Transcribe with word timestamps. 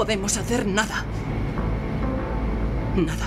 Podemos 0.00 0.34
hacer 0.38 0.66
nada. 0.66 1.04
Nada. 2.96 3.26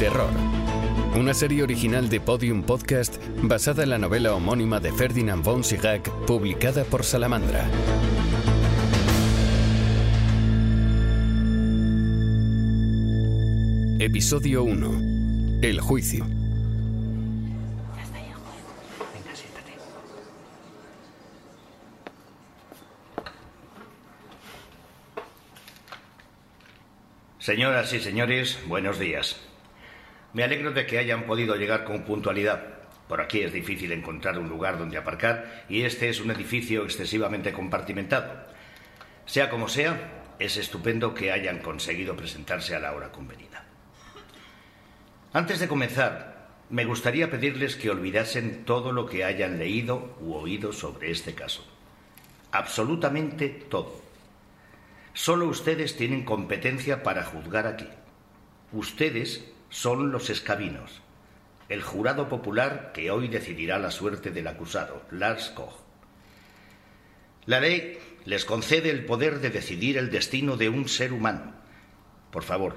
Terror. 0.00 0.28
Una 1.14 1.32
serie 1.32 1.62
original 1.62 2.08
de 2.08 2.18
Podium 2.18 2.64
Podcast 2.64 3.18
basada 3.40 3.84
en 3.84 3.90
la 3.90 3.98
novela 3.98 4.34
homónima 4.34 4.80
de 4.80 4.90
Ferdinand 4.90 5.44
von 5.44 5.62
Schirach, 5.62 6.08
publicada 6.26 6.82
por 6.82 7.04
Salamandra. 7.04 7.68
Episodio 14.30 14.62
1. 14.62 15.60
El 15.60 15.80
juicio. 15.80 16.24
Señoras 27.40 27.92
y 27.92 27.98
señores, 27.98 28.60
buenos 28.68 29.00
días. 29.00 29.40
Me 30.32 30.44
alegro 30.44 30.70
de 30.70 30.86
que 30.86 30.98
hayan 30.98 31.24
podido 31.24 31.56
llegar 31.56 31.82
con 31.82 32.04
puntualidad. 32.04 32.62
Por 33.08 33.20
aquí 33.20 33.40
es 33.40 33.52
difícil 33.52 33.90
encontrar 33.90 34.38
un 34.38 34.48
lugar 34.48 34.78
donde 34.78 34.96
aparcar 34.96 35.64
y 35.68 35.82
este 35.82 36.08
es 36.08 36.20
un 36.20 36.30
edificio 36.30 36.84
excesivamente 36.84 37.52
compartimentado. 37.52 38.46
Sea 39.26 39.50
como 39.50 39.66
sea, 39.66 40.36
es 40.38 40.56
estupendo 40.56 41.14
que 41.14 41.32
hayan 41.32 41.58
conseguido 41.58 42.14
presentarse 42.14 42.76
a 42.76 42.78
la 42.78 42.92
hora 42.92 43.10
convenida. 43.10 43.49
Antes 45.32 45.60
de 45.60 45.68
comenzar, 45.68 46.48
me 46.70 46.84
gustaría 46.84 47.30
pedirles 47.30 47.76
que 47.76 47.88
olvidasen 47.88 48.64
todo 48.64 48.90
lo 48.90 49.06
que 49.06 49.22
hayan 49.22 49.60
leído 49.60 50.16
u 50.20 50.34
oído 50.34 50.72
sobre 50.72 51.12
este 51.12 51.36
caso. 51.36 51.64
Absolutamente 52.50 53.48
todo. 53.48 54.00
Solo 55.14 55.46
ustedes 55.46 55.96
tienen 55.96 56.24
competencia 56.24 57.04
para 57.04 57.22
juzgar 57.22 57.68
aquí. 57.68 57.86
Ustedes 58.72 59.44
son 59.68 60.10
los 60.10 60.30
escabinos, 60.30 61.00
el 61.68 61.82
jurado 61.82 62.28
popular 62.28 62.90
que 62.92 63.12
hoy 63.12 63.28
decidirá 63.28 63.78
la 63.78 63.92
suerte 63.92 64.32
del 64.32 64.48
acusado, 64.48 65.02
Lars 65.12 65.50
Koch. 65.50 65.76
La 67.46 67.60
ley 67.60 68.00
les 68.24 68.44
concede 68.44 68.90
el 68.90 69.04
poder 69.04 69.38
de 69.38 69.50
decidir 69.50 69.96
el 69.96 70.10
destino 70.10 70.56
de 70.56 70.70
un 70.70 70.88
ser 70.88 71.12
humano. 71.12 71.52
Por 72.32 72.42
favor, 72.42 72.76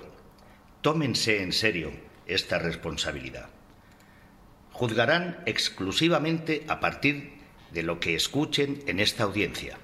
tómense 0.81 1.41
en 1.41 1.51
serio 1.51 2.12
esta 2.27 2.59
responsabilidad. 2.59 3.49
Juzgarán 4.71 5.43
exclusivamente 5.45 6.65
a 6.67 6.79
partir 6.79 7.33
de 7.71 7.83
lo 7.83 7.99
que 7.99 8.15
escuchen 8.15 8.83
en 8.87 8.99
esta 8.99 9.23
audiencia. 9.23 9.77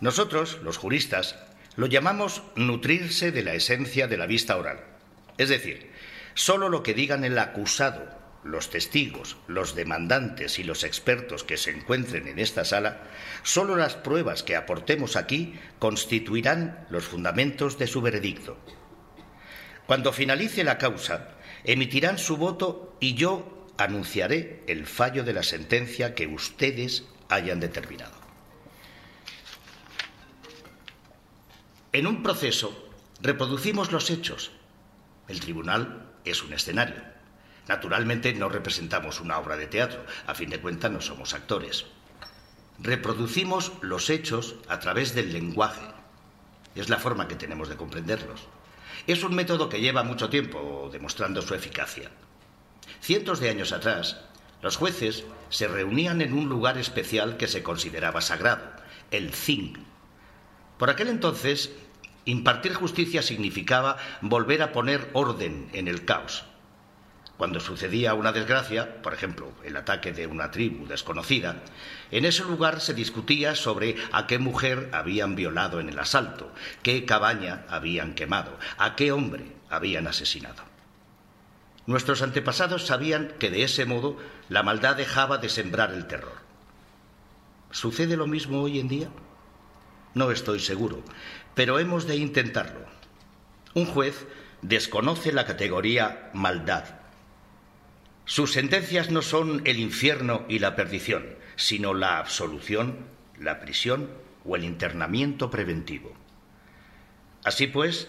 Nosotros, 0.00 0.58
los 0.62 0.76
juristas, 0.76 1.38
lo 1.76 1.86
llamamos 1.86 2.42
nutrirse 2.56 3.32
de 3.32 3.42
la 3.42 3.54
esencia 3.54 4.08
de 4.08 4.16
la 4.16 4.26
vista 4.26 4.56
oral. 4.56 4.80
Es 5.38 5.48
decir, 5.48 5.90
solo 6.34 6.68
lo 6.68 6.82
que 6.82 6.94
digan 6.94 7.24
el 7.24 7.38
acusado, 7.38 8.16
los 8.44 8.70
testigos, 8.70 9.36
los 9.46 9.74
demandantes 9.74 10.58
y 10.58 10.64
los 10.64 10.84
expertos 10.84 11.44
que 11.44 11.56
se 11.56 11.70
encuentren 11.70 12.28
en 12.28 12.38
esta 12.38 12.64
sala, 12.64 13.02
solo 13.42 13.76
las 13.76 13.94
pruebas 13.94 14.42
que 14.42 14.56
aportemos 14.56 15.16
aquí 15.16 15.54
constituirán 15.78 16.86
los 16.90 17.04
fundamentos 17.04 17.78
de 17.78 17.86
su 17.86 18.00
veredicto. 18.00 18.58
Cuando 19.86 20.12
finalice 20.12 20.64
la 20.64 20.78
causa, 20.78 21.35
emitirán 21.66 22.16
su 22.16 22.36
voto 22.36 22.96
y 23.00 23.14
yo 23.14 23.66
anunciaré 23.76 24.62
el 24.68 24.86
fallo 24.86 25.24
de 25.24 25.32
la 25.32 25.42
sentencia 25.42 26.14
que 26.14 26.26
ustedes 26.28 27.04
hayan 27.28 27.60
determinado. 27.60 28.14
En 31.92 32.06
un 32.06 32.22
proceso 32.22 32.88
reproducimos 33.20 33.90
los 33.90 34.10
hechos. 34.10 34.52
El 35.28 35.40
tribunal 35.40 36.12
es 36.24 36.42
un 36.42 36.52
escenario. 36.52 37.02
Naturalmente 37.66 38.32
no 38.32 38.48
representamos 38.48 39.20
una 39.20 39.38
obra 39.38 39.56
de 39.56 39.66
teatro, 39.66 40.04
a 40.26 40.34
fin 40.34 40.50
de 40.50 40.60
cuentas 40.60 40.92
no 40.92 41.00
somos 41.00 41.34
actores. 41.34 41.86
Reproducimos 42.78 43.72
los 43.80 44.08
hechos 44.08 44.54
a 44.68 44.78
través 44.78 45.14
del 45.14 45.32
lenguaje. 45.32 45.86
Es 46.76 46.88
la 46.88 46.98
forma 46.98 47.26
que 47.26 47.34
tenemos 47.34 47.68
de 47.68 47.76
comprenderlos. 47.76 48.46
Es 49.06 49.22
un 49.22 49.36
método 49.36 49.68
que 49.68 49.80
lleva 49.80 50.02
mucho 50.02 50.28
tiempo 50.28 50.90
demostrando 50.92 51.40
su 51.40 51.54
eficacia. 51.54 52.10
Cientos 53.00 53.38
de 53.38 53.50
años 53.50 53.72
atrás, 53.72 54.20
los 54.62 54.76
jueces 54.76 55.24
se 55.48 55.68
reunían 55.68 56.22
en 56.22 56.32
un 56.32 56.48
lugar 56.48 56.76
especial 56.76 57.36
que 57.36 57.46
se 57.46 57.62
consideraba 57.62 58.20
sagrado, 58.20 58.64
el 59.12 59.32
Zing. 59.32 59.74
Por 60.76 60.90
aquel 60.90 61.06
entonces, 61.08 61.70
impartir 62.24 62.74
justicia 62.74 63.22
significaba 63.22 63.96
volver 64.22 64.60
a 64.62 64.72
poner 64.72 65.08
orden 65.12 65.68
en 65.72 65.86
el 65.86 66.04
caos. 66.04 66.44
Cuando 67.36 67.60
sucedía 67.60 68.14
una 68.14 68.32
desgracia, 68.32 69.02
por 69.02 69.12
ejemplo, 69.12 69.52
el 69.62 69.76
ataque 69.76 70.12
de 70.12 70.26
una 70.26 70.50
tribu 70.50 70.86
desconocida, 70.86 71.62
en 72.10 72.24
ese 72.24 72.42
lugar 72.44 72.80
se 72.80 72.94
discutía 72.94 73.54
sobre 73.54 73.96
a 74.12 74.26
qué 74.26 74.38
mujer 74.38 74.88
habían 74.92 75.36
violado 75.36 75.78
en 75.78 75.90
el 75.90 75.98
asalto, 75.98 76.50
qué 76.82 77.04
cabaña 77.04 77.66
habían 77.68 78.14
quemado, 78.14 78.58
a 78.78 78.96
qué 78.96 79.12
hombre 79.12 79.52
habían 79.68 80.06
asesinado. 80.06 80.62
Nuestros 81.86 82.22
antepasados 82.22 82.86
sabían 82.86 83.34
que 83.38 83.50
de 83.50 83.64
ese 83.64 83.84
modo 83.84 84.16
la 84.48 84.62
maldad 84.62 84.96
dejaba 84.96 85.36
de 85.36 85.50
sembrar 85.50 85.92
el 85.92 86.06
terror. 86.06 86.38
¿Sucede 87.70 88.16
lo 88.16 88.26
mismo 88.26 88.62
hoy 88.62 88.80
en 88.80 88.88
día? 88.88 89.08
No 90.14 90.30
estoy 90.30 90.60
seguro, 90.60 91.02
pero 91.54 91.78
hemos 91.78 92.06
de 92.06 92.16
intentarlo. 92.16 92.86
Un 93.74 93.84
juez 93.84 94.26
desconoce 94.62 95.32
la 95.32 95.44
categoría 95.44 96.30
maldad. 96.32 97.05
Sus 98.28 98.52
sentencias 98.52 99.08
no 99.12 99.22
son 99.22 99.62
el 99.66 99.78
infierno 99.78 100.44
y 100.48 100.58
la 100.58 100.74
perdición, 100.74 101.36
sino 101.54 101.94
la 101.94 102.18
absolución, 102.18 103.06
la 103.38 103.60
prisión 103.60 104.10
o 104.44 104.56
el 104.56 104.64
internamiento 104.64 105.48
preventivo. 105.48 106.12
Así 107.44 107.68
pues, 107.68 108.08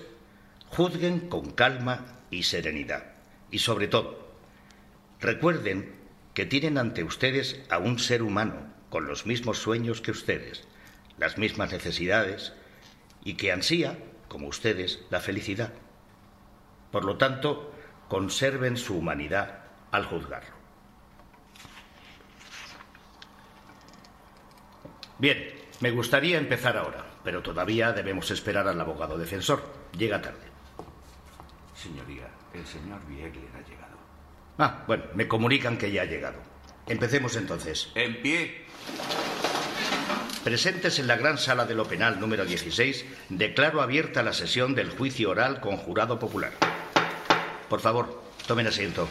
Juzguen 0.69 1.29
con 1.29 1.51
calma 1.51 2.17
y 2.31 2.43
serenidad. 2.43 3.13
Y 3.51 3.59
sobre 3.59 3.87
todo, 3.87 4.27
recuerden 5.19 5.95
que 6.33 6.47
tienen 6.47 6.79
ante 6.79 7.03
ustedes 7.03 7.61
a 7.69 7.77
un 7.77 7.99
ser 7.99 8.23
humano 8.23 8.73
con 8.89 9.07
los 9.07 9.27
mismos 9.27 9.59
sueños 9.59 10.01
que 10.01 10.11
ustedes, 10.11 10.67
las 11.19 11.37
mismas 11.37 11.71
necesidades 11.71 12.53
y 13.23 13.35
que 13.35 13.51
ansía, 13.51 13.99
como 14.27 14.47
ustedes, 14.47 14.99
la 15.11 15.19
felicidad. 15.19 15.73
Por 16.91 17.05
lo 17.05 17.17
tanto, 17.17 17.71
conserven 18.07 18.77
su 18.77 18.97
humanidad 18.97 19.56
al 19.91 20.05
juzgarlo. 20.05 20.55
Bien, 25.19 25.55
me 25.79 25.91
gustaría 25.91 26.37
empezar 26.37 26.77
ahora, 26.77 27.05
pero 27.23 27.41
todavía 27.41 27.91
debemos 27.91 28.29
esperar 28.31 28.67
al 28.67 28.79
abogado 28.79 29.17
defensor. 29.17 29.63
Llega 29.97 30.21
tarde. 30.21 30.45
Señoría, 31.75 32.27
el 32.53 32.65
señor 32.65 33.05
Biegler 33.07 33.49
ha 33.55 33.67
llegado. 33.67 33.97
Ah, 34.57 34.83
bueno, 34.87 35.05
me 35.13 35.27
comunican 35.27 35.77
que 35.77 35.91
ya 35.91 36.03
ha 36.03 36.05
llegado. 36.05 36.39
Empecemos 36.87 37.35
entonces. 37.35 37.91
En 37.95 38.21
pie. 38.21 38.65
Presentes 40.43 40.97
en 40.99 41.07
la 41.07 41.17
gran 41.17 41.37
sala 41.37 41.65
de 41.65 41.75
lo 41.75 41.85
penal 41.85 42.19
número 42.19 42.45
16, 42.45 43.05
declaro 43.29 43.81
abierta 43.81 44.23
la 44.23 44.33
sesión 44.33 44.75
del 44.75 44.91
juicio 44.91 45.31
oral 45.31 45.59
con 45.59 45.77
jurado 45.77 46.19
popular. 46.19 46.53
Por 47.67 47.81
favor, 47.81 48.23
tomen 48.47 48.67
asiento. 48.67 49.09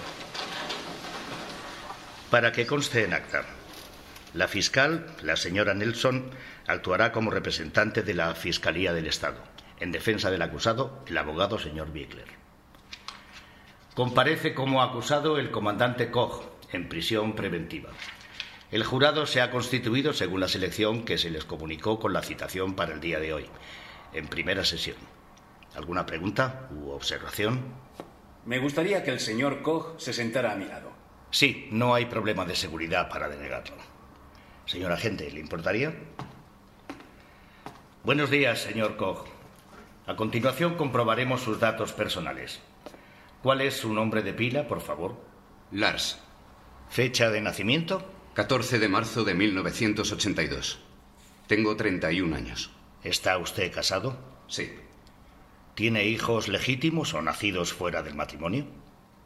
Para 2.30 2.50
que 2.50 2.66
conste 2.66 3.04
en 3.04 3.14
acta, 3.14 3.44
la 4.34 4.48
fiscal, 4.48 5.06
la 5.22 5.36
señora 5.36 5.74
Nelson, 5.74 6.30
actuará 6.66 7.12
como 7.12 7.30
representante 7.30 8.02
de 8.02 8.14
la 8.14 8.34
Fiscalía 8.34 8.92
del 8.92 9.06
Estado, 9.06 9.38
en 9.78 9.92
defensa 9.92 10.30
del 10.30 10.42
acusado, 10.42 11.04
el 11.06 11.16
abogado 11.18 11.58
señor 11.58 11.92
Biegler. 11.92 12.26
Comparece 13.94 14.54
como 14.54 14.82
acusado 14.82 15.38
el 15.38 15.52
comandante 15.52 16.10
Koch, 16.10 16.42
en 16.72 16.88
prisión 16.88 17.36
preventiva. 17.36 17.90
El 18.72 18.82
jurado 18.82 19.24
se 19.26 19.40
ha 19.40 19.52
constituido 19.52 20.12
según 20.12 20.40
la 20.40 20.48
selección 20.48 21.04
que 21.04 21.18
se 21.18 21.30
les 21.30 21.44
comunicó 21.44 22.00
con 22.00 22.12
la 22.12 22.22
citación 22.22 22.74
para 22.74 22.92
el 22.92 23.00
día 23.00 23.20
de 23.20 23.32
hoy, 23.32 23.46
en 24.12 24.26
primera 24.26 24.64
sesión. 24.64 24.96
¿Alguna 25.76 26.04
pregunta 26.04 26.68
u 26.72 26.90
observación? 26.90 27.62
Me 28.44 28.58
gustaría 28.58 29.04
que 29.04 29.12
el 29.12 29.20
señor 29.20 29.62
Koch 29.62 29.98
se 29.98 30.12
sentara 30.12 30.52
a 30.52 30.56
mi 30.56 30.64
lado. 30.64 30.95
Sí, 31.36 31.68
no 31.70 31.94
hay 31.94 32.06
problema 32.06 32.46
de 32.46 32.56
seguridad 32.56 33.10
para 33.10 33.28
denegarlo. 33.28 33.76
Señor 34.64 34.90
agente, 34.90 35.30
¿le 35.30 35.38
importaría? 35.38 35.94
Buenos 38.04 38.30
días, 38.30 38.62
señor 38.62 38.96
Koch. 38.96 39.26
A 40.06 40.16
continuación 40.16 40.76
comprobaremos 40.76 41.42
sus 41.42 41.60
datos 41.60 41.92
personales. 41.92 42.62
¿Cuál 43.42 43.60
es 43.60 43.76
su 43.76 43.92
nombre 43.92 44.22
de 44.22 44.32
pila, 44.32 44.66
por 44.66 44.80
favor? 44.80 45.22
Lars. 45.72 46.18
¿Fecha 46.88 47.28
de 47.28 47.42
nacimiento? 47.42 48.02
14 48.32 48.78
de 48.78 48.88
marzo 48.88 49.22
de 49.22 49.34
1982. 49.34 50.78
Tengo 51.48 51.76
31 51.76 52.34
años. 52.34 52.70
¿Está 53.04 53.36
usted 53.36 53.70
casado? 53.70 54.18
Sí. 54.48 54.72
¿Tiene 55.74 56.06
hijos 56.06 56.48
legítimos 56.48 57.12
o 57.12 57.20
nacidos 57.20 57.74
fuera 57.74 58.02
del 58.02 58.14
matrimonio? 58.14 58.64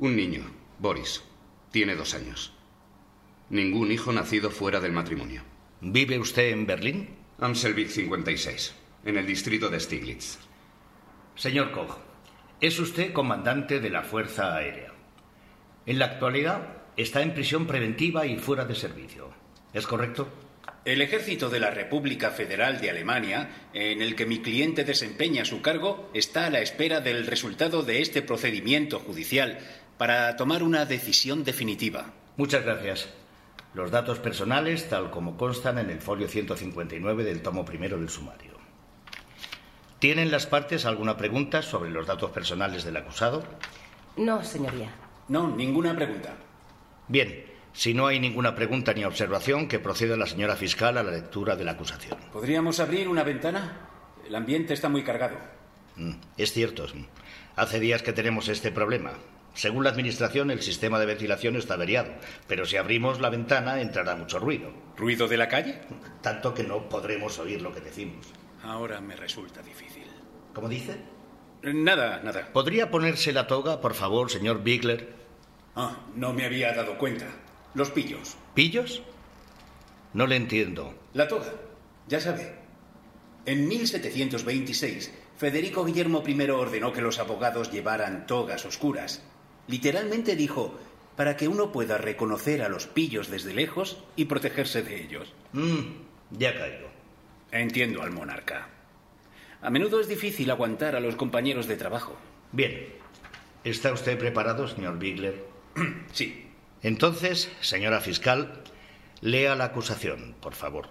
Un 0.01 0.17
niño, 0.17 0.43
Boris. 0.81 1.23
Tiene 1.71 1.95
dos 1.95 2.15
años. 2.15 2.53
Ningún 3.49 3.93
hijo 3.93 4.13
nacido 4.13 4.51
fuera 4.51 4.81
del 4.81 4.93
matrimonio. 4.93 5.43
¿Vive 5.81 6.19
usted 6.19 6.51
en 6.51 6.67
Berlín? 6.67 7.11
Amselvik 7.39 7.89
56, 7.89 8.75
en 9.05 9.17
el 9.17 9.27
distrito 9.27 9.71
de 9.71 9.79
Stiglitz. 9.79 10.39
Señor 11.37 11.71
Koch, 11.71 11.97
es 12.61 12.79
usted 12.79 13.13
comandante 13.13 13.81
de 13.81 13.89
la 13.89 14.03
Fuerza 14.03 14.57
Aérea. 14.57 14.93
En 15.87 15.99
la 15.99 16.07
actualidad 16.07 16.83
está 16.97 17.23
en 17.23 17.35
prisión 17.35 17.67
preventiva 17.67 18.27
y 18.27 18.37
fuera 18.37 18.65
de 18.65 18.75
servicio. 18.75 19.31
¿Es 19.73 19.87
correcto? 19.87 20.29
El 20.85 21.03
ejército 21.03 21.51
de 21.51 21.61
la 21.61 21.71
República 21.71 22.31
Federal 22.31 22.81
de 22.81 22.91
Alemania, 22.91 23.69
en 23.75 24.03
el 24.03 24.15
que 24.15 24.27
mi 24.27 24.41
cliente 24.41 24.83
desempeña 24.85 25.45
su 25.45 25.63
cargo, 25.63 26.11
está 26.15 26.47
a 26.47 26.51
la 26.51 26.61
espera 26.61 27.01
del 27.01 27.27
resultado 27.27 27.83
de 27.83 28.01
este 28.01 28.23
procedimiento 28.23 28.99
judicial 28.99 29.59
para 30.01 30.35
tomar 30.35 30.63
una 30.63 30.87
decisión 30.87 31.45
definitiva. 31.45 32.07
Muchas 32.39 32.65
gracias. 32.65 33.11
Los 33.75 33.91
datos 33.91 34.19
personales, 34.19 34.89
tal 34.89 35.11
como 35.11 35.37
constan 35.37 35.77
en 35.77 35.91
el 35.91 36.01
folio 36.01 36.27
159 36.27 37.23
del 37.23 37.43
tomo 37.43 37.67
primero 37.67 37.99
del 37.99 38.09
sumario. 38.09 38.53
¿Tienen 39.99 40.31
las 40.31 40.47
partes 40.47 40.87
alguna 40.87 41.19
pregunta 41.19 41.61
sobre 41.61 41.91
los 41.91 42.07
datos 42.07 42.31
personales 42.31 42.83
del 42.83 42.97
acusado? 42.97 43.45
No, 44.17 44.43
señoría. 44.43 44.91
No, 45.29 45.55
ninguna 45.55 45.95
pregunta. 45.95 46.33
Bien, 47.09 47.45
si 47.75 47.93
no 47.93 48.07
hay 48.07 48.19
ninguna 48.21 48.55
pregunta 48.55 48.95
ni 48.95 49.05
observación, 49.05 49.69
que 49.69 49.81
proceda 49.81 50.17
la 50.17 50.27
señora 50.27 50.57
fiscal 50.57 50.97
a 50.97 51.03
la 51.03 51.11
lectura 51.11 51.57
de 51.57 51.65
la 51.65 51.73
acusación. 51.73 52.17
¿Podríamos 52.33 52.81
abrir 52.81 53.07
una 53.07 53.23
ventana? 53.23 53.87
El 54.27 54.35
ambiente 54.35 54.73
está 54.73 54.89
muy 54.89 55.05
cargado. 55.05 55.37
Mm, 55.97 56.13
Es 56.39 56.55
cierto. 56.55 56.87
Hace 57.55 57.81
días 57.81 58.03
que 58.03 58.15
tenemos 58.15 58.49
este 58.49 58.73
problema. 58.73 59.13
Según 59.55 59.85
la 59.85 59.91
Administración, 59.91 60.51
el 60.51 60.63
sistema 60.63 60.99
de 60.99 61.07
ventilación 61.07 61.57
está 61.57 61.75
averiado, 61.75 62.13
pero 62.47 62.65
si 62.65 62.77
abrimos 62.77 63.21
la 63.21 63.31
ventana 63.31 63.81
entrará 63.81 64.17
mucho 64.17 64.39
ruido. 64.39 64.73
¿Ruido 64.97 65.29
de 65.29 65.37
la 65.37 65.49
calle? 65.49 65.81
Tanto 66.23 66.55
que 66.55 66.63
no 66.63 66.89
podremos 66.89 67.39
oír 67.39 67.61
lo 67.61 67.73
que 67.73 67.81
decimos. 67.81 68.27
Ahora 68.63 69.01
me 69.01 69.17
resulta 69.17 69.63
difícil. 69.63 70.05
¿Cómo 70.55 70.69
dice? 70.69 70.97
Nada, 71.63 72.21
nada. 72.23 72.49
¿Podría 72.53 72.91
ponerse 72.91 73.33
la 73.33 73.47
toga, 73.47 73.81
por 73.81 73.95
favor, 73.95 74.31
señor 74.31 74.63
Bigler? 74.63 75.13
Ah, 75.77 75.97
no 76.15 76.33
me 76.33 76.45
había 76.45 76.73
dado 76.73 76.97
cuenta. 76.99 77.27
Los 77.75 77.91
pillos. 77.91 78.37
¿Pillos? 78.55 79.03
No 80.13 80.27
le 80.27 80.37
entiendo. 80.37 80.95
La 81.13 81.29
toga. 81.29 81.53
Ya 82.09 82.21
sabe. 82.21 82.55
En 83.47 83.69
1726, 83.69 85.13
Federico 85.37 85.85
Guillermo 85.85 86.23
I 86.27 86.51
ordenó 86.51 86.93
que 86.93 87.01
los 87.01 87.19
abogados 87.19 87.71
llevaran 87.71 88.27
togas 88.27 88.65
oscuras. 88.65 89.23
Literalmente 89.69 90.37
dijo, 90.37 90.79
para 91.17 91.37
que 91.37 91.49
uno 91.49 91.73
pueda 91.73 91.99
reconocer 91.99 92.63
a 92.63 92.69
los 92.69 92.87
pillos 92.87 93.31
desde 93.31 93.55
lejos 93.55 93.99
y 94.17 94.25
protegerse 94.25 94.83
de 94.83 95.03
ellos. 95.03 95.33
Mm, 95.53 95.81
ya 96.31 96.57
caigo. 96.57 96.89
Entiendo 97.53 98.03
al 98.03 98.13
monarca. 98.13 98.69
A 99.63 99.71
menudo 99.71 100.01
es 100.01 100.09
difícil 100.09 100.51
aguantar 100.51 100.97
a 100.97 101.01
los 101.01 101.17
compañeros 101.17 101.67
de 101.67 101.77
trabajo. 101.77 102.17
Bien. 102.53 102.89
¿Está 103.65 103.93
usted 103.93 104.19
preparado, 104.19 104.67
señor 104.67 104.99
Bigler? 104.99 105.45
Sí. 106.13 106.47
Entonces, 106.83 107.51
señora 107.61 108.01
fiscal, 108.01 108.63
lea 109.21 109.55
la 109.55 109.67
acusación, 109.67 110.35
por 110.41 110.55
favor. 110.55 110.89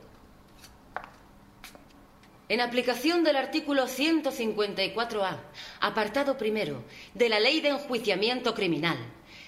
En 2.50 2.62
aplicación 2.62 3.24
del 3.24 3.36
artículo 3.36 3.88
154A, 3.88 5.38
apartado 5.82 6.36
primero, 6.36 6.84
de 7.14 7.30
la 7.30 7.40
Ley 7.40 7.62
de 7.62 7.70
Enjuiciamiento 7.70 8.56
Criminal, 8.56 8.98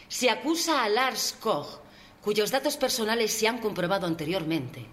se 0.07 0.29
acusa 0.29 0.83
a 0.83 0.89
Lars 0.89 1.35
Koch, 1.39 1.79
cuyos 2.21 2.51
datos 2.51 2.77
personales 2.77 3.33
se 3.33 3.47
han 3.47 3.57
comprobado 3.57 4.05
anteriormente, 4.05 4.85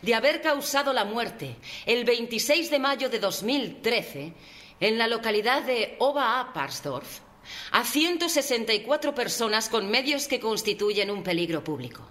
de 0.00 0.14
haber 0.14 0.40
causado 0.40 0.94
la 0.94 1.04
muerte 1.04 1.56
el 1.84 2.06
26 2.06 2.70
de 2.70 2.78
mayo 2.78 3.10
de 3.10 3.18
2013 3.18 4.32
en 4.80 4.96
la 4.96 5.06
localidad 5.06 5.62
de 5.62 5.96
Ober-Appersdorf 5.98 7.20
a 7.72 7.84
164 7.84 9.14
personas 9.14 9.68
con 9.68 9.90
medios 9.90 10.28
que 10.28 10.40
constituyen 10.40 11.10
un 11.10 11.22
peligro 11.22 11.62
público. 11.62 12.06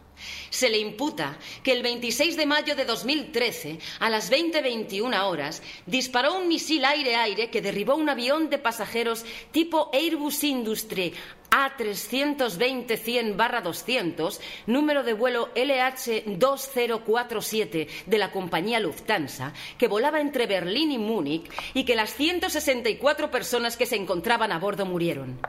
Se 0.50 0.70
le 0.70 0.78
imputa 0.78 1.38
que 1.64 1.72
el 1.72 1.82
26 1.82 2.36
de 2.36 2.46
mayo 2.46 2.76
de 2.76 2.86
2013, 2.86 3.80
a 4.00 4.10
las 4.10 4.32
20.21 4.32 5.24
horas, 5.24 5.62
disparó 5.86 6.38
un 6.38 6.48
misil 6.48 6.84
aire-aire 6.86 7.50
que 7.50 7.62
derribó 7.62 7.96
un 7.96 8.10
avión 8.10 8.50
de 8.50 8.58
pasajeros 8.58 9.26
tipo 9.52 9.90
Airbus 9.94 10.44
Industrie 10.44 11.14
A320-100-200, 11.52 14.40
número 14.68 15.04
de 15.04 15.14
vuelo 15.14 15.54
LH2047 15.56 17.88
de 18.06 18.18
la 18.18 18.32
compañía 18.32 18.80
Lufthansa, 18.80 19.52
que 19.78 19.88
volaba 19.88 20.22
entre 20.22 20.48
Berlín 20.48 20.92
y 20.92 20.98
Múnich 20.98 21.50
y 21.74 21.84
que 21.86 21.96
las 21.96 22.14
164 22.14 23.32
personas 23.32 23.78
que 23.78 23.86
se 23.86 23.96
encontraban 23.96 24.52
a 24.52 24.60
bordo 24.60 24.86
murieron 24.86 25.40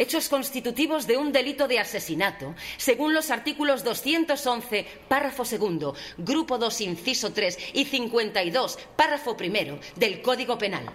hechos 0.00 0.30
constitutivos 0.30 1.06
de 1.06 1.18
un 1.18 1.30
delito 1.30 1.68
de 1.68 1.78
asesinato, 1.78 2.54
según 2.78 3.12
los 3.12 3.30
artículos 3.30 3.84
211, 3.84 4.86
párrafo 5.08 5.44
segundo, 5.44 5.94
grupo 6.16 6.56
2, 6.56 6.80
inciso 6.80 7.34
3 7.34 7.74
y 7.74 7.84
52, 7.84 8.78
párrafo 8.96 9.36
primero 9.36 9.78
del 9.96 10.22
Código 10.22 10.56
Penal. 10.56 10.86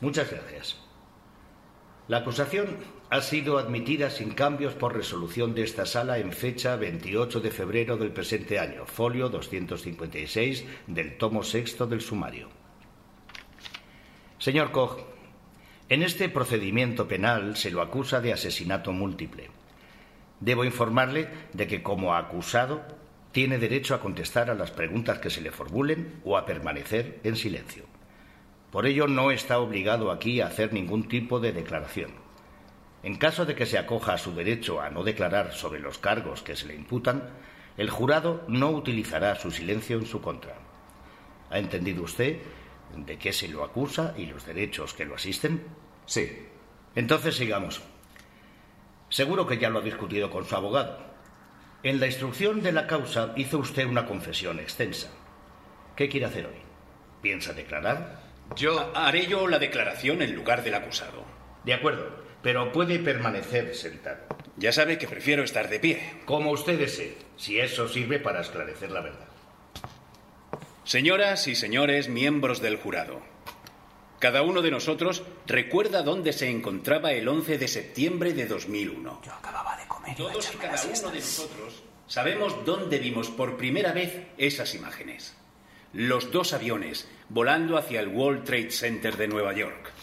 Muchas 0.00 0.30
gracias. 0.30 0.76
La 2.08 2.18
acusación 2.18 2.76
ha 3.08 3.20
sido 3.20 3.58
admitida 3.58 4.10
sin 4.10 4.32
cambios 4.32 4.74
por 4.74 4.94
resolución 4.94 5.54
de 5.54 5.62
esta 5.62 5.86
sala 5.86 6.18
en 6.18 6.32
fecha 6.32 6.74
28 6.76 7.40
de 7.40 7.50
febrero 7.52 7.96
del 7.96 8.10
presente 8.10 8.58
año, 8.58 8.84
folio 8.84 9.28
256 9.28 10.64
del 10.88 11.16
tomo 11.16 11.44
sexto 11.44 11.86
del 11.86 12.00
sumario. 12.00 12.48
Señor 14.38 14.72
Koch, 14.72 14.98
En 15.88 16.02
este 16.02 16.28
procedimiento 16.28 17.06
penal 17.06 17.56
se 17.56 17.70
lo 17.70 17.80
acusa 17.80 18.20
de 18.20 18.32
asesinato 18.32 18.92
múltiple. 18.92 19.50
Debo 20.40 20.64
informarle 20.64 21.28
de 21.52 21.68
que 21.68 21.84
como 21.84 22.16
acusado 22.16 22.82
tiene 23.30 23.58
derecho 23.58 23.94
a 23.94 24.00
contestar 24.00 24.50
a 24.50 24.54
las 24.54 24.72
preguntas 24.72 25.20
que 25.20 25.30
se 25.30 25.40
le 25.40 25.52
formulen 25.52 26.20
o 26.24 26.36
a 26.36 26.44
permanecer 26.44 27.20
en 27.22 27.36
silencio. 27.36 27.84
Por 28.72 28.84
ello 28.84 29.06
no 29.06 29.30
está 29.30 29.60
obligado 29.60 30.10
aquí 30.10 30.40
a 30.40 30.48
hacer 30.48 30.72
ningún 30.72 31.06
tipo 31.06 31.38
de 31.38 31.52
declaración. 31.52 32.25
En 33.06 33.14
caso 33.18 33.46
de 33.46 33.54
que 33.54 33.66
se 33.66 33.78
acoja 33.78 34.14
a 34.14 34.18
su 34.18 34.34
derecho 34.34 34.80
a 34.80 34.90
no 34.90 35.04
declarar 35.04 35.52
sobre 35.52 35.78
los 35.78 35.96
cargos 35.96 36.42
que 36.42 36.56
se 36.56 36.66
le 36.66 36.74
imputan, 36.74 37.30
el 37.76 37.88
jurado 37.88 38.44
no 38.48 38.70
utilizará 38.70 39.36
su 39.36 39.52
silencio 39.52 39.96
en 39.96 40.06
su 40.06 40.20
contra. 40.20 40.56
¿Ha 41.48 41.58
entendido 41.60 42.02
usted 42.02 42.38
de 42.96 43.16
qué 43.16 43.32
se 43.32 43.46
lo 43.46 43.62
acusa 43.62 44.12
y 44.16 44.26
los 44.26 44.44
derechos 44.44 44.92
que 44.92 45.04
lo 45.04 45.14
asisten? 45.14 45.62
Sí. 46.04 46.48
Entonces 46.96 47.36
sigamos. 47.36 47.80
Seguro 49.08 49.46
que 49.46 49.58
ya 49.58 49.70
lo 49.70 49.78
ha 49.78 49.82
discutido 49.82 50.28
con 50.28 50.44
su 50.44 50.56
abogado. 50.56 50.98
En 51.84 52.00
la 52.00 52.06
instrucción 52.06 52.60
de 52.60 52.72
la 52.72 52.88
causa 52.88 53.34
hizo 53.36 53.58
usted 53.58 53.86
una 53.86 54.04
confesión 54.04 54.58
extensa. 54.58 55.12
¿Qué 55.94 56.08
quiere 56.08 56.26
hacer 56.26 56.46
hoy? 56.46 56.58
¿Piensa 57.22 57.52
declarar? 57.52 58.20
Yo 58.56 58.90
haré 58.96 59.28
yo 59.28 59.46
la 59.46 59.60
declaración 59.60 60.22
en 60.22 60.34
lugar 60.34 60.64
del 60.64 60.74
acusado. 60.74 61.24
De 61.64 61.72
acuerdo, 61.72 62.25
pero 62.46 62.70
puede 62.70 63.00
permanecer 63.00 63.74
sentado. 63.74 64.20
Ya 64.56 64.70
sabe 64.70 64.98
que 64.98 65.08
prefiero 65.08 65.42
estar 65.42 65.68
de 65.68 65.80
pie. 65.80 66.20
Como 66.26 66.52
usted 66.52 66.78
desee, 66.78 67.18
si 67.36 67.58
eso 67.58 67.88
sirve 67.88 68.20
para 68.20 68.40
esclarecer 68.40 68.92
la 68.92 69.00
verdad. 69.00 69.26
Señoras 70.84 71.48
y 71.48 71.56
señores 71.56 72.08
miembros 72.08 72.62
del 72.62 72.76
jurado, 72.76 73.20
cada 74.20 74.42
uno 74.42 74.62
de 74.62 74.70
nosotros 74.70 75.24
recuerda 75.48 76.04
dónde 76.04 76.32
se 76.32 76.48
encontraba 76.48 77.10
el 77.10 77.26
11 77.26 77.58
de 77.58 77.66
septiembre 77.66 78.32
de 78.32 78.46
2001. 78.46 79.22
Yo 79.24 79.32
acababa 79.32 79.76
de 79.76 79.88
comer. 79.88 80.16
Todos 80.16 80.54
y 80.54 80.56
cada 80.56 80.80
uno 80.80 81.10
de 81.10 81.18
nosotros 81.18 81.82
sabemos 82.06 82.64
dónde 82.64 83.00
vimos 83.00 83.28
por 83.28 83.56
primera 83.56 83.90
vez 83.90 84.22
esas 84.38 84.72
imágenes. 84.76 85.36
Los 85.92 86.30
dos 86.30 86.52
aviones 86.52 87.08
volando 87.28 87.76
hacia 87.76 87.98
el 87.98 88.06
World 88.06 88.44
Trade 88.44 88.70
Center 88.70 89.16
de 89.16 89.26
Nueva 89.26 89.52
York. 89.52 89.95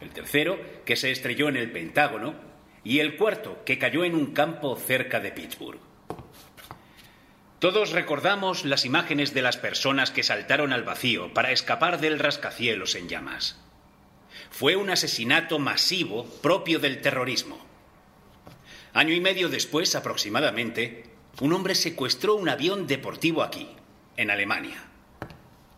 El 0.00 0.10
tercero, 0.10 0.58
que 0.84 0.96
se 0.96 1.10
estrelló 1.10 1.48
en 1.48 1.56
el 1.56 1.70
Pentágono, 1.72 2.34
y 2.84 3.00
el 3.00 3.16
cuarto, 3.16 3.62
que 3.64 3.78
cayó 3.78 4.04
en 4.04 4.14
un 4.14 4.32
campo 4.32 4.76
cerca 4.76 5.20
de 5.20 5.32
Pittsburgh. 5.32 5.80
Todos 7.58 7.90
recordamos 7.90 8.64
las 8.64 8.84
imágenes 8.84 9.34
de 9.34 9.42
las 9.42 9.56
personas 9.56 10.12
que 10.12 10.22
saltaron 10.22 10.72
al 10.72 10.84
vacío 10.84 11.34
para 11.34 11.50
escapar 11.50 12.00
del 12.00 12.20
rascacielos 12.20 12.94
en 12.94 13.08
llamas. 13.08 13.58
Fue 14.50 14.76
un 14.76 14.90
asesinato 14.90 15.58
masivo 15.58 16.24
propio 16.40 16.78
del 16.78 17.00
terrorismo. 17.00 17.58
Año 18.92 19.12
y 19.12 19.20
medio 19.20 19.48
después, 19.48 19.96
aproximadamente, 19.96 21.04
un 21.40 21.52
hombre 21.52 21.74
secuestró 21.74 22.36
un 22.36 22.48
avión 22.48 22.86
deportivo 22.86 23.42
aquí, 23.42 23.68
en 24.16 24.30
Alemania. 24.30 24.84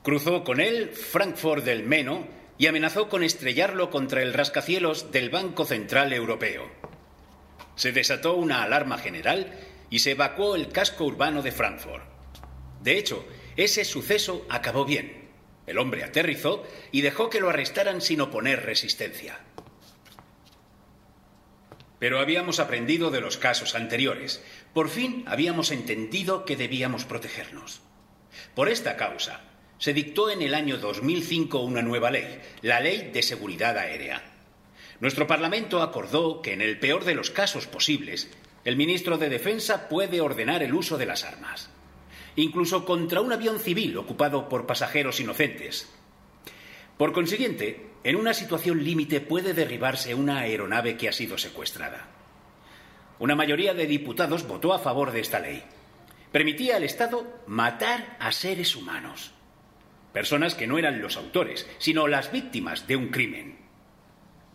Cruzó 0.03 0.45
con 0.45 0.61
él 0.61 0.91
Frankfurt 0.91 1.65
del 1.65 1.83
Meno 1.83 2.27
y 2.61 2.67
amenazó 2.67 3.09
con 3.09 3.23
estrellarlo 3.23 3.89
contra 3.89 4.21
el 4.21 4.35
rascacielos 4.35 5.11
del 5.13 5.31
Banco 5.31 5.65
Central 5.65 6.13
Europeo. 6.13 6.71
Se 7.75 7.91
desató 7.91 8.35
una 8.35 8.63
alarma 8.63 8.99
general 8.99 9.59
y 9.89 10.01
se 10.01 10.11
evacuó 10.11 10.57
el 10.57 10.69
casco 10.69 11.07
urbano 11.07 11.41
de 11.41 11.53
Frankfurt. 11.53 12.05
De 12.83 12.99
hecho, 12.99 13.27
ese 13.57 13.87
suceso 13.87 14.45
acabó 14.51 14.85
bien. 14.85 15.31
El 15.67 15.79
hombre 15.79 16.05
aterrizó 16.05 16.63
y 16.93 17.01
dejó 17.01 17.31
que 17.31 17.41
lo 17.41 17.49
arrestaran 17.49 18.03
sin 18.03 18.21
oponer 18.21 18.67
resistencia. 18.67 19.41
Pero 21.99 22.21
habíamos 22.21 22.61
aprendido 22.61 23.11
de 23.11 23.23
los 23.23 23.39
casos 23.39 23.75
anteriores. 23.75 24.45
Por 24.75 24.91
fin 24.91 25.25
habíamos 25.27 25.71
entendido 25.71 26.45
que 26.45 26.57
debíamos 26.57 27.07
protegernos. 27.07 27.81
Por 28.55 28.69
esta 28.69 28.99
causa, 28.99 29.50
se 29.81 29.95
dictó 29.95 30.31
en 30.31 30.43
el 30.43 30.55
año 30.55 30.77
2005 30.77 31.59
una 31.61 31.81
nueva 31.81 32.11
ley, 32.11 32.39
la 32.61 32.81
Ley 32.81 33.11
de 33.15 33.23
Seguridad 33.23 33.79
Aérea. 33.79 34.23
Nuestro 35.01 35.27
Parlamento 35.27 35.81
acordó 35.81 36.43
que 36.43 36.53
en 36.53 36.61
el 36.61 36.79
peor 36.79 37.05
de 37.05 37.15
los 37.15 37.31
casos 37.31 37.67
posibles, 37.67 38.31
el 38.67 38.77
ministro 38.77 39.17
de 39.17 39.31
Defensa 39.31 39.89
puede 39.89 40.21
ordenar 40.21 40.63
el 40.63 40.75
uso 40.75 40.99
de 40.99 41.07
las 41.07 41.25
armas, 41.25 41.71
incluso 42.37 42.85
contra 42.85 43.23
un 43.23 43.33
avión 43.33 43.59
civil 43.59 43.97
ocupado 43.97 44.51
por 44.51 44.67
pasajeros 44.67 45.19
inocentes. 45.19 45.91
Por 46.99 47.15
consiguiente, 47.15 47.87
en 48.05 48.17
una 48.17 48.35
situación 48.35 48.85
límite 48.85 49.23
puede 49.23 49.55
derribarse 49.55 50.15
una 50.15 50.41
aeronave 50.41 50.99
que 50.99 51.09
ha 51.09 51.13
sido 51.13 51.39
secuestrada. 51.39 52.07
Una 53.19 53.35
mayoría 53.35 53.73
de 53.73 53.87
diputados 53.87 54.47
votó 54.47 54.75
a 54.75 54.79
favor 54.79 55.11
de 55.11 55.21
esta 55.21 55.41
ley. 55.41 55.63
Permitía 56.33 56.77
al 56.77 56.85
Estado 56.85 57.43
matar 57.47 58.19
a 58.21 58.31
seres 58.31 58.77
humanos, 58.77 59.33
personas 60.13 60.55
que 60.55 60.67
no 60.67 60.79
eran 60.79 61.01
los 61.01 61.17
autores, 61.17 61.69
sino 61.79 62.09
las 62.09 62.33
víctimas 62.33 62.87
de 62.87 62.97
un 62.97 63.09
crimen. 63.09 63.59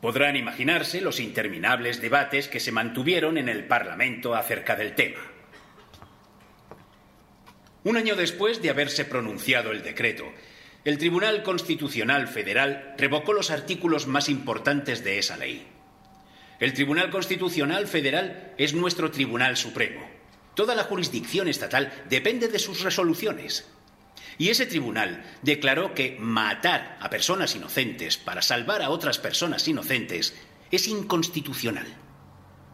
Podrán 0.01 0.35
imaginarse 0.35 1.01
los 1.01 1.19
interminables 1.19 2.01
debates 2.01 2.47
que 2.47 2.59
se 2.59 2.71
mantuvieron 2.71 3.37
en 3.37 3.49
el 3.49 3.65
Parlamento 3.65 4.35
acerca 4.35 4.75
del 4.75 4.93
tema. 4.93 5.21
Un 7.83 7.97
año 7.97 8.15
después 8.15 8.61
de 8.61 8.69
haberse 8.69 9.05
pronunciado 9.05 9.71
el 9.71 9.83
decreto, 9.83 10.25
el 10.83 10.97
Tribunal 10.97 11.41
Constitucional 11.43 12.27
Federal 12.27 12.93
revocó 12.97 13.33
los 13.33 13.49
artículos 13.49 14.05
más 14.05 14.29
importantes 14.29 15.03
de 15.03 15.17
esa 15.17 15.37
ley. 15.37 15.65
El 16.59 16.73
Tribunal 16.73 17.09
Constitucional 17.09 17.87
Federal 17.87 18.53
es 18.57 18.73
nuestro 18.73 19.11
Tribunal 19.11 19.57
Supremo. 19.57 20.07
Toda 20.53 20.73
la 20.73 20.83
jurisdicción 20.83 21.47
estatal 21.47 21.91
depende 22.09 22.47
de 22.47 22.59
sus 22.59 22.81
resoluciones. 22.81 23.69
Y 24.37 24.49
ese 24.49 24.65
tribunal 24.65 25.23
declaró 25.41 25.93
que 25.93 26.17
matar 26.19 26.97
a 26.99 27.09
personas 27.09 27.55
inocentes 27.55 28.17
para 28.17 28.41
salvar 28.41 28.81
a 28.81 28.89
otras 28.89 29.17
personas 29.17 29.67
inocentes 29.67 30.35
es 30.71 30.87
inconstitucional. 30.87 31.87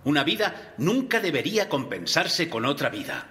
Una 0.03 0.24
vida 0.24 0.74
nunca 0.77 1.20
debería 1.20 1.70
compensarse 1.70 2.50
con 2.50 2.65
otra 2.65 2.89
vida. 2.89 3.29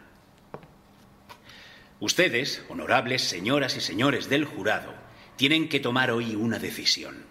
Ustedes, 1.98 2.62
honorables 2.68 3.22
señoras 3.22 3.76
y 3.76 3.80
señores 3.80 4.28
del 4.28 4.44
jurado, 4.44 4.94
tienen 5.36 5.68
que 5.68 5.80
tomar 5.80 6.10
hoy 6.10 6.34
una 6.34 6.58
decisión. 6.58 7.26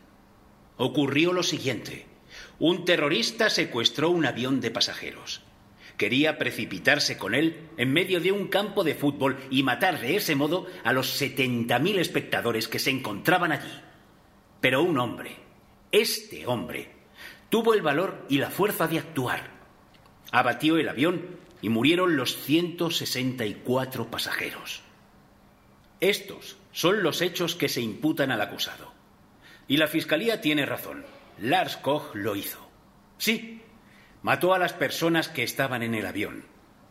Ocurrió 0.77 1.33
lo 1.33 1.43
siguiente. 1.43 2.05
Un 2.59 2.85
terrorista 2.85 3.49
secuestró 3.49 4.09
un 4.09 4.25
avión 4.25 4.61
de 4.61 4.71
pasajeros. 4.71 5.41
Quería 5.99 6.37
precipitarse 6.37 7.17
con 7.17 7.35
él 7.35 7.67
en 7.75 7.91
medio 7.91 8.21
de 8.21 8.31
un 8.31 8.47
campo 8.47 8.85
de 8.85 8.95
fútbol 8.95 9.37
y 9.49 9.63
matar 9.63 9.99
de 9.99 10.15
ese 10.15 10.33
modo 10.33 10.65
a 10.85 10.93
los 10.93 11.21
70.000 11.21 11.99
espectadores 11.99 12.69
que 12.69 12.79
se 12.79 12.89
encontraban 12.89 13.51
allí. 13.51 13.81
Pero 14.61 14.81
un 14.81 14.97
hombre, 14.97 15.35
este 15.91 16.47
hombre, 16.47 16.89
tuvo 17.49 17.73
el 17.73 17.81
valor 17.81 18.25
y 18.29 18.37
la 18.37 18.49
fuerza 18.49 18.87
de 18.87 18.97
actuar. 18.97 19.51
Abatió 20.31 20.77
el 20.77 20.87
avión 20.87 21.35
y 21.61 21.67
murieron 21.67 22.15
los 22.15 22.33
164 22.43 24.09
pasajeros. 24.09 24.81
Estos 25.99 26.55
son 26.71 27.03
los 27.03 27.21
hechos 27.21 27.55
que 27.55 27.67
se 27.67 27.81
imputan 27.81 28.31
al 28.31 28.39
acusado. 28.39 28.93
Y 29.67 29.75
la 29.75 29.87
Fiscalía 29.87 30.39
tiene 30.39 30.65
razón. 30.65 31.05
Lars 31.41 31.75
Koch 31.75 32.15
lo 32.15 32.37
hizo. 32.37 32.69
Sí, 33.17 33.58
mató 34.21 34.53
a 34.53 34.59
las 34.59 34.73
personas 34.73 35.29
que 35.29 35.43
estaban 35.43 35.83
en 35.83 35.95
el 35.95 36.05
avión, 36.05 36.45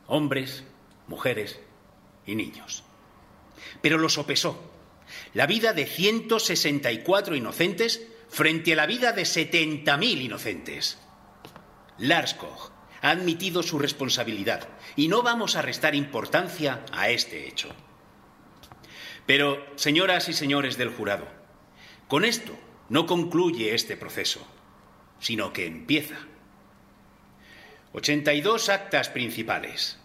hombres, 0.07 0.65
mujeres 1.07 1.61
y 2.27 2.35
niños. 2.35 2.85
Pero 3.83 3.99
lo 3.99 4.09
sopesó. 4.09 4.73
La 5.35 5.47
vida 5.47 5.73
de 5.73 5.87
164 5.87 7.35
inocentes 7.37 8.07
frente 8.29 8.73
a 8.73 8.77
la 8.77 8.87
vida 8.87 9.13
de 9.13 9.23
70.000 9.23 10.23
inocentes. 10.23 10.99
Lars 11.99 12.35
Koch 12.35 12.71
ha 13.01 13.11
admitido 13.11 13.63
su 13.63 13.79
responsabilidad 13.79 14.69
y 14.97 15.09
no 15.09 15.23
vamos 15.23 15.57
a 15.57 15.63
restar 15.63 15.95
importancia 15.95 16.85
a 16.93 17.11
este 17.11 17.49
hecho. 17.49 17.69
Pero, 19.27 19.65
señoras 19.77 20.29
y 20.29 20.33
señores 20.33 20.79
del 20.79 20.91
jurado, 20.91 21.27
con 22.07 22.25
esto 22.25 22.59
no 22.89 23.07
concluye 23.07 23.75
este 23.75 23.97
proceso, 23.97 24.47
sino 25.21 25.53
que 25.53 25.67
empieza. 25.67 26.17
82 27.99 28.69
actas 28.69 29.09
principales, 29.09 29.99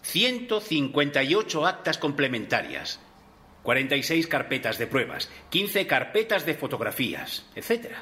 158 0.00 1.66
actas 1.66 1.98
complementarias, 1.98 2.98
46 3.62 4.26
carpetas 4.26 4.78
de 4.78 4.86
pruebas, 4.86 5.28
15 5.50 5.86
carpetas 5.86 6.46
de 6.46 6.54
fotografías, 6.54 7.44
etc. 7.54 7.92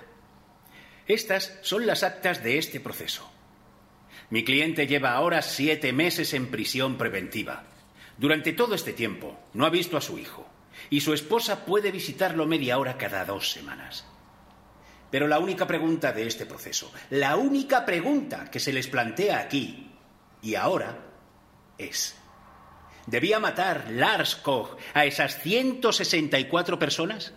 Estas 1.08 1.58
son 1.62 1.84
las 1.84 2.04
actas 2.04 2.44
de 2.44 2.58
este 2.58 2.78
proceso. 2.78 3.28
Mi 4.30 4.44
cliente 4.44 4.86
lleva 4.86 5.14
ahora 5.14 5.42
siete 5.42 5.92
meses 5.92 6.32
en 6.32 6.52
prisión 6.52 6.96
preventiva. 6.96 7.64
Durante 8.16 8.52
todo 8.52 8.76
este 8.76 8.92
tiempo 8.92 9.36
no 9.52 9.66
ha 9.66 9.70
visto 9.70 9.96
a 9.96 10.00
su 10.00 10.16
hijo 10.16 10.48
y 10.90 11.00
su 11.00 11.12
esposa 11.12 11.64
puede 11.66 11.90
visitarlo 11.90 12.46
media 12.46 12.78
hora 12.78 12.98
cada 12.98 13.24
dos 13.24 13.50
semanas. 13.50 14.06
Pero 15.14 15.28
la 15.28 15.38
única 15.38 15.64
pregunta 15.64 16.12
de 16.12 16.26
este 16.26 16.44
proceso, 16.44 16.92
la 17.10 17.36
única 17.36 17.86
pregunta 17.86 18.50
que 18.50 18.58
se 18.58 18.72
les 18.72 18.88
plantea 18.88 19.38
aquí 19.38 19.92
y 20.42 20.56
ahora 20.56 20.98
es, 21.78 22.16
¿debía 23.06 23.38
matar 23.38 23.92
Lars 23.92 24.34
Koch 24.34 24.76
a 24.92 25.04
esas 25.04 25.40
164 25.40 26.80
personas? 26.80 27.32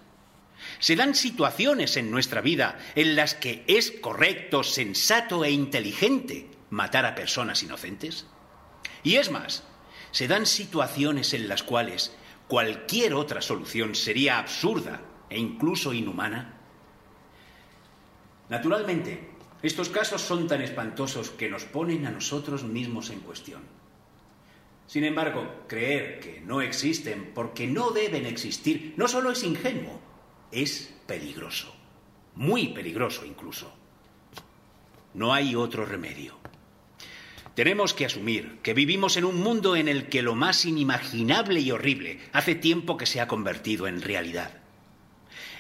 Se 0.80 0.96
dan 0.96 1.14
situaciones 1.14 1.98
en 1.98 2.10
nuestra 2.10 2.42
vida 2.42 2.80
en 2.96 3.16
las 3.16 3.36
que 3.36 3.64
es 3.68 3.92
correcto, 3.92 4.64
sensato 4.64 5.46
e 5.46 5.52
inteligente 5.52 6.50
matar 6.72 7.06
a 7.06 7.14
personas 7.14 7.62
inocentes. 7.62 8.26
Y 9.04 9.18
es 9.18 9.30
más, 9.30 9.64
se 10.10 10.28
dan 10.28 10.48
situaciones 10.48 11.36
en 11.36 11.48
las 11.48 11.62
cuales 11.62 12.12
cualquier 12.48 13.14
otra 13.14 13.44
solución 13.44 13.94
sería 13.94 14.40
absurda 14.40 15.04
e 15.30 15.38
incluso 15.38 15.94
inhumana. 15.94 16.57
Naturalmente, 18.50 19.30
estos 19.62 19.90
casos 19.90 20.22
son 20.22 20.48
tan 20.48 20.62
espantosos 20.62 21.32
que 21.32 21.50
nos 21.50 21.66
ponen 21.66 22.06
a 22.06 22.12
nosotros 22.12 22.64
mismos 22.64 23.10
en 23.10 23.20
cuestión. 23.20 23.62
Sin 24.86 25.04
embargo, 25.04 25.66
creer 25.68 26.20
que 26.20 26.42
no 26.42 26.62
existen 26.62 27.32
porque 27.34 27.68
no 27.68 27.92
deben 27.92 28.26
existir 28.26 28.94
no 28.96 29.08
solo 29.08 29.32
es 29.32 29.44
ingenuo, 29.44 30.00
es 30.52 30.94
peligroso. 31.06 31.76
Muy 32.36 32.70
peligroso 32.70 33.26
incluso. 33.26 33.74
No 35.14 35.34
hay 35.34 35.56
otro 35.56 35.86
remedio. 35.86 36.38
Tenemos 37.56 37.96
que 37.96 38.06
asumir 38.06 38.60
que 38.62 38.76
vivimos 38.76 39.18
en 39.18 39.26
un 39.26 39.42
mundo 39.42 39.76
en 39.76 39.88
el 39.88 40.10
que 40.10 40.22
lo 40.22 40.36
más 40.36 40.64
inimaginable 40.64 41.60
y 41.60 41.72
horrible 41.72 42.20
hace 42.32 42.54
tiempo 42.54 42.98
que 42.98 43.08
se 43.08 43.20
ha 43.20 43.28
convertido 43.28 43.88
en 43.88 44.04
realidad. 44.04 44.62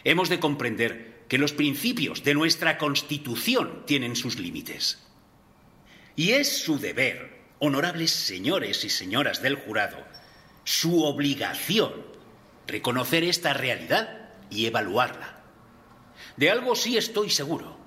Hemos 0.03 0.29
de 0.29 0.39
comprender 0.39 1.16
que 1.27 1.37
los 1.37 1.53
principios 1.53 2.23
de 2.23 2.33
nuestra 2.33 2.77
Constitución 2.77 3.83
tienen 3.85 4.15
sus 4.15 4.39
límites. 4.39 5.03
Y 6.15 6.31
es 6.31 6.63
su 6.63 6.79
deber, 6.79 7.41
honorables 7.59 8.11
señores 8.11 8.83
y 8.83 8.89
señoras 8.89 9.41
del 9.41 9.55
jurado, 9.55 9.97
su 10.63 11.03
obligación, 11.03 11.93
reconocer 12.65 13.23
esta 13.23 13.53
realidad 13.53 14.29
y 14.49 14.65
evaluarla. 14.65 15.43
De 16.37 16.49
algo 16.49 16.75
sí 16.75 16.97
estoy 16.97 17.29
seguro. 17.29 17.77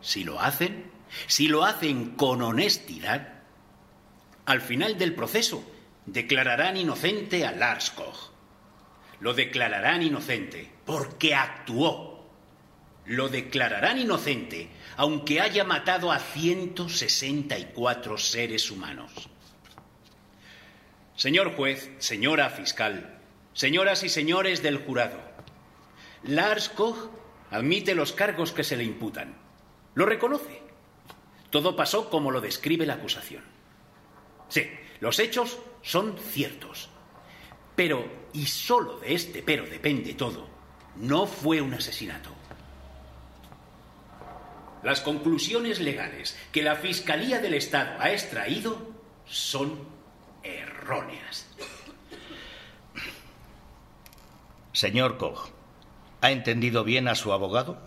Si 0.00 0.24
lo 0.24 0.40
hacen, 0.40 0.90
si 1.26 1.48
lo 1.48 1.64
hacen 1.64 2.16
con 2.16 2.42
honestidad, 2.42 3.42
al 4.46 4.60
final 4.60 4.98
del 4.98 5.14
proceso 5.14 5.64
declararán 6.06 6.76
inocente 6.76 7.46
a 7.46 7.52
Lars 7.52 7.90
Koch. 7.90 8.32
Lo 9.20 9.34
declararán 9.34 10.02
inocente 10.02 10.72
porque 10.84 11.34
actuó 11.34 12.11
lo 13.06 13.28
declararán 13.28 13.98
inocente 13.98 14.68
aunque 14.96 15.40
haya 15.40 15.64
matado 15.64 16.12
a 16.12 16.18
164 16.18 18.18
seres 18.18 18.70
humanos. 18.70 19.10
Señor 21.16 21.54
juez, 21.56 21.90
señora 21.98 22.50
fiscal, 22.50 23.18
señoras 23.52 24.02
y 24.02 24.08
señores 24.08 24.62
del 24.62 24.78
jurado, 24.78 25.20
Lars 26.24 26.68
Koch 26.68 27.10
admite 27.50 27.94
los 27.94 28.12
cargos 28.12 28.52
que 28.52 28.64
se 28.64 28.76
le 28.76 28.84
imputan. 28.84 29.36
Lo 29.94 30.06
reconoce. 30.06 30.62
Todo 31.50 31.76
pasó 31.76 32.08
como 32.08 32.30
lo 32.30 32.40
describe 32.40 32.86
la 32.86 32.94
acusación. 32.94 33.42
Sí, 34.48 34.70
los 35.00 35.18
hechos 35.18 35.58
son 35.82 36.16
ciertos. 36.18 36.88
Pero, 37.76 38.06
y 38.32 38.46
solo 38.46 38.98
de 39.00 39.14
este 39.14 39.42
pero 39.42 39.66
depende 39.66 40.14
todo, 40.14 40.48
no 40.96 41.26
fue 41.26 41.60
un 41.60 41.74
asesinato. 41.74 42.30
Las 44.82 45.00
conclusiones 45.00 45.80
legales 45.80 46.36
que 46.50 46.62
la 46.62 46.76
Fiscalía 46.76 47.38
del 47.38 47.54
Estado 47.54 48.00
ha 48.00 48.10
extraído 48.10 48.92
son 49.26 49.78
erróneas. 50.42 51.46
Señor 54.72 55.18
Koch, 55.18 55.50
¿ha 56.20 56.32
entendido 56.32 56.82
bien 56.82 57.06
a 57.06 57.14
su 57.14 57.32
abogado? 57.32 57.78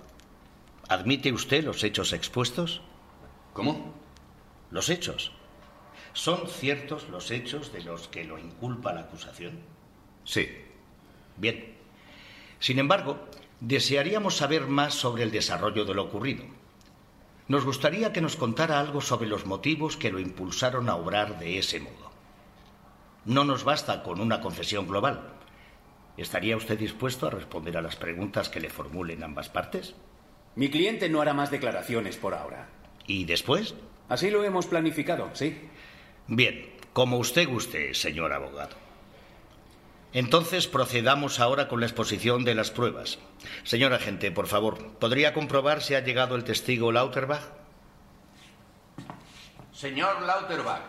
¿Admite 0.87 1.33
usted 1.33 1.63
los 1.65 1.83
hechos 1.83 2.13
expuestos? 2.13 2.81
¿Cómo? 3.53 3.93
Los 4.71 4.89
hechos. 4.89 5.31
¿Son 6.13 6.47
ciertos 6.47 7.09
los 7.09 7.31
hechos 7.31 7.73
de 7.73 7.83
los 7.83 8.07
que 8.07 8.23
lo 8.23 8.37
inculpa 8.39 8.93
la 8.93 9.01
acusación? 9.01 9.59
Sí. 10.23 10.47
Bien. 11.35 11.75
Sin 12.59 12.79
embargo, 12.79 13.27
desearíamos 13.59 14.37
saber 14.37 14.67
más 14.67 14.93
sobre 14.93 15.23
el 15.23 15.31
desarrollo 15.31 15.83
de 15.83 15.93
lo 15.93 16.03
ocurrido. 16.03 16.45
Nos 17.47 17.63
gustaría 17.63 18.11
que 18.11 18.21
nos 18.21 18.35
contara 18.35 18.79
algo 18.79 19.01
sobre 19.01 19.27
los 19.27 19.45
motivos 19.45 19.97
que 19.97 20.11
lo 20.11 20.19
impulsaron 20.19 20.89
a 20.89 20.95
obrar 20.95 21.37
de 21.37 21.59
ese 21.59 21.79
modo. 21.79 22.11
No 23.25 23.43
nos 23.43 23.63
basta 23.63 24.01
con 24.01 24.19
una 24.19 24.41
confesión 24.41 24.87
global. 24.87 25.33
¿Estaría 26.17 26.57
usted 26.57 26.79
dispuesto 26.79 27.27
a 27.27 27.29
responder 27.29 27.77
a 27.77 27.81
las 27.81 27.97
preguntas 27.97 28.49
que 28.49 28.59
le 28.59 28.69
formulen 28.69 29.23
ambas 29.23 29.49
partes? 29.49 29.93
Mi 30.55 30.69
cliente 30.69 31.09
no 31.09 31.21
hará 31.21 31.33
más 31.33 31.51
declaraciones 31.51 32.17
por 32.17 32.33
ahora. 32.33 32.69
¿Y 33.05 33.25
después? 33.25 33.75
Así 34.09 34.31
lo 34.31 34.43
hemos 34.43 34.65
planificado, 34.65 35.29
sí. 35.33 35.59
Bien, 36.27 36.71
como 36.93 37.17
usted 37.17 37.47
guste, 37.47 37.93
señor 37.93 38.33
abogado. 38.33 38.84
Entonces 40.15 40.69
procedamos 40.69 41.41
ahora 41.41 41.67
con 41.67 41.81
la 41.81 41.87
exposición 41.87 42.45
de 42.45 42.55
las 42.55 42.71
pruebas. 42.71 43.19
Señor 43.65 43.91
agente, 43.91 44.31
por 44.31 44.47
favor, 44.47 44.93
¿podría 44.97 45.33
comprobar 45.33 45.81
si 45.81 45.93
ha 45.93 45.99
llegado 45.99 46.37
el 46.37 46.45
testigo 46.45 46.93
Lauterbach? 46.93 47.41
Señor 49.73 50.21
Lauterbach, 50.21 50.83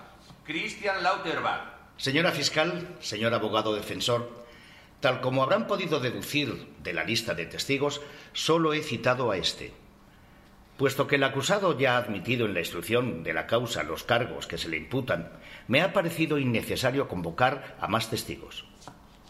Christian 0.44 1.02
Lauterbach. 1.02 1.74
Señora 1.96 2.30
fiscal, 2.30 2.96
señor 3.00 3.34
abogado 3.34 3.74
defensor, 3.74 4.44
tal 5.00 5.20
como 5.20 5.42
habrán 5.42 5.66
podido 5.66 5.98
deducir 5.98 6.68
de 6.84 6.92
la 6.92 7.02
lista 7.02 7.34
de 7.34 7.46
testigos, 7.46 8.00
solo 8.32 8.74
he 8.74 8.82
citado 8.84 9.32
a 9.32 9.38
este. 9.38 9.72
Puesto 10.76 11.08
que 11.08 11.16
el 11.16 11.24
acusado 11.24 11.76
ya 11.76 11.96
ha 11.96 11.98
admitido 11.98 12.46
en 12.46 12.54
la 12.54 12.60
instrucción 12.60 13.24
de 13.24 13.32
la 13.32 13.48
causa 13.48 13.82
los 13.82 14.04
cargos 14.04 14.46
que 14.46 14.56
se 14.56 14.68
le 14.68 14.76
imputan, 14.76 15.32
me 15.66 15.80
ha 15.80 15.92
parecido 15.92 16.38
innecesario 16.38 17.08
convocar 17.08 17.76
a 17.80 17.88
más 17.88 18.08
testigos. 18.08 18.66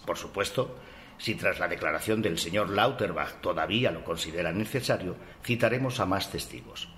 Por 0.06 0.16
supuesto, 0.16 0.78
si 1.18 1.34
tras 1.34 1.58
la 1.58 1.68
declaración 1.68 2.22
del 2.22 2.38
señor 2.38 2.70
Lauterbach 2.70 3.40
todavía 3.40 3.90
lo 3.90 4.04
considera 4.04 4.52
necesario, 4.52 5.16
citaremos 5.44 6.00
a 6.00 6.06
más 6.06 6.30
testigos. 6.30 6.88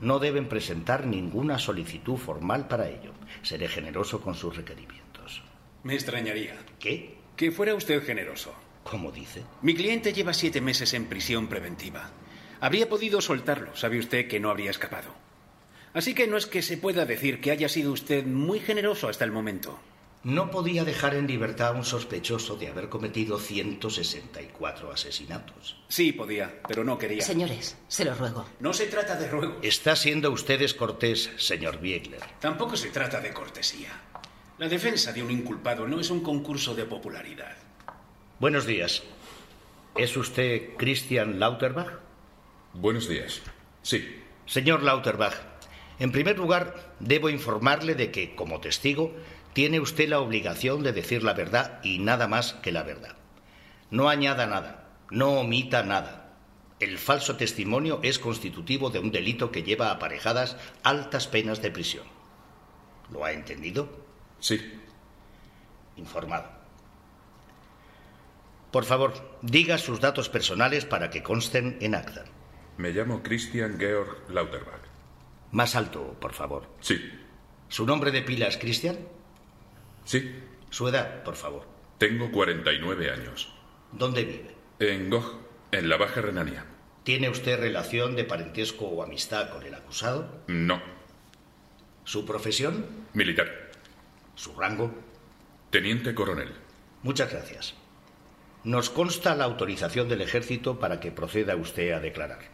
No 0.00 0.20
deben 0.20 0.48
presentar 0.48 1.06
ninguna 1.06 1.58
solicitud 1.58 2.16
formal 2.16 2.68
para 2.68 2.88
ello. 2.88 3.12
Seré 3.42 3.68
generoso 3.68 4.20
con 4.20 4.34
sus 4.34 4.56
requerimientos. 4.56 5.42
Me 5.82 5.94
extrañaría. 5.94 6.56
¿Qué? 6.78 7.16
Que 7.36 7.50
fuera 7.50 7.74
usted 7.74 8.04
generoso. 8.04 8.54
¿Cómo 8.84 9.10
dice? 9.10 9.42
Mi 9.62 9.74
cliente 9.74 10.12
lleva 10.12 10.32
siete 10.32 10.60
meses 10.60 10.94
en 10.94 11.06
prisión 11.06 11.48
preventiva. 11.48 12.10
Habría 12.60 12.88
podido 12.88 13.20
soltarlo, 13.20 13.74
sabe 13.76 13.98
usted 13.98 14.28
que 14.28 14.40
no 14.40 14.50
habría 14.50 14.70
escapado. 14.70 15.14
Así 15.94 16.14
que 16.14 16.26
no 16.26 16.36
es 16.36 16.46
que 16.46 16.62
se 16.62 16.76
pueda 16.76 17.04
decir 17.04 17.40
que 17.40 17.50
haya 17.50 17.68
sido 17.68 17.92
usted 17.92 18.24
muy 18.24 18.60
generoso 18.60 19.08
hasta 19.08 19.24
el 19.24 19.32
momento. 19.32 19.78
No 20.24 20.50
podía 20.50 20.84
dejar 20.84 21.14
en 21.14 21.28
libertad 21.28 21.68
a 21.68 21.72
un 21.72 21.84
sospechoso 21.84 22.56
de 22.56 22.68
haber 22.68 22.88
cometido 22.88 23.38
164 23.38 24.90
asesinatos. 24.92 25.76
Sí, 25.88 26.12
podía, 26.12 26.60
pero 26.66 26.82
no 26.82 26.98
quería. 26.98 27.22
Señores, 27.22 27.76
se 27.86 28.04
lo 28.04 28.14
ruego. 28.14 28.44
No 28.58 28.72
se 28.72 28.86
trata 28.86 29.14
de 29.14 29.28
ruego. 29.28 29.58
Está 29.62 29.94
siendo 29.94 30.32
usted 30.32 30.58
descortés, 30.58 31.30
señor 31.36 31.78
Biegler. 31.78 32.20
Tampoco 32.40 32.76
se 32.76 32.90
trata 32.90 33.20
de 33.20 33.32
cortesía. 33.32 33.90
La 34.58 34.68
defensa 34.68 35.12
de 35.12 35.22
un 35.22 35.30
inculpado 35.30 35.86
no 35.86 36.00
es 36.00 36.10
un 36.10 36.20
concurso 36.20 36.74
de 36.74 36.84
popularidad. 36.84 37.56
Buenos 38.40 38.66
días. 38.66 39.04
¿Es 39.96 40.16
usted 40.16 40.76
Christian 40.76 41.38
Lauterbach? 41.38 42.00
Buenos 42.72 43.08
días. 43.08 43.40
Sí. 43.82 44.16
Señor 44.46 44.82
Lauterbach, 44.82 45.34
en 46.00 46.12
primer 46.12 46.38
lugar, 46.38 46.94
debo 47.00 47.28
informarle 47.28 47.94
de 47.94 48.10
que, 48.10 48.34
como 48.34 48.60
testigo, 48.60 49.12
tiene 49.58 49.80
usted 49.80 50.08
la 50.08 50.20
obligación 50.20 50.84
de 50.84 50.92
decir 50.92 51.24
la 51.24 51.32
verdad 51.32 51.80
y 51.82 51.98
nada 51.98 52.28
más 52.28 52.52
que 52.62 52.70
la 52.70 52.84
verdad. 52.84 53.16
No 53.90 54.08
añada 54.08 54.46
nada, 54.46 54.86
no 55.10 55.32
omita 55.32 55.82
nada. 55.82 56.36
El 56.78 56.96
falso 56.96 57.34
testimonio 57.34 57.98
es 58.04 58.20
constitutivo 58.20 58.90
de 58.90 59.00
un 59.00 59.10
delito 59.10 59.50
que 59.50 59.64
lleva 59.64 59.90
aparejadas 59.90 60.56
altas 60.84 61.26
penas 61.26 61.60
de 61.60 61.72
prisión. 61.72 62.04
¿Lo 63.10 63.24
ha 63.24 63.32
entendido? 63.32 63.88
Sí. 64.38 64.60
Informado. 65.96 66.50
Por 68.70 68.84
favor, 68.84 69.38
diga 69.42 69.76
sus 69.78 69.98
datos 69.98 70.28
personales 70.28 70.84
para 70.84 71.10
que 71.10 71.24
consten 71.24 71.78
en 71.80 71.96
acta. 71.96 72.26
Me 72.76 72.92
llamo 72.92 73.24
Christian 73.24 73.76
Georg 73.76 74.30
Lauterbach. 74.30 74.82
Más 75.50 75.74
alto, 75.74 76.14
por 76.20 76.32
favor. 76.32 76.68
Sí. 76.78 77.10
¿Su 77.68 77.86
nombre 77.86 78.12
de 78.12 78.22
pila 78.22 78.46
es 78.46 78.56
Christian? 78.56 79.17
Sí. 80.08 80.34
Su 80.70 80.88
edad, 80.88 81.22
por 81.22 81.36
favor. 81.36 81.66
Tengo 81.98 82.32
49 82.32 83.10
años. 83.10 83.52
¿Dónde 83.92 84.24
vive? 84.24 84.54
En 84.78 85.10
Gog, 85.10 85.38
en 85.70 85.90
la 85.90 85.98
Baja 85.98 86.22
Renania. 86.22 86.64
¿Tiene 87.04 87.28
usted 87.28 87.60
relación 87.60 88.16
de 88.16 88.24
parentesco 88.24 88.86
o 88.86 89.02
amistad 89.02 89.50
con 89.50 89.62
el 89.64 89.74
acusado? 89.74 90.44
No. 90.46 90.80
¿Su 92.04 92.24
profesión? 92.24 92.86
Militar. 93.12 93.50
¿Su 94.34 94.58
rango? 94.58 94.94
Teniente 95.68 96.14
coronel. 96.14 96.54
Muchas 97.02 97.30
gracias. 97.30 97.74
Nos 98.64 98.88
consta 98.88 99.34
la 99.34 99.44
autorización 99.44 100.08
del 100.08 100.22
ejército 100.22 100.80
para 100.80 101.00
que 101.00 101.12
proceda 101.12 101.54
usted 101.54 101.92
a 101.92 102.00
declarar. 102.00 102.48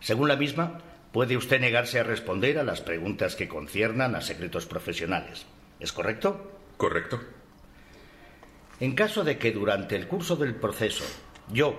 Según 0.00 0.26
la 0.26 0.34
misma, 0.34 0.80
puede 1.12 1.36
usted 1.36 1.60
negarse 1.60 2.00
a 2.00 2.04
responder 2.04 2.58
a 2.58 2.64
las 2.64 2.80
preguntas 2.80 3.36
que 3.36 3.46
conciernan 3.46 4.16
a 4.16 4.22
secretos 4.22 4.66
profesionales. 4.66 5.46
¿Es 5.78 5.92
correcto? 5.92 6.59
Correcto. 6.80 7.20
En 8.80 8.94
caso 8.94 9.22
de 9.22 9.36
que 9.36 9.52
durante 9.52 9.96
el 9.96 10.08
curso 10.08 10.36
del 10.36 10.54
proceso 10.54 11.04
yo 11.52 11.78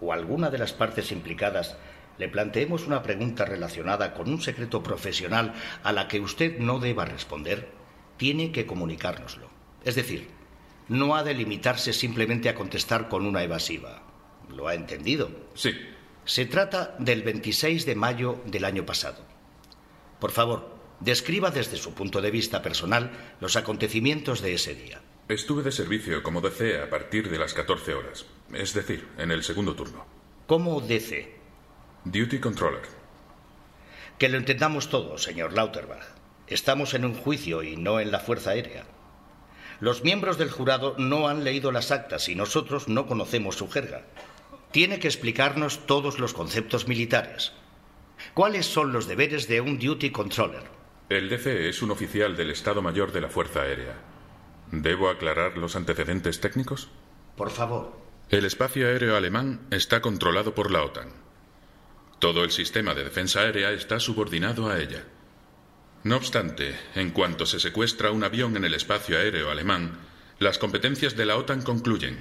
o 0.00 0.10
alguna 0.10 0.48
de 0.48 0.56
las 0.56 0.72
partes 0.72 1.12
implicadas 1.12 1.76
le 2.16 2.30
planteemos 2.30 2.86
una 2.86 3.02
pregunta 3.02 3.44
relacionada 3.44 4.14
con 4.14 4.30
un 4.30 4.40
secreto 4.40 4.82
profesional 4.82 5.52
a 5.82 5.92
la 5.92 6.08
que 6.08 6.20
usted 6.20 6.60
no 6.60 6.78
deba 6.78 7.04
responder, 7.04 7.68
tiene 8.16 8.50
que 8.50 8.64
comunicárnoslo. 8.64 9.50
Es 9.84 9.96
decir, 9.96 10.30
no 10.88 11.14
ha 11.14 11.24
de 11.24 11.34
limitarse 11.34 11.92
simplemente 11.92 12.48
a 12.48 12.54
contestar 12.54 13.10
con 13.10 13.26
una 13.26 13.42
evasiva. 13.42 14.02
¿Lo 14.48 14.66
ha 14.66 14.74
entendido? 14.74 15.30
Sí. 15.52 15.72
Se 16.24 16.46
trata 16.46 16.96
del 16.98 17.22
26 17.22 17.84
de 17.84 17.94
mayo 17.94 18.40
del 18.46 18.64
año 18.64 18.86
pasado. 18.86 19.26
Por 20.18 20.30
favor, 20.30 20.77
describa 21.00 21.50
desde 21.50 21.76
su 21.76 21.94
punto 21.94 22.20
de 22.20 22.30
vista 22.30 22.62
personal 22.62 23.10
los 23.40 23.56
acontecimientos 23.56 24.40
de 24.40 24.54
ese 24.54 24.74
día. 24.74 25.00
Estuve 25.28 25.62
de 25.62 25.72
servicio 25.72 26.22
como 26.22 26.40
DC 26.40 26.80
a 26.80 26.88
partir 26.88 27.30
de 27.30 27.38
las 27.38 27.54
14 27.54 27.94
horas, 27.94 28.24
es 28.54 28.72
decir, 28.72 29.06
en 29.18 29.30
el 29.30 29.42
segundo 29.42 29.74
turno. 29.74 30.06
¿Cómo 30.46 30.80
DC? 30.80 31.36
Duty 32.04 32.38
Controller. 32.38 32.82
Que 34.18 34.28
lo 34.28 34.38
entendamos 34.38 34.88
todo, 34.88 35.18
señor 35.18 35.52
Lauterbach. 35.52 36.02
Estamos 36.46 36.94
en 36.94 37.04
un 37.04 37.14
juicio 37.14 37.62
y 37.62 37.76
no 37.76 38.00
en 38.00 38.10
la 38.10 38.20
Fuerza 38.20 38.50
Aérea. 38.50 38.86
Los 39.80 40.02
miembros 40.02 40.38
del 40.38 40.50
jurado 40.50 40.96
no 40.98 41.28
han 41.28 41.44
leído 41.44 41.70
las 41.70 41.90
actas 41.90 42.28
y 42.28 42.34
nosotros 42.34 42.88
no 42.88 43.06
conocemos 43.06 43.56
su 43.56 43.68
jerga. 43.68 44.06
Tiene 44.72 44.98
que 44.98 45.08
explicarnos 45.08 45.86
todos 45.86 46.18
los 46.18 46.32
conceptos 46.32 46.88
militares. 46.88 47.52
¿Cuáles 48.34 48.66
son 48.66 48.92
los 48.92 49.06
deberes 49.06 49.46
de 49.46 49.60
un 49.60 49.78
Duty 49.78 50.10
Controller? 50.10 50.77
El 51.08 51.30
DC 51.30 51.68
es 51.68 51.80
un 51.80 51.90
oficial 51.90 52.36
del 52.36 52.50
Estado 52.50 52.82
Mayor 52.82 53.12
de 53.12 53.22
la 53.22 53.30
Fuerza 53.30 53.62
Aérea. 53.62 53.94
¿Debo 54.70 55.08
aclarar 55.08 55.56
los 55.56 55.74
antecedentes 55.74 56.40
técnicos? 56.40 56.90
Por 57.34 57.50
favor. 57.50 57.96
El 58.28 58.44
espacio 58.44 58.86
aéreo 58.86 59.16
alemán 59.16 59.66
está 59.70 60.02
controlado 60.02 60.54
por 60.54 60.70
la 60.70 60.82
OTAN. 60.82 61.08
Todo 62.18 62.44
el 62.44 62.50
sistema 62.50 62.94
de 62.94 63.04
defensa 63.04 63.40
aérea 63.40 63.72
está 63.72 64.00
subordinado 64.00 64.68
a 64.68 64.78
ella. 64.78 65.04
No 66.04 66.16
obstante, 66.16 66.76
en 66.94 67.10
cuanto 67.10 67.46
se 67.46 67.58
secuestra 67.58 68.10
un 68.10 68.22
avión 68.22 68.56
en 68.56 68.64
el 68.64 68.74
espacio 68.74 69.16
aéreo 69.16 69.50
alemán, 69.50 69.98
las 70.38 70.58
competencias 70.58 71.16
de 71.16 71.24
la 71.24 71.36
OTAN 71.36 71.62
concluyen 71.62 72.18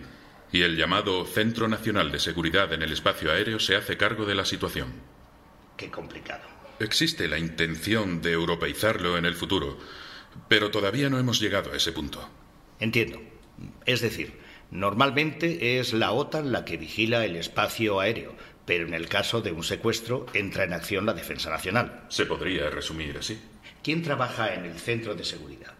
y 0.51 0.61
el 0.61 0.77
llamado 0.77 1.25
Centro 1.25 1.67
Nacional 1.67 2.11
de 2.11 2.19
Seguridad 2.19 2.71
en 2.71 2.81
el 2.81 2.93
Espacio 2.93 3.31
Aéreo 3.31 3.59
se 3.59 3.75
hace 3.75 3.97
cargo 3.97 4.25
de 4.25 4.35
la 4.35 4.45
situación. 4.45 4.93
Qué 5.75 5.91
complicado. 5.91 6.56
Existe 6.79 7.27
la 7.27 7.39
intención 7.39 8.21
de 8.21 8.33
europeizarlo 8.33 9.17
en 9.17 9.25
el 9.25 9.33
futuro, 9.33 9.77
pero 10.47 10.69
todavía 10.69 11.09
no 11.09 11.17
hemos 11.17 11.39
llegado 11.39 11.71
a 11.71 11.75
ese 11.75 11.91
punto. 11.91 12.29
Entiendo. 12.79 13.19
Es 13.85 14.01
decir, 14.01 14.33
normalmente 14.69 15.79
es 15.79 15.93
la 15.93 16.11
OTAN 16.11 16.51
la 16.51 16.65
que 16.65 16.77
vigila 16.77 17.25
el 17.25 17.35
espacio 17.35 17.99
aéreo, 17.99 18.35
pero 18.65 18.85
en 18.85 18.93
el 18.93 19.09
caso 19.09 19.41
de 19.41 19.51
un 19.51 19.63
secuestro 19.63 20.27
entra 20.33 20.65
en 20.65 20.73
acción 20.73 21.05
la 21.05 21.13
Defensa 21.13 21.49
Nacional. 21.49 22.05
Se 22.09 22.25
podría 22.25 22.69
resumir 22.69 23.17
así. 23.17 23.39
¿Quién 23.83 24.03
trabaja 24.03 24.53
en 24.53 24.65
el 24.65 24.77
centro 24.77 25.15
de 25.15 25.23
seguridad? 25.23 25.73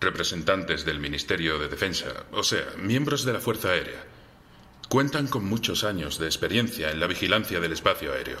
Representantes 0.00 0.84
del 0.84 0.98
Ministerio 0.98 1.58
de 1.58 1.68
Defensa, 1.68 2.24
o 2.32 2.42
sea, 2.42 2.64
miembros 2.78 3.24
de 3.24 3.34
la 3.34 3.40
Fuerza 3.40 3.70
Aérea. 3.70 4.04
Cuentan 4.88 5.28
con 5.28 5.44
muchos 5.44 5.84
años 5.84 6.18
de 6.18 6.26
experiencia 6.26 6.90
en 6.90 6.98
la 6.98 7.06
vigilancia 7.06 7.60
del 7.60 7.72
espacio 7.72 8.12
aéreo. 8.12 8.40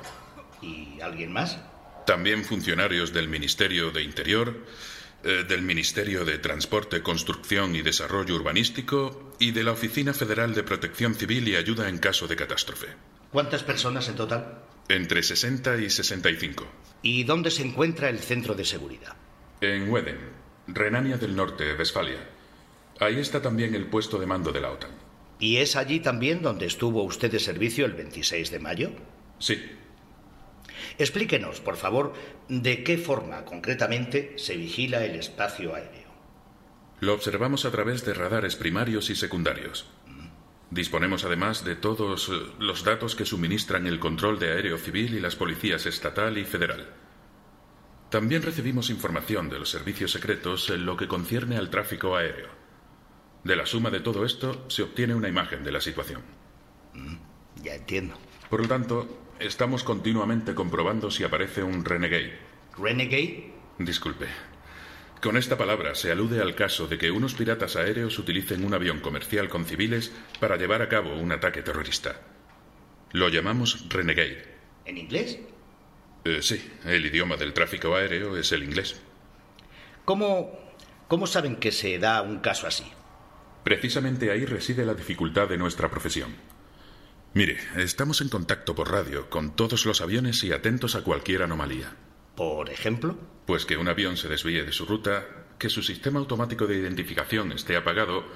¿Y 0.60 1.00
alguien 1.00 1.32
más? 1.32 1.58
También 2.06 2.44
funcionarios 2.44 3.12
del 3.12 3.28
Ministerio 3.28 3.90
de 3.90 4.02
Interior, 4.02 4.56
eh, 5.24 5.44
del 5.48 5.62
Ministerio 5.62 6.24
de 6.24 6.38
Transporte, 6.38 7.00
Construcción 7.00 7.76
y 7.76 7.82
Desarrollo 7.82 8.34
Urbanístico 8.34 9.32
y 9.38 9.52
de 9.52 9.62
la 9.62 9.72
Oficina 9.72 10.12
Federal 10.12 10.52
de 10.52 10.64
Protección 10.64 11.14
Civil 11.14 11.46
y 11.46 11.54
Ayuda 11.54 11.88
en 11.88 11.98
caso 11.98 12.26
de 12.26 12.34
catástrofe. 12.34 12.88
¿Cuántas 13.30 13.62
personas 13.62 14.08
en 14.08 14.16
total? 14.16 14.64
Entre 14.88 15.22
60 15.22 15.78
y 15.78 15.90
65. 15.90 16.66
¿Y 17.02 17.22
dónde 17.22 17.50
se 17.52 17.62
encuentra 17.62 18.08
el 18.08 18.18
centro 18.18 18.54
de 18.54 18.64
seguridad? 18.64 19.14
En 19.60 19.88
Weden, 19.88 20.18
Renania 20.66 21.18
del 21.18 21.36
Norte, 21.36 21.72
Westfalia. 21.74 22.28
Ahí 22.98 23.20
está 23.20 23.40
también 23.40 23.76
el 23.76 23.86
puesto 23.86 24.18
de 24.18 24.26
mando 24.26 24.50
de 24.50 24.60
la 24.60 24.70
OTAN. 24.70 24.90
¿Y 25.38 25.58
es 25.58 25.76
allí 25.76 26.00
también 26.00 26.42
donde 26.42 26.66
estuvo 26.66 27.02
usted 27.04 27.30
de 27.30 27.38
servicio 27.38 27.86
el 27.86 27.92
26 27.92 28.50
de 28.50 28.58
mayo? 28.58 28.90
Sí. 29.38 29.60
Explíquenos, 30.98 31.60
por 31.60 31.76
favor, 31.76 32.12
de 32.48 32.82
qué 32.84 32.98
forma 32.98 33.44
concretamente 33.44 34.34
se 34.36 34.56
vigila 34.56 35.04
el 35.04 35.16
espacio 35.16 35.74
aéreo. 35.74 36.12
Lo 37.00 37.14
observamos 37.14 37.64
a 37.64 37.70
través 37.70 38.04
de 38.04 38.14
radares 38.14 38.56
primarios 38.56 39.10
y 39.10 39.16
secundarios. 39.16 39.86
Disponemos 40.72 41.24
además 41.24 41.64
de 41.64 41.76
todos 41.76 42.30
eh, 42.30 42.32
los 42.58 42.82
datos 42.82 43.14
que 43.14 43.26
suministran 43.26 43.86
el 43.86 44.00
control 44.00 44.38
de 44.38 44.52
aéreo 44.52 44.78
civil 44.78 45.14
y 45.14 45.20
las 45.20 45.36
policías 45.36 45.84
estatal 45.84 46.38
y 46.38 46.44
federal. 46.44 46.88
También 48.08 48.42
recibimos 48.42 48.88
información 48.88 49.50
de 49.50 49.58
los 49.58 49.68
servicios 49.68 50.12
secretos 50.12 50.70
en 50.70 50.86
lo 50.86 50.96
que 50.96 51.08
concierne 51.08 51.58
al 51.58 51.68
tráfico 51.68 52.16
aéreo. 52.16 52.48
De 53.44 53.56
la 53.56 53.66
suma 53.66 53.90
de 53.90 54.00
todo 54.00 54.24
esto 54.24 54.64
se 54.68 54.82
obtiene 54.82 55.14
una 55.14 55.28
imagen 55.28 55.62
de 55.62 55.72
la 55.72 55.80
situación. 55.80 56.22
Mm, 56.94 57.16
ya 57.62 57.74
entiendo. 57.74 58.14
Por 58.48 58.62
lo 58.62 58.68
tanto, 58.68 59.21
estamos 59.42 59.84
continuamente 59.84 60.54
comprobando 60.54 61.10
si 61.10 61.24
aparece 61.24 61.62
un 61.62 61.84
renegade. 61.84 62.38
¿Renegade? 62.78 63.52
Disculpe. 63.78 64.26
Con 65.20 65.36
esta 65.36 65.56
palabra 65.56 65.94
se 65.94 66.10
alude 66.10 66.40
al 66.40 66.54
caso 66.54 66.86
de 66.86 66.98
que 66.98 67.10
unos 67.10 67.34
piratas 67.34 67.76
aéreos 67.76 68.18
utilicen 68.18 68.64
un 68.64 68.74
avión 68.74 69.00
comercial 69.00 69.48
con 69.48 69.64
civiles 69.64 70.12
para 70.40 70.56
llevar 70.56 70.82
a 70.82 70.88
cabo 70.88 71.14
un 71.14 71.32
ataque 71.32 71.62
terrorista. 71.62 72.20
Lo 73.12 73.28
llamamos 73.28 73.88
renegade. 73.88 74.44
¿En 74.84 74.98
inglés? 74.98 75.38
Eh, 76.24 76.42
sí, 76.42 76.72
el 76.84 77.06
idioma 77.06 77.36
del 77.36 77.52
tráfico 77.52 77.94
aéreo 77.94 78.36
es 78.36 78.50
el 78.52 78.64
inglés. 78.64 79.00
¿Cómo, 80.04 80.58
¿Cómo 81.08 81.26
saben 81.26 81.56
que 81.56 81.72
se 81.72 81.98
da 81.98 82.22
un 82.22 82.38
caso 82.38 82.66
así? 82.66 82.84
Precisamente 83.62 84.30
ahí 84.30 84.44
reside 84.44 84.84
la 84.84 84.94
dificultad 84.94 85.48
de 85.48 85.58
nuestra 85.58 85.88
profesión. 85.88 86.34
Mire, 87.34 87.58
estamos 87.76 88.20
en 88.20 88.28
contacto 88.28 88.74
por 88.74 88.90
radio 88.90 89.30
con 89.30 89.56
todos 89.56 89.86
los 89.86 90.02
aviones 90.02 90.44
y 90.44 90.52
atentos 90.52 90.94
a 90.96 91.02
cualquier 91.02 91.42
anomalía. 91.42 91.96
¿Por 92.36 92.68
ejemplo? 92.68 93.16
Pues 93.46 93.64
que 93.64 93.78
un 93.78 93.88
avión 93.88 94.18
se 94.18 94.28
desvíe 94.28 94.64
de 94.64 94.72
su 94.72 94.84
ruta, 94.84 95.24
que 95.58 95.70
su 95.70 95.82
sistema 95.82 96.18
automático 96.18 96.66
de 96.66 96.76
identificación 96.76 97.52
esté 97.52 97.76
apagado 97.76 98.26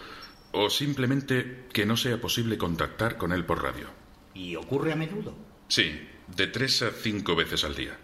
o 0.53 0.71
simplemente 0.71 1.67
que 1.75 1.85
no 1.85 1.99
sea 1.99 2.23
posible 2.23 2.57
contactar 2.57 3.19
con 3.19 3.33
él 3.33 3.45
por 3.45 3.63
radio. 3.63 3.91
¿Y 4.33 4.57
ocurre 4.57 4.93
a 4.93 4.97
menudo? 4.97 5.37
Sí, 5.69 6.09
de 6.35 6.47
tres 6.47 6.81
a 6.81 6.91
cinco 6.91 7.37
veces 7.37 7.65
al 7.65 7.75
día. 7.75 7.99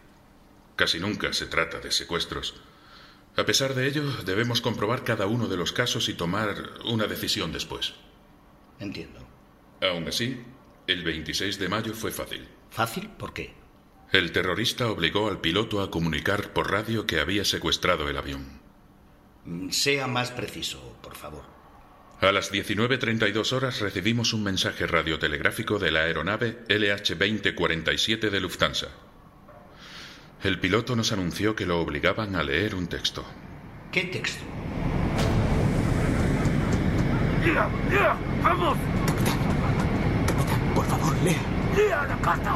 Casi 0.76 1.00
nunca 1.00 1.32
se 1.32 1.46
trata 1.46 1.80
de 1.80 1.90
secuestros. 1.90 2.60
A 3.38 3.46
pesar 3.46 3.74
de 3.74 3.86
ello, 3.86 4.04
debemos 4.26 4.60
comprobar 4.60 5.04
cada 5.04 5.26
uno 5.26 5.48
de 5.48 5.56
los 5.56 5.72
casos 5.72 6.10
y 6.10 6.14
tomar 6.14 6.54
una 6.84 7.06
decisión 7.06 7.50
después. 7.50 7.94
Entiendo. 8.78 9.20
Aún 9.80 10.06
así, 10.06 10.38
el 10.86 11.04
26 11.04 11.58
de 11.58 11.68
mayo 11.68 11.94
fue 11.94 12.10
fácil. 12.10 12.46
¿Fácil? 12.70 13.08
¿Por 13.10 13.32
qué? 13.32 13.54
El 14.12 14.32
terrorista 14.32 14.88
obligó 14.90 15.28
al 15.28 15.40
piloto 15.40 15.80
a 15.80 15.90
comunicar 15.90 16.52
por 16.52 16.70
radio 16.70 17.06
que 17.06 17.20
había 17.20 17.44
secuestrado 17.44 18.08
el 18.08 18.16
avión. 18.16 18.60
Mm, 19.44 19.70
Sea 19.70 20.06
más 20.06 20.30
preciso, 20.30 20.98
por 21.02 21.16
favor. 21.16 21.44
A 22.20 22.30
las 22.30 22.52
19.32 22.52 23.52
horas 23.52 23.80
recibimos 23.80 24.32
un 24.32 24.44
mensaje 24.44 24.86
radiotelegráfico 24.86 25.78
de 25.78 25.90
la 25.90 26.00
aeronave 26.00 26.62
LH-2047 26.68 28.30
de 28.30 28.40
Lufthansa. 28.40 28.88
El 30.44 30.60
piloto 30.60 30.94
nos 30.94 31.10
anunció 31.12 31.56
que 31.56 31.66
lo 31.66 31.80
obligaban 31.80 32.36
a 32.36 32.42
leer 32.42 32.74
un 32.74 32.86
texto. 32.88 33.24
¿Qué 33.90 34.04
texto? 34.04 34.42
¡Lea! 37.44 37.68
¡Lea! 37.90 38.16
¡Vamos! 38.42 38.76
Lea. 41.24 41.38
¡Lea 41.76 42.04
la 42.08 42.16
carta! 42.16 42.54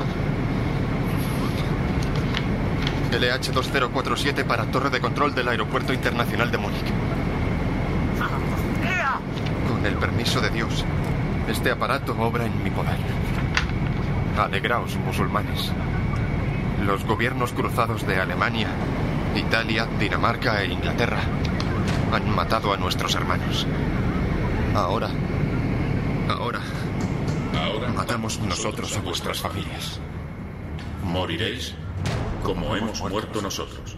LH2047 3.13 4.45
para 4.45 4.65
torre 4.67 4.91
de 4.91 5.01
control 5.01 5.35
del 5.35 5.49
Aeropuerto 5.49 5.93
Internacional 5.93 6.51
de 6.51 6.59
Múnich. 6.59 6.85
¡Lea! 8.83 9.21
Con 9.69 9.87
el 9.87 9.95
permiso 9.95 10.41
de 10.41 10.51
Dios, 10.51 10.85
este 11.49 11.71
aparato 11.71 12.17
obra 12.19 12.45
en 12.45 12.65
mi 12.65 12.71
poder. 12.71 12.99
Alegraos, 14.37 14.97
musulmanes. 14.97 15.73
Los 16.85 17.05
gobiernos 17.05 17.53
cruzados 17.53 18.05
de 18.07 18.21
Alemania, 18.21 18.69
Italia, 19.37 19.87
Dinamarca 19.99 20.63
e 20.63 20.73
Inglaterra 20.73 21.21
han 22.13 22.35
matado 22.35 22.73
a 22.73 22.77
nuestros 22.77 23.15
hermanos. 23.15 23.67
Ahora 24.75 25.09
matamos 28.07 28.39
nosotros 28.39 28.97
a 28.97 29.01
vuestras 29.01 29.41
familias. 29.41 29.99
Moriréis 31.03 31.75
como 32.45 32.77
hemos 32.77 33.01
muerto 33.01 33.43
nosotros. 33.43 33.97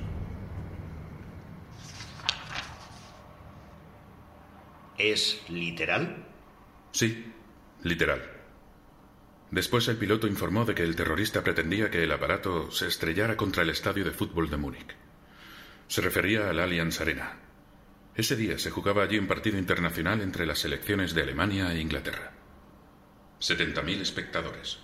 ¿Es 4.97 5.43
literal? 5.51 6.25
Sí, 6.91 7.35
literal. 7.83 8.23
Después 9.51 9.87
el 9.89 9.99
piloto 9.99 10.27
informó 10.27 10.65
de 10.65 10.75
que 10.75 10.85
el 10.85 10.97
terrorista 10.97 11.45
pretendía 11.45 11.91
que 11.91 12.03
el 12.03 12.11
aparato 12.11 12.71
se 12.71 12.87
estrellara 12.87 13.37
contra 13.37 13.63
el 13.63 13.69
estadio 13.69 14.07
de 14.07 14.13
fútbol 14.13 14.49
de 14.49 14.57
Múnich. 14.57 14.97
Se 15.87 16.01
refería 16.01 16.49
al 16.49 16.61
Allianz 16.61 17.03
Arena. 17.03 17.41
Ese 18.15 18.37
día 18.37 18.59
se 18.59 18.71
jugaba 18.71 19.03
allí 19.03 19.19
un 19.19 19.29
partido 19.29 19.59
internacional 19.59 20.23
entre 20.23 20.47
las 20.47 20.61
selecciones 20.61 21.13
de 21.13 21.25
Alemania 21.25 21.75
e 21.75 21.81
Inglaterra. 21.81 22.38
70.000 23.41 24.01
espectadores. 24.01 24.79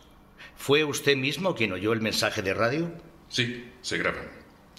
¿Fue 0.56 0.84
usted 0.84 1.16
mismo 1.16 1.54
quien 1.54 1.72
oyó 1.72 1.92
el 1.92 2.00
mensaje 2.00 2.42
de 2.42 2.54
radio? 2.54 2.92
Sí, 3.28 3.72
se 3.82 3.98
graban. 3.98 4.28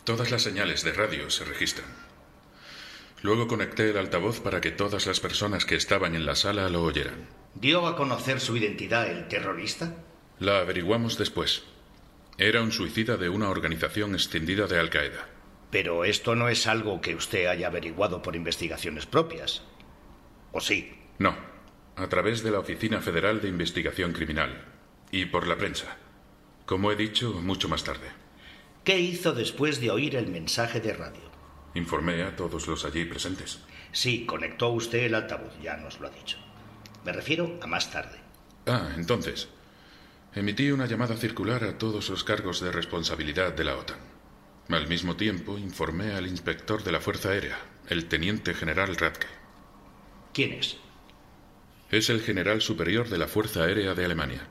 Todas 0.04 0.32
las 0.32 0.44
señales 0.44 0.84
de 0.84 0.94
radio 0.94 1.30
se 1.30 1.46
registran. 1.46 1.88
Luego 3.22 3.48
conecté 3.48 3.90
el 3.90 3.98
altavoz 3.98 4.40
para 4.40 4.62
que 4.62 4.72
todas 4.72 5.08
las 5.08 5.20
personas 5.20 5.66
que 5.66 5.76
estaban 5.76 6.16
en 6.16 6.26
la 6.26 6.36
sala 6.36 6.70
lo 6.70 6.84
oyeran. 6.84 7.28
¿Dio 7.56 7.88
a 7.88 7.96
conocer 7.96 8.40
su 8.40 8.56
identidad 8.56 9.10
el 9.10 9.28
terrorista? 9.28 9.96
La 10.40 10.60
averiguamos 10.60 11.18
después. 11.18 11.64
Era 12.38 12.62
un 12.62 12.72
suicida 12.72 13.18
de 13.18 13.30
una 13.30 13.50
organización 13.50 14.14
extendida 14.14 14.68
de 14.68 14.80
Al 14.80 14.90
Qaeda. 14.90 15.28
Pero 15.72 16.06
esto 16.06 16.36
no 16.36 16.50
es 16.50 16.68
algo 16.68 17.02
que 17.02 17.16
usted 17.16 17.48
haya 17.48 17.68
averiguado 17.68 18.22
por 18.22 18.36
investigaciones 18.36 19.06
propias. 19.06 19.64
¿O 20.52 20.62
sí? 20.62 20.94
No, 21.18 21.36
a 21.96 22.08
través 22.08 22.44
de 22.44 22.52
la 22.52 22.60
Oficina 22.60 23.02
Federal 23.02 23.42
de 23.42 23.48
Investigación 23.48 24.12
Criminal 24.14 24.66
y 25.12 25.26
por 25.26 25.48
la 25.48 25.58
prensa. 25.58 25.98
Como 26.66 26.92
he 26.92 26.96
dicho, 26.96 27.34
mucho 27.42 27.70
más 27.70 27.84
tarde. 27.84 28.08
¿Qué 28.84 29.00
hizo 29.00 29.34
después 29.34 29.80
de 29.80 29.92
oír 29.92 30.16
el 30.16 30.28
mensaje 30.28 30.80
de 30.80 30.94
radio? 30.94 31.22
Informé 31.74 32.24
a 32.24 32.36
todos 32.36 32.68
los 32.68 32.86
allí 32.86 33.06
presentes. 33.06 33.60
Sí, 33.92 34.26
conectó 34.26 34.70
usted 34.70 35.00
el 35.00 35.16
altavoz, 35.16 35.54
ya 35.62 35.78
nos 35.78 36.00
lo 36.00 36.08
ha 36.08 36.12
dicho. 36.12 36.38
Me 37.04 37.14
refiero 37.14 37.60
a 37.62 37.68
más 37.68 37.92
tarde. 37.92 38.20
Ah, 38.66 38.90
entonces. 38.96 39.48
Emití 40.34 40.72
una 40.72 40.86
llamada 40.86 41.16
circular 41.16 41.64
a 41.64 41.78
todos 41.78 42.10
los 42.10 42.24
cargos 42.24 42.60
de 42.60 42.72
responsabilidad 42.72 43.54
de 43.54 43.64
la 43.64 43.78
OTAN. 43.78 44.00
Al 44.70 44.88
mismo 44.88 45.16
tiempo, 45.16 45.58
informé 45.58 46.14
al 46.14 46.28
inspector 46.28 46.84
de 46.84 46.92
la 46.92 47.00
Fuerza 47.00 47.30
Aérea, 47.30 47.58
el 47.88 48.08
teniente 48.08 48.54
general 48.54 48.96
Radke. 48.96 49.28
¿Quién 50.34 50.54
es? 50.54 50.78
Es 51.91 52.10
el 52.10 52.21
general 52.21 52.62
superior 52.62 53.10
de 53.10 53.17
la 53.17 53.28
Fuerza 53.28 53.63
Aérea 53.63 53.93
de 53.93 54.06
Alemania. 54.06 54.48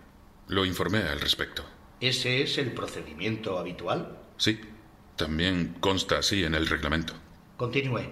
Lo 0.49 0.65
informé 0.65 0.99
al 0.99 1.21
respecto. 1.21 1.65
¿Ese 2.01 2.43
es 2.43 2.59
el 2.59 2.73
procedimiento 2.73 3.59
habitual? 3.59 4.19
Sí. 4.37 4.61
También 5.17 5.77
consta 5.81 6.19
así 6.19 6.45
en 6.45 6.55
el 6.55 6.67
reglamento. 6.67 7.15
Continúe. 7.57 8.03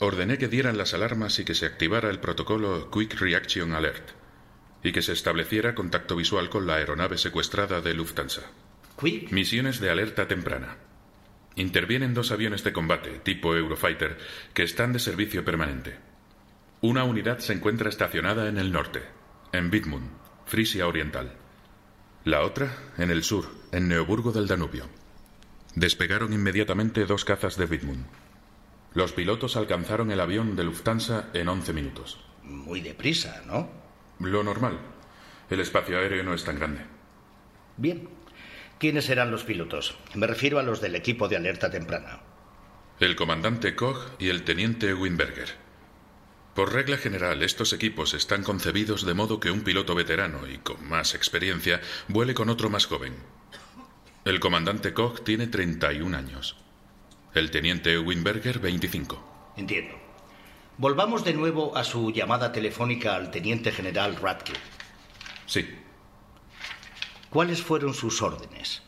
Ordené 0.00 0.38
que 0.38 0.48
dieran 0.48 0.78
las 0.78 0.94
alarmas 0.94 1.38
y 1.38 1.44
que 1.44 1.54
se 1.54 1.66
activara 1.66 2.10
el 2.10 2.20
protocolo 2.20 2.90
Quick 2.90 3.20
Reaction 3.20 3.72
Alert 3.72 4.10
y 4.82 4.92
que 4.92 5.02
se 5.02 5.12
estableciera 5.12 5.74
contacto 5.74 6.16
visual 6.16 6.48
con 6.48 6.66
la 6.66 6.76
aeronave 6.76 7.18
secuestrada 7.18 7.80
de 7.80 7.94
Lufthansa. 7.94 8.50
¿Quick? 8.98 9.30
Misiones 9.30 9.78
de 9.80 9.90
alerta 9.90 10.26
temprana. 10.26 10.78
Intervienen 11.56 12.14
dos 12.14 12.32
aviones 12.32 12.64
de 12.64 12.72
combate 12.72 13.20
tipo 13.20 13.54
Eurofighter 13.54 14.18
que 14.54 14.62
están 14.62 14.92
de 14.92 14.98
servicio 14.98 15.44
permanente. 15.44 15.98
Una 16.82 17.04
unidad 17.04 17.40
se 17.40 17.52
encuentra 17.52 17.90
estacionada 17.90 18.48
en 18.48 18.56
el 18.56 18.72
norte, 18.72 19.02
en 19.52 19.70
Widmund, 19.70 20.08
Frisia 20.46 20.86
Oriental. 20.86 21.32
La 22.24 22.40
otra 22.40 22.74
en 22.96 23.10
el 23.10 23.22
sur, 23.22 23.50
en 23.70 23.86
Neoburgo 23.88 24.32
del 24.32 24.46
Danubio. 24.46 24.86
Despegaron 25.74 26.32
inmediatamente 26.32 27.04
dos 27.04 27.26
cazas 27.26 27.58
de 27.58 27.66
Widmund. 27.66 28.06
Los 28.94 29.12
pilotos 29.12 29.58
alcanzaron 29.58 30.10
el 30.10 30.20
avión 30.20 30.56
de 30.56 30.64
Lufthansa 30.64 31.28
en 31.34 31.48
11 31.48 31.74
minutos. 31.74 32.18
Muy 32.44 32.80
deprisa, 32.80 33.42
¿no? 33.46 33.68
Lo 34.18 34.42
normal. 34.42 34.78
El 35.50 35.60
espacio 35.60 35.98
aéreo 35.98 36.24
no 36.24 36.32
es 36.32 36.44
tan 36.44 36.58
grande. 36.58 36.80
Bien. 37.76 38.08
¿Quiénes 38.78 39.10
eran 39.10 39.30
los 39.30 39.44
pilotos? 39.44 39.98
Me 40.14 40.26
refiero 40.26 40.58
a 40.58 40.62
los 40.62 40.80
del 40.80 40.94
equipo 40.94 41.28
de 41.28 41.36
alerta 41.36 41.70
temprana. 41.70 42.20
El 43.00 43.16
comandante 43.16 43.76
Koch 43.76 43.98
y 44.18 44.30
el 44.30 44.44
teniente 44.44 44.94
Winberger. 44.94 45.69
Por 46.54 46.72
regla 46.72 46.96
general, 46.96 47.42
estos 47.42 47.72
equipos 47.72 48.12
están 48.14 48.42
concebidos 48.42 49.06
de 49.06 49.14
modo 49.14 49.38
que 49.38 49.50
un 49.50 49.62
piloto 49.62 49.94
veterano 49.94 50.48
y 50.48 50.58
con 50.58 50.88
más 50.88 51.14
experiencia 51.14 51.80
vuele 52.08 52.34
con 52.34 52.48
otro 52.48 52.68
más 52.68 52.86
joven. 52.86 53.14
El 54.24 54.40
comandante 54.40 54.92
Koch 54.92 55.22
tiene 55.22 55.46
31 55.46 56.16
años. 56.16 56.56
El 57.32 57.50
teniente 57.50 57.98
Winberger, 57.98 58.58
25. 58.58 59.54
Entiendo. 59.56 59.94
Volvamos 60.76 61.24
de 61.24 61.34
nuevo 61.34 61.76
a 61.76 61.84
su 61.84 62.10
llamada 62.10 62.52
telefónica 62.52 63.14
al 63.14 63.30
teniente 63.30 63.70
general 63.70 64.16
Radke. 64.16 64.52
Sí. 65.46 65.68
¿Cuáles 67.30 67.62
fueron 67.62 67.94
sus 67.94 68.22
órdenes? 68.22 68.82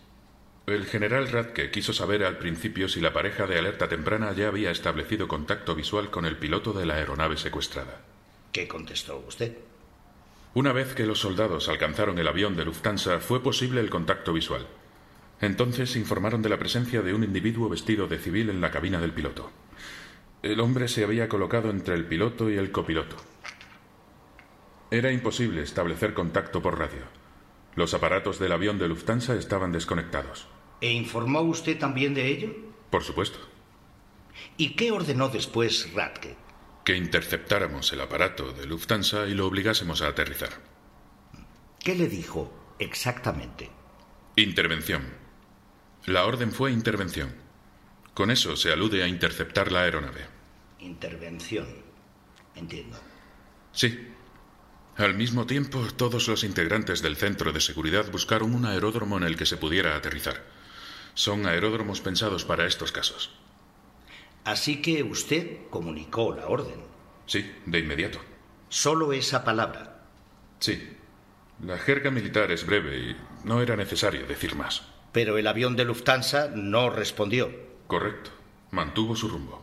El 0.66 0.86
general 0.86 1.28
Radke 1.28 1.72
quiso 1.72 1.92
saber 1.92 2.22
al 2.22 2.38
principio 2.38 2.88
si 2.88 3.00
la 3.00 3.12
pareja 3.12 3.46
de 3.46 3.58
alerta 3.58 3.88
temprana 3.88 4.32
ya 4.32 4.46
había 4.46 4.70
establecido 4.70 5.26
contacto 5.26 5.74
visual 5.74 6.10
con 6.10 6.24
el 6.24 6.36
piloto 6.36 6.72
de 6.72 6.86
la 6.86 6.94
aeronave 6.94 7.36
secuestrada. 7.36 8.00
¿Qué 8.52 8.68
contestó 8.68 9.24
usted? 9.26 9.56
Una 10.54 10.72
vez 10.72 10.94
que 10.94 11.04
los 11.04 11.18
soldados 11.18 11.68
alcanzaron 11.68 12.18
el 12.18 12.28
avión 12.28 12.54
de 12.54 12.64
Lufthansa, 12.64 13.18
fue 13.18 13.42
posible 13.42 13.80
el 13.80 13.90
contacto 13.90 14.32
visual. 14.32 14.68
Entonces 15.40 15.96
informaron 15.96 16.42
de 16.42 16.50
la 16.50 16.58
presencia 16.58 17.02
de 17.02 17.12
un 17.12 17.24
individuo 17.24 17.68
vestido 17.68 18.06
de 18.06 18.18
civil 18.18 18.48
en 18.48 18.60
la 18.60 18.70
cabina 18.70 19.00
del 19.00 19.12
piloto. 19.12 19.50
El 20.42 20.60
hombre 20.60 20.86
se 20.86 21.02
había 21.02 21.28
colocado 21.28 21.70
entre 21.70 21.94
el 21.94 22.04
piloto 22.04 22.48
y 22.48 22.56
el 22.56 22.70
copiloto. 22.70 23.16
Era 24.92 25.10
imposible 25.10 25.62
establecer 25.62 26.14
contacto 26.14 26.62
por 26.62 26.78
radio. 26.78 27.21
Los 27.74 27.94
aparatos 27.94 28.38
del 28.38 28.52
avión 28.52 28.78
de 28.78 28.88
Lufthansa 28.88 29.34
estaban 29.34 29.72
desconectados. 29.72 30.46
¿E 30.80 30.90
informó 30.92 31.40
usted 31.40 31.78
también 31.78 32.12
de 32.14 32.26
ello? 32.26 32.54
Por 32.90 33.02
supuesto. 33.02 33.38
¿Y 34.56 34.70
qué 34.70 34.90
ordenó 34.90 35.28
después 35.28 35.92
Radke? 35.94 36.36
Que 36.84 36.96
interceptáramos 36.96 37.92
el 37.92 38.00
aparato 38.00 38.52
de 38.52 38.66
Lufthansa 38.66 39.26
y 39.26 39.34
lo 39.34 39.46
obligásemos 39.46 40.02
a 40.02 40.08
aterrizar. 40.08 40.50
¿Qué 41.78 41.94
le 41.94 42.08
dijo 42.08 42.52
exactamente? 42.78 43.70
Intervención. 44.36 45.02
La 46.06 46.24
orden 46.24 46.52
fue 46.52 46.72
intervención. 46.72 47.34
Con 48.14 48.30
eso 48.30 48.56
se 48.56 48.72
alude 48.72 49.02
a 49.02 49.08
interceptar 49.08 49.72
la 49.72 49.82
aeronave. 49.82 50.26
Intervención. 50.80 51.66
Entiendo. 52.54 52.98
Sí. 53.72 54.11
Al 54.96 55.14
mismo 55.14 55.46
tiempo, 55.46 55.86
todos 55.96 56.28
los 56.28 56.44
integrantes 56.44 57.00
del 57.00 57.16
centro 57.16 57.52
de 57.52 57.62
seguridad 57.62 58.10
buscaron 58.12 58.54
un 58.54 58.66
aeródromo 58.66 59.16
en 59.16 59.22
el 59.22 59.36
que 59.36 59.46
se 59.46 59.56
pudiera 59.56 59.96
aterrizar. 59.96 60.44
Son 61.14 61.46
aeródromos 61.46 62.02
pensados 62.02 62.44
para 62.44 62.66
estos 62.66 62.92
casos. 62.92 63.30
Así 64.44 64.82
que 64.82 65.02
usted 65.02 65.60
comunicó 65.70 66.34
la 66.34 66.46
orden. 66.46 66.82
Sí, 67.26 67.50
de 67.64 67.78
inmediato. 67.78 68.20
Solo 68.68 69.14
esa 69.14 69.44
palabra. 69.44 70.02
Sí. 70.58 70.96
La 71.64 71.78
jerga 71.78 72.10
militar 72.10 72.50
es 72.50 72.66
breve 72.66 72.98
y 72.98 73.16
no 73.44 73.62
era 73.62 73.76
necesario 73.76 74.26
decir 74.26 74.56
más. 74.56 74.82
Pero 75.12 75.38
el 75.38 75.46
avión 75.46 75.74
de 75.74 75.84
Lufthansa 75.84 76.48
no 76.54 76.90
respondió. 76.90 77.50
Correcto. 77.86 78.30
Mantuvo 78.70 79.16
su 79.16 79.28
rumbo. 79.28 79.62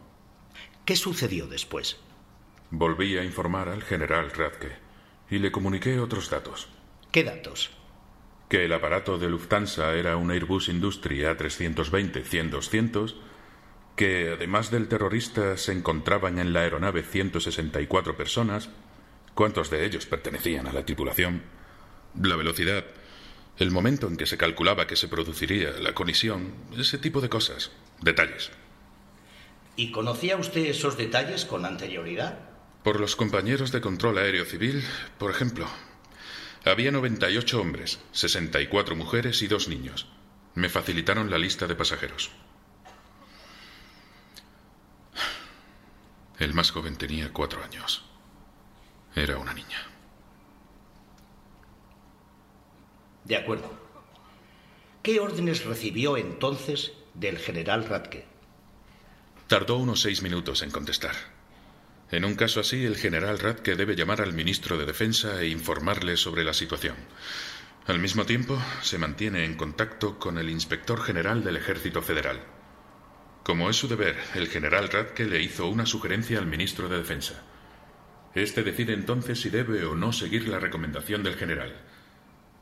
¿Qué 0.86 0.96
sucedió 0.96 1.46
después? 1.46 1.98
Volví 2.72 3.18
a 3.18 3.24
informar 3.24 3.70
al 3.70 3.84
general 3.84 4.32
Radke 4.32 4.89
y 5.30 5.40
le 5.40 5.52
comuniqué 5.52 6.00
otros 6.00 6.30
datos. 6.30 6.68
¿Qué 7.12 7.24
datos? 7.24 7.72
Que 8.50 8.66
el 8.66 8.74
aparato 8.74 9.18
de 9.18 9.30
Lufthansa 9.30 9.94
era 9.94 10.18
un 10.18 10.32
Airbus 10.32 10.70
Industrie 10.70 11.28
A320-100-200, 11.30 13.16
que 13.96 14.32
además 14.32 14.72
del 14.72 14.88
terrorista 14.88 15.58
se 15.58 15.74
encontraban 15.74 16.40
en 16.40 16.54
la 16.54 16.62
aeronave 16.62 17.04
164 17.04 18.16
personas, 18.16 18.70
cuántos 19.36 19.70
de 19.70 19.86
ellos 19.86 20.06
pertenecían 20.06 20.68
a 20.68 20.74
la 20.74 20.86
tripulación, 20.86 21.44
la 22.20 22.36
velocidad, 22.36 22.86
el 23.58 23.72
momento 23.72 24.08
en 24.08 24.16
que 24.16 24.26
se 24.26 24.38
calculaba 24.38 24.88
que 24.88 24.96
se 24.96 25.10
produciría 25.10 25.72
la 25.72 25.94
colisión, 25.94 26.54
ese 26.78 26.98
tipo 26.98 27.22
de 27.22 27.30
cosas, 27.30 27.72
detalles. 28.02 28.52
¿Y 29.76 29.92
conocía 29.92 30.38
usted 30.38 30.66
esos 30.66 30.98
detalles 30.98 31.46
con 31.46 31.66
anterioridad? 31.66 32.49
Por 32.90 33.00
los 33.00 33.16
compañeros 33.16 33.72
de 33.72 33.82
control 33.82 34.18
aéreo 34.18 34.46
civil, 34.46 34.84
por 35.20 35.30
ejemplo. 35.30 35.68
Había 36.66 36.90
98 36.90 37.62
hombres, 37.62 38.00
64 38.14 38.96
mujeres 38.96 39.44
y 39.44 39.48
dos 39.48 39.68
niños. 39.68 40.08
Me 40.56 40.70
facilitaron 40.70 41.30
la 41.30 41.38
lista 41.38 41.68
de 41.68 41.76
pasajeros. 41.76 42.32
El 46.40 46.56
más 46.56 46.72
joven 46.72 46.98
tenía 46.98 47.32
cuatro 47.32 47.64
años. 47.64 48.06
Era 49.16 49.38
una 49.38 49.54
niña. 49.54 49.88
De 53.24 53.36
acuerdo. 53.36 53.72
¿Qué 55.04 55.20
órdenes 55.20 55.64
recibió 55.64 56.18
entonces 56.18 56.94
del 57.14 57.38
general 57.38 57.86
Radke? 57.86 58.26
Tardó 59.46 59.78
unos 59.78 60.02
seis 60.02 60.24
minutos 60.24 60.64
en 60.64 60.72
contestar. 60.72 61.39
En 62.12 62.26
un 62.26 62.36
caso 62.36 62.60
así, 62.60 62.86
el 62.86 62.98
general 62.98 63.38
Radke 63.38 63.76
debe 63.76 63.96
llamar 63.96 64.22
al 64.22 64.34
ministro 64.34 64.78
de 64.78 64.86
Defensa 64.86 65.42
e 65.42 65.50
informarle 65.50 66.18
sobre 66.18 66.44
la 66.44 66.54
situación. 66.54 66.96
Al 67.86 68.00
mismo 68.00 68.26
tiempo, 68.26 68.60
se 68.82 68.98
mantiene 68.98 69.46
en 69.46 69.56
contacto 69.56 70.18
con 70.18 70.38
el 70.40 70.50
inspector 70.50 71.02
general 71.02 71.44
del 71.44 71.58
Ejército 71.58 72.02
Federal. 72.02 72.40
Como 73.44 73.70
es 73.70 73.78
su 73.78 73.88
deber, 73.88 74.16
el 74.36 74.48
general 74.48 74.90
Radke 74.90 75.26
le 75.26 75.42
hizo 75.42 75.68
una 75.68 75.86
sugerencia 75.86 76.40
al 76.40 76.48
ministro 76.48 76.90
de 76.90 76.98
Defensa. 76.98 77.44
Este 78.34 78.64
decide 78.64 78.94
entonces 78.94 79.42
si 79.42 79.50
debe 79.50 79.86
o 79.86 79.96
no 79.96 80.12
seguir 80.12 80.48
la 80.48 80.60
recomendación 80.60 81.24
del 81.24 81.36
general. 81.36 81.76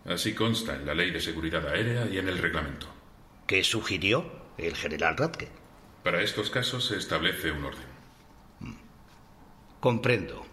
Así 0.06 0.34
consta 0.34 0.76
en 0.76 0.86
la 0.86 0.94
Ley 0.94 1.12
de 1.12 1.20
Seguridad 1.20 1.68
Aérea 1.68 2.08
y 2.08 2.18
en 2.18 2.30
el 2.30 2.38
reglamento. 2.38 2.88
¿Qué 3.46 3.64
sugirió 3.64 4.30
el 4.58 4.76
general 4.76 5.18
Radke? 5.18 5.50
Para 6.04 6.22
estos 6.22 6.50
casos 6.50 6.86
se 6.86 6.98
establece 6.98 7.52
un 7.52 7.66
orden. 7.66 7.97
Comprendo. 9.80 10.46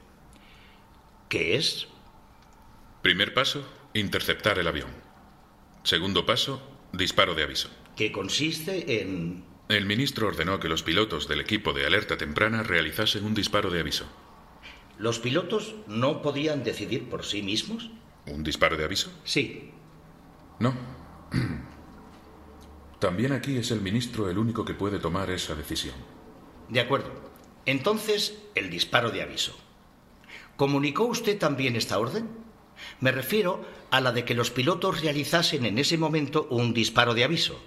¿Qué 1.28 1.56
es? 1.56 1.88
Primer 3.02 3.34
paso, 3.34 3.66
interceptar 3.94 4.58
el 4.58 4.68
avión. 4.68 4.90
Segundo 5.82 6.26
paso, 6.26 6.62
disparo 6.92 7.34
de 7.34 7.42
aviso. 7.42 7.68
Que 7.96 8.12
consiste 8.12 9.00
en... 9.00 9.44
El 9.68 9.87
ministro 9.87 10.28
ordenó 10.28 10.60
que 10.60 10.68
los 10.68 10.82
pilotos 10.82 11.26
del 11.26 11.40
equipo 11.40 11.72
de 11.72 11.87
alerta 11.87 12.16
temprana 12.16 12.62
realizasen 12.62 13.24
un 13.24 13.34
disparo 13.34 13.70
de 13.70 13.80
aviso. 13.80 14.06
¿Los 14.98 15.18
pilotos 15.18 15.74
no 15.87 16.22
podían 16.22 16.62
decidir 16.62 17.08
por 17.08 17.24
sí 17.24 17.42
mismos? 17.42 17.90
¿Un 18.26 18.44
disparo 18.44 18.76
de 18.76 18.84
aviso? 18.84 19.10
Sí. 19.24 19.70
No. 20.60 20.74
También 23.00 23.32
aquí 23.32 23.56
es 23.56 23.70
el 23.70 23.80
ministro 23.80 24.30
el 24.30 24.38
único 24.38 24.64
que 24.64 24.74
puede 24.74 24.98
tomar 24.98 25.30
esa 25.30 25.54
decisión. 25.54 25.94
De 26.68 26.80
acuerdo. 26.80 27.33
Entonces, 27.66 28.38
el 28.55 28.70
disparo 28.70 29.11
de 29.11 29.22
aviso. 29.22 29.57
¿Comunicó 30.57 31.05
usted 31.05 31.38
también 31.38 31.77
esta 31.77 31.98
orden? 31.98 32.29
Me 33.00 33.12
refiero 33.12 33.64
a 33.90 34.00
la 34.00 34.12
de 34.12 34.24
que 34.24 34.35
los 34.35 34.50
pilotos 34.50 35.00
realizasen 35.00 35.64
en 35.64 35.79
ese 35.79 35.98
momento 35.98 36.46
un 36.50 36.74
disparo 36.74 37.14
de 37.14 37.24
aviso. 37.24 37.61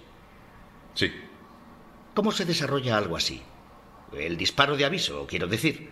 Sí. 0.94 1.12
¿Cómo 2.14 2.32
se 2.32 2.44
desarrolla 2.44 2.96
algo 2.96 3.16
así? 3.16 3.42
El 4.16 4.36
disparo 4.36 4.76
de 4.76 4.84
aviso, 4.84 5.26
quiero 5.26 5.46
decir. 5.46 5.90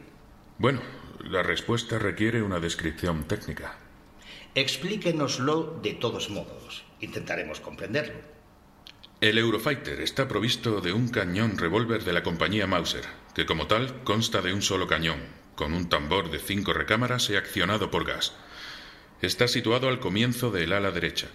Bueno, 0.59 0.81
la 1.25 1.43
respuesta 1.43 1.99
requiere 1.99 2.43
una 2.43 2.61
descripción 2.61 3.25
técnica. 3.25 3.77
Explíquenoslo 4.55 5.79
de 5.83 5.95
todos 5.95 6.31
modos. 6.31 6.85
Intentaremos 7.01 7.61
comprenderlo. 7.61 8.21
El 9.21 9.39
Eurofighter 9.39 10.01
está 10.01 10.29
provisto 10.29 10.81
de 10.81 10.93
un 10.93 11.09
cañón 11.09 11.59
revólver 11.59 12.05
de 12.05 12.13
la 12.13 12.23
compañía 12.23 12.67
Mauser, 12.67 13.05
que 13.37 13.45
como 13.45 13.67
tal 13.67 14.03
consta 14.03 14.41
de 14.41 14.55
un 14.55 14.63
solo 14.63 14.87
cañón, 14.87 15.19
con 15.57 15.75
un 15.75 15.91
tambor 15.91 16.31
de 16.31 16.39
cinco 16.39 16.73
recámaras 16.73 17.29
y 17.29 17.37
accionado 17.37 17.91
por 17.91 18.07
gas. 18.07 18.33
Está 19.21 19.47
situado 19.47 19.91
al 19.91 20.01
comienzo 20.01 20.51
del 20.51 20.73
ala 20.73 20.91
derecha. 20.91 21.29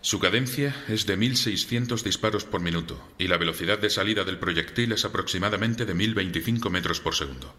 Su 0.00 0.20
cadencia 0.20 0.76
es 0.86 1.06
de 1.06 1.18
1.600 1.18 2.04
disparos 2.04 2.44
por 2.44 2.60
minuto 2.60 3.04
y 3.18 3.26
la 3.26 3.36
velocidad 3.36 3.80
de 3.80 3.90
salida 3.90 4.22
del 4.22 4.38
proyectil 4.38 4.92
es 4.92 5.04
aproximadamente 5.04 5.86
de 5.86 5.96
1.025 5.96 6.70
metros 6.70 7.00
por 7.00 7.16
segundo. 7.16 7.52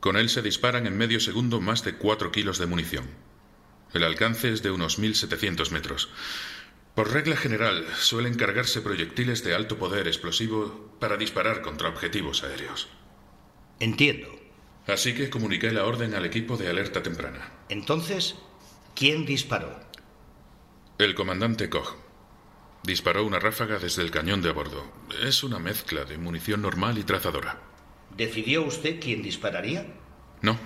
Con 0.00 0.16
él 0.16 0.30
se 0.30 0.40
disparan 0.40 0.86
en 0.86 0.96
medio 0.96 1.20
segundo 1.20 1.60
más 1.60 1.84
de 1.84 1.96
4 1.96 2.32
kilos 2.32 2.56
de 2.56 2.64
munición. 2.64 3.10
El 3.92 4.04
alcance 4.04 4.50
es 4.50 4.62
de 4.62 4.70
unos 4.70 4.98
1.700 4.98 5.70
metros. 5.70 6.08
Por 6.98 7.12
regla 7.12 7.36
general, 7.36 7.86
suelen 7.96 8.34
cargarse 8.34 8.80
proyectiles 8.80 9.44
de 9.44 9.54
alto 9.54 9.78
poder 9.78 10.08
explosivo 10.08 10.90
para 10.98 11.16
disparar 11.16 11.62
contra 11.62 11.88
objetivos 11.88 12.42
aéreos. 12.42 12.88
Entiendo. 13.78 14.26
Así 14.84 15.14
que 15.14 15.30
comuniqué 15.30 15.70
la 15.70 15.84
orden 15.84 16.16
al 16.16 16.26
equipo 16.26 16.56
de 16.56 16.68
alerta 16.68 17.00
temprana. 17.00 17.52
Entonces, 17.68 18.34
¿quién 18.96 19.26
disparó? 19.26 19.78
El 20.98 21.14
comandante 21.14 21.70
Koch. 21.70 21.94
Disparó 22.82 23.24
una 23.24 23.38
ráfaga 23.38 23.78
desde 23.78 24.02
el 24.02 24.10
cañón 24.10 24.42
de 24.42 24.50
a 24.50 24.52
bordo. 24.52 24.92
Es 25.22 25.44
una 25.44 25.60
mezcla 25.60 26.04
de 26.04 26.18
munición 26.18 26.62
normal 26.62 26.98
y 26.98 27.04
trazadora. 27.04 27.60
¿Decidió 28.16 28.64
usted 28.64 28.98
quién 28.98 29.22
dispararía? 29.22 29.86
No, 30.42 30.58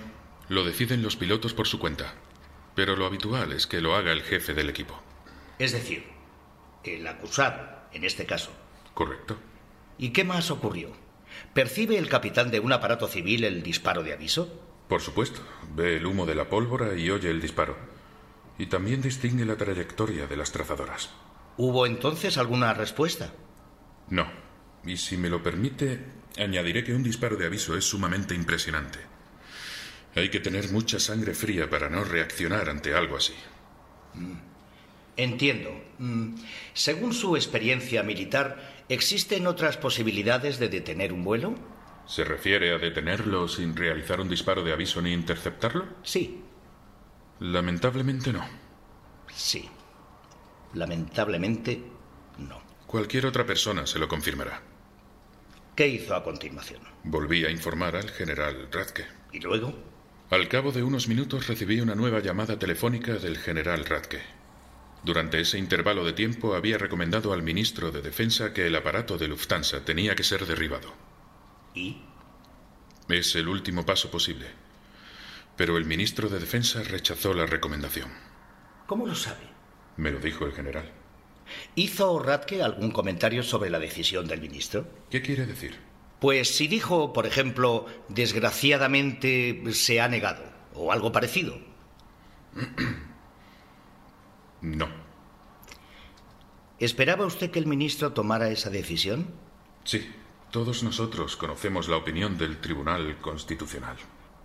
lo 0.49 0.63
deciden 0.63 1.03
los 1.03 1.15
pilotos 1.15 1.53
por 1.53 1.67
su 1.67 1.77
cuenta. 1.77 2.15
Pero 2.73 2.95
lo 2.95 3.05
habitual 3.05 3.51
es 3.51 3.67
que 3.67 3.81
lo 3.81 3.95
haga 3.95 4.11
el 4.11 4.23
jefe 4.23 4.55
del 4.55 4.71
equipo. 4.71 4.99
Es 5.59 5.73
decir, 5.73 6.12
el 6.83 7.05
acusado, 7.07 7.59
en 7.91 8.03
este 8.03 8.25
caso. 8.25 8.51
Correcto. 8.93 9.37
¿Y 9.97 10.09
qué 10.09 10.23
más 10.23 10.51
ocurrió? 10.51 10.91
¿Percibe 11.53 11.97
el 11.97 12.09
capitán 12.09 12.51
de 12.51 12.59
un 12.59 12.73
aparato 12.73 13.07
civil 13.07 13.43
el 13.43 13.63
disparo 13.63 14.03
de 14.03 14.13
aviso? 14.13 14.61
Por 14.87 15.01
supuesto. 15.01 15.41
Ve 15.75 15.97
el 15.97 16.05
humo 16.05 16.25
de 16.25 16.35
la 16.35 16.49
pólvora 16.49 16.95
y 16.95 17.09
oye 17.09 17.29
el 17.29 17.41
disparo. 17.41 17.75
Y 18.57 18.67
también 18.67 19.01
distingue 19.01 19.45
la 19.45 19.55
trayectoria 19.55 20.27
de 20.27 20.37
las 20.37 20.51
trazadoras. 20.51 21.09
¿Hubo 21.57 21.85
entonces 21.85 22.37
alguna 22.37 22.73
respuesta? 22.73 23.31
No. 24.09 24.27
Y 24.85 24.97
si 24.97 25.17
me 25.17 25.29
lo 25.29 25.41
permite, 25.41 26.05
añadiré 26.37 26.83
que 26.83 26.93
un 26.93 27.03
disparo 27.03 27.37
de 27.37 27.45
aviso 27.45 27.75
es 27.77 27.85
sumamente 27.85 28.35
impresionante. 28.35 28.99
Hay 30.15 30.29
que 30.29 30.39
tener 30.39 30.71
mucha 30.71 30.99
sangre 30.99 31.33
fría 31.33 31.69
para 31.69 31.89
no 31.89 32.03
reaccionar 32.03 32.69
ante 32.69 32.93
algo 32.93 33.17
así. 33.17 33.33
Entiendo. 35.17 35.71
Mm, 35.99 36.35
Según 36.73 37.13
su 37.13 37.35
experiencia 37.35 38.03
militar, 38.03 38.83
¿existen 38.89 39.47
otras 39.47 39.77
posibilidades 39.77 40.59
de 40.59 40.69
detener 40.69 41.13
un 41.13 41.23
vuelo? 41.23 41.55
¿Se 42.05 42.23
refiere 42.23 42.73
a 42.73 42.77
detenerlo 42.79 43.47
sin 43.47 43.75
realizar 43.75 44.19
un 44.19 44.27
disparo 44.29 44.63
de 44.63 44.73
aviso 44.73 45.01
ni 45.01 45.13
interceptarlo? 45.13 45.85
Sí. 46.03 46.41
Lamentablemente 47.39 48.33
no. 48.33 48.45
Sí. 49.33 49.69
Lamentablemente, 50.73 51.81
no. 52.39 52.61
Cualquier 52.87 53.25
otra 53.27 53.45
persona 53.45 53.85
se 53.85 53.99
lo 53.99 54.07
confirmará. 54.07 54.61
¿Qué 55.75 55.87
hizo 55.87 56.15
a 56.15 56.23
continuación? 56.23 56.81
Volví 57.03 57.45
a 57.45 57.49
informar 57.49 57.95
al 57.95 58.09
general 58.09 58.67
Radke. 58.71 59.05
¿Y 59.31 59.39
luego? 59.39 59.73
Al 60.29 60.47
cabo 60.47 60.71
de 60.71 60.83
unos 60.83 61.07
minutos 61.07 61.47
recibí 61.47 61.79
una 61.79 61.95
nueva 61.95 62.19
llamada 62.19 62.57
telefónica 62.59 63.13
del 63.13 63.37
general 63.37 63.85
Radke. 63.85 64.21
Durante 65.03 65.41
ese 65.41 65.57
intervalo 65.57 66.05
de 66.05 66.13
tiempo 66.13 66.55
había 66.55 66.77
recomendado 66.77 67.33
al 67.33 67.43
ministro 67.43 67.91
de 67.91 68.01
Defensa 68.01 68.53
que 68.53 68.67
el 68.67 68.75
aparato 68.75 69.17
de 69.17 69.27
Lufthansa 69.27 69.83
tenía 69.83 70.15
que 70.15 70.23
ser 70.23 70.45
derribado. 70.45 70.93
¿Y? 71.75 71.97
Es 73.09 73.35
el 73.35 73.49
último 73.49 73.85
paso 73.85 74.09
posible. 74.09 74.47
Pero 75.57 75.77
el 75.77 75.83
ministro 75.83 76.29
de 76.29 76.39
Defensa 76.39 76.81
rechazó 76.83 77.33
la 77.33 77.45
recomendación. 77.45 78.09
¿Cómo 78.87 79.05
lo 79.05 79.13
sabe? 79.13 79.43
Me 79.97 80.09
lo 80.09 80.19
dijo 80.19 80.45
el 80.45 80.53
general. 80.53 80.89
¿Hizo 81.75 82.17
Radke 82.19 82.63
algún 82.63 82.91
comentario 82.91 83.43
sobre 83.43 83.69
la 83.69 83.79
decisión 83.79 84.25
del 84.25 84.39
ministro? 84.39 84.87
¿Qué 85.09 85.21
quiere 85.21 85.45
decir? 85.45 85.77
Pues 86.21 86.55
si 86.55 86.67
dijo, 86.67 87.11
por 87.11 87.27
ejemplo, 87.27 87.85
desgraciadamente 88.07 89.61
se 89.73 89.99
ha 89.99 90.07
negado, 90.07 90.45
o 90.73 90.93
algo 90.93 91.11
parecido. 91.11 91.59
No. 94.63 94.87
¿Esperaba 96.79 97.25
usted 97.25 97.51
que 97.51 97.59
el 97.59 97.67
ministro 97.67 98.13
tomara 98.13 98.49
esa 98.49 98.69
decisión? 98.69 99.27
Sí, 99.83 100.09
todos 100.51 100.83
nosotros 100.83 101.35
conocemos 101.35 101.89
la 101.89 101.97
opinión 101.97 102.37
del 102.37 102.59
Tribunal 102.59 103.17
Constitucional. 103.19 103.97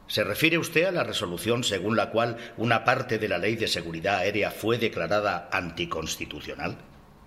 ¿Se 0.09 0.25
refiere 0.25 0.59
usted 0.59 0.87
a 0.87 0.93
la 0.93 1.05
resolución 1.05 1.62
según 1.62 1.97
la 1.97 2.11
cual 2.11 2.37
una 2.57 2.85
parte 2.85 3.19
de 3.19 3.29
la 3.29 3.39
Ley 3.39 3.55
de 3.57 3.69
Seguridad 3.69 4.19
Aérea 4.19 4.51
fue 4.51 4.77
declarada 4.79 5.49
anticonstitucional? 5.53 6.79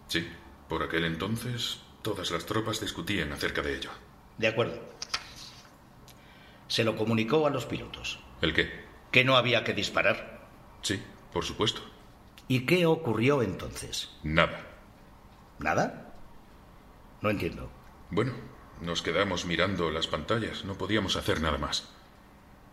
Sí, 0.07 0.27
por 0.67 0.83
aquel 0.83 1.05
entonces 1.05 1.79
todas 2.01 2.29
las 2.31 2.45
tropas 2.45 2.81
discutían 2.81 3.31
acerca 3.31 3.61
de 3.61 3.77
ello. 3.77 3.91
De 4.37 4.47
acuerdo. 4.47 4.81
Se 6.67 6.83
lo 6.83 6.97
comunicó 6.97 7.47
a 7.47 7.51
los 7.51 7.65
pilotos. 7.65 8.19
¿El 8.41 8.53
qué? 8.53 8.69
Que 9.11 9.23
no 9.23 9.37
había 9.37 9.63
que 9.63 9.73
disparar. 9.73 10.41
Sí, 10.81 11.01
por 11.31 11.45
supuesto. 11.45 11.90
¿Y 12.51 12.65
qué 12.65 12.85
ocurrió 12.85 13.43
entonces? 13.43 14.09
Nada. 14.23 14.67
¿Nada? 15.59 16.13
No 17.21 17.29
entiendo. 17.29 17.71
Bueno, 18.09 18.33
nos 18.81 19.01
quedamos 19.01 19.45
mirando 19.45 19.89
las 19.89 20.07
pantallas, 20.07 20.65
no 20.65 20.77
podíamos 20.77 21.15
hacer 21.15 21.39
nada 21.39 21.57
más. 21.57 21.87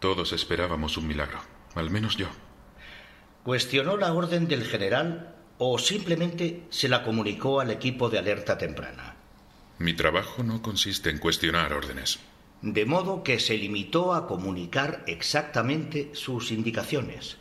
Todos 0.01 0.33
esperábamos 0.33 0.97
un 0.97 1.07
milagro, 1.07 1.39
al 1.77 1.91
menos 1.91 2.17
yo. 2.17 2.27
¿Cuestionó 3.45 3.97
la 3.97 4.13
orden 4.13 4.49
del 4.49 4.65
general 4.65 5.37
o 5.59 5.79
simplemente 5.79 6.65
se 6.71 6.89
la 6.89 7.05
comunicó 7.05 7.61
al 7.61 7.71
equipo 7.71 8.11
de 8.11 8.19
alerta 8.19 8.59
temprana? 8.59 9.15
Mi 9.79 9.95
trabajo 9.95 10.43
no 10.43 10.61
consiste 10.61 11.09
en 11.09 11.19
cuestionar 11.19 11.73
órdenes. 11.73 12.19
De 12.63 12.85
modo 12.85 13.23
que 13.23 13.39
se 13.39 13.57
limitó 13.57 14.13
a 14.13 14.27
comunicar 14.27 15.05
exactamente 15.07 16.11
sus 16.15 16.51
indicaciones. 16.51 17.37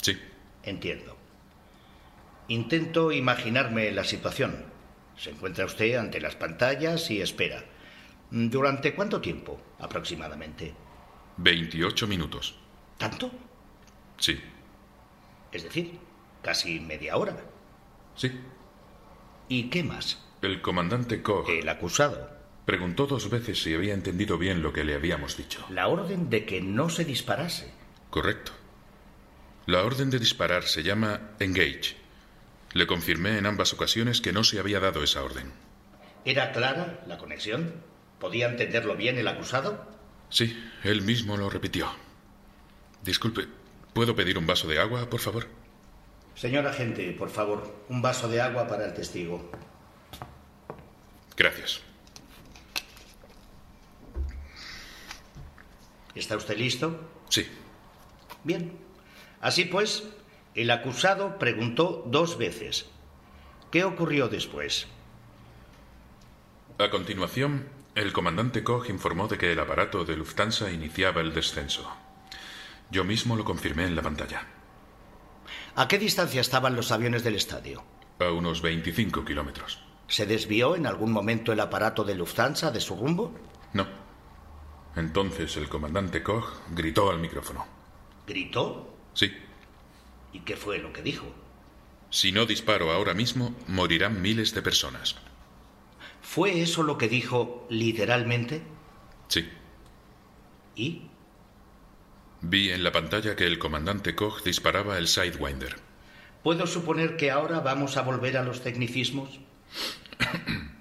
Sí. 0.00 0.16
Entiendo. 0.62 1.13
Intento 2.48 3.10
imaginarme 3.12 3.90
la 3.92 4.04
situación. 4.04 4.64
Se 5.16 5.30
encuentra 5.30 5.64
usted 5.64 5.96
ante 5.96 6.20
las 6.20 6.36
pantallas 6.36 7.10
y 7.10 7.20
espera. 7.20 7.64
¿Durante 8.30 8.94
cuánto 8.94 9.20
tiempo 9.20 9.60
aproximadamente? 9.78 10.74
28 11.38 12.06
minutos. 12.06 12.56
¿Tanto? 12.98 13.30
Sí. 14.18 14.40
Es 15.52 15.62
decir, 15.62 15.98
casi 16.42 16.80
media 16.80 17.16
hora. 17.16 17.36
Sí. 18.16 18.32
¿Y 19.48 19.70
qué 19.70 19.82
más? 19.82 20.22
El 20.42 20.60
comandante 20.60 21.22
Koch. 21.22 21.48
El 21.48 21.68
acusado. 21.68 22.30
Preguntó 22.66 23.06
dos 23.06 23.30
veces 23.30 23.62
si 23.62 23.74
había 23.74 23.94
entendido 23.94 24.38
bien 24.38 24.62
lo 24.62 24.72
que 24.72 24.84
le 24.84 24.94
habíamos 24.94 25.36
dicho. 25.36 25.64
La 25.70 25.88
orden 25.88 26.30
de 26.30 26.44
que 26.44 26.60
no 26.60 26.88
se 26.88 27.04
disparase. 27.04 27.72
Correcto. 28.10 28.52
La 29.66 29.82
orden 29.82 30.10
de 30.10 30.18
disparar 30.18 30.64
se 30.64 30.82
llama 30.82 31.32
Engage. 31.40 32.03
Le 32.74 32.88
confirmé 32.88 33.38
en 33.38 33.46
ambas 33.46 33.72
ocasiones 33.72 34.20
que 34.20 34.32
no 34.32 34.42
se 34.42 34.58
había 34.58 34.80
dado 34.80 35.02
esa 35.04 35.22
orden. 35.22 35.52
¿Era 36.24 36.50
clara 36.50 37.04
la 37.06 37.18
conexión? 37.18 37.72
¿Podía 38.18 38.48
entenderlo 38.48 38.96
bien 38.96 39.16
el 39.16 39.28
acusado? 39.28 39.86
Sí, 40.28 40.60
él 40.82 41.02
mismo 41.02 41.36
lo 41.36 41.48
repitió. 41.48 41.88
Disculpe, 43.04 43.46
¿puedo 43.92 44.16
pedir 44.16 44.38
un 44.38 44.46
vaso 44.46 44.66
de 44.66 44.80
agua, 44.80 45.08
por 45.08 45.20
favor? 45.20 45.46
Señor 46.34 46.66
agente, 46.66 47.12
por 47.12 47.30
favor, 47.30 47.84
un 47.88 48.02
vaso 48.02 48.28
de 48.28 48.40
agua 48.40 48.66
para 48.66 48.86
el 48.86 48.94
testigo. 48.94 49.52
Gracias. 51.36 51.80
¿Está 56.16 56.36
usted 56.36 56.56
listo? 56.56 57.08
Sí. 57.28 57.46
Bien. 58.42 58.72
Así 59.40 59.64
pues, 59.64 60.02
el 60.54 60.70
acusado 60.70 61.38
preguntó 61.38 62.04
dos 62.06 62.38
veces. 62.38 62.86
¿Qué 63.70 63.84
ocurrió 63.84 64.28
después? 64.28 64.86
A 66.78 66.90
continuación, 66.90 67.68
el 67.94 68.12
comandante 68.12 68.62
Koch 68.64 68.88
informó 68.88 69.28
de 69.28 69.38
que 69.38 69.52
el 69.52 69.60
aparato 69.60 70.04
de 70.04 70.16
Lufthansa 70.16 70.70
iniciaba 70.70 71.20
el 71.20 71.34
descenso. 71.34 71.90
Yo 72.90 73.04
mismo 73.04 73.36
lo 73.36 73.44
confirmé 73.44 73.84
en 73.84 73.96
la 73.96 74.02
pantalla. 74.02 74.46
¿A 75.76 75.88
qué 75.88 75.98
distancia 75.98 76.40
estaban 76.40 76.76
los 76.76 76.92
aviones 76.92 77.24
del 77.24 77.34
estadio? 77.34 77.82
A 78.20 78.30
unos 78.30 78.62
25 78.62 79.24
kilómetros. 79.24 79.82
¿Se 80.06 80.26
desvió 80.26 80.76
en 80.76 80.86
algún 80.86 81.10
momento 81.10 81.52
el 81.52 81.60
aparato 81.60 82.04
de 82.04 82.14
Lufthansa 82.14 82.70
de 82.70 82.80
su 82.80 82.94
rumbo? 82.94 83.34
No. 83.72 83.86
Entonces 84.94 85.56
el 85.56 85.68
comandante 85.68 86.22
Koch 86.22 86.46
gritó 86.70 87.10
al 87.10 87.18
micrófono. 87.18 87.66
¿Gritó? 88.26 88.94
Sí. 89.14 89.32
¿Y 90.34 90.40
qué 90.40 90.56
fue 90.56 90.78
lo 90.78 90.92
que 90.92 91.00
dijo? 91.00 91.32
Si 92.10 92.32
no 92.32 92.44
disparo 92.44 92.92
ahora 92.92 93.14
mismo, 93.14 93.54
morirán 93.68 94.20
miles 94.20 94.52
de 94.52 94.60
personas. 94.60 95.16
¿Fue 96.20 96.60
eso 96.60 96.82
lo 96.82 96.98
que 96.98 97.08
dijo 97.08 97.66
literalmente? 97.70 98.60
Sí. 99.28 99.48
¿Y? 100.76 101.02
Vi 102.42 102.70
en 102.70 102.82
la 102.82 102.92
pantalla 102.92 103.36
que 103.36 103.46
el 103.46 103.58
comandante 103.58 104.14
Koch 104.14 104.42
disparaba 104.42 104.98
el 104.98 105.06
Sidewinder. 105.08 105.76
¿Puedo 106.42 106.66
suponer 106.66 107.16
que 107.16 107.30
ahora 107.30 107.60
vamos 107.60 107.96
a 107.96 108.02
volver 108.02 108.36
a 108.36 108.42
los 108.44 108.62
tecnicismos? 108.62 109.40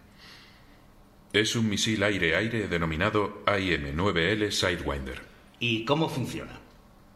Es 1.31 1.55
un 1.55 1.67
misil 1.67 2.03
aire-aire 2.03 2.67
denominado 2.67 3.43
IM-9L 3.47 4.51
Sidewinder. 4.51 5.19
¿Y 5.59 5.83
cómo 5.83 6.07
funciona? 6.07 6.62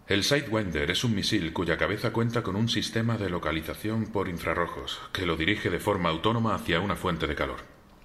El 0.07 0.23
Sidewinder 0.23 0.89
es 0.89 1.03
un 1.03 1.13
misil 1.13 1.51
cuya 1.51 1.77
cabeza 1.77 2.13
cuenta 2.13 2.41
con 2.41 2.55
un 2.55 2.69
sistema 2.69 3.17
de 3.17 3.29
localización 3.29 4.05
por 4.05 4.29
infrarrojos 4.29 5.01
que 5.11 5.25
lo 5.25 5.35
dirige 5.35 5.69
de 5.69 5.81
forma 5.81 6.07
autónoma 6.07 6.55
hacia 6.55 6.79
una 6.79 6.95
fuente 6.95 7.27
de 7.27 7.35
calor. 7.35 7.57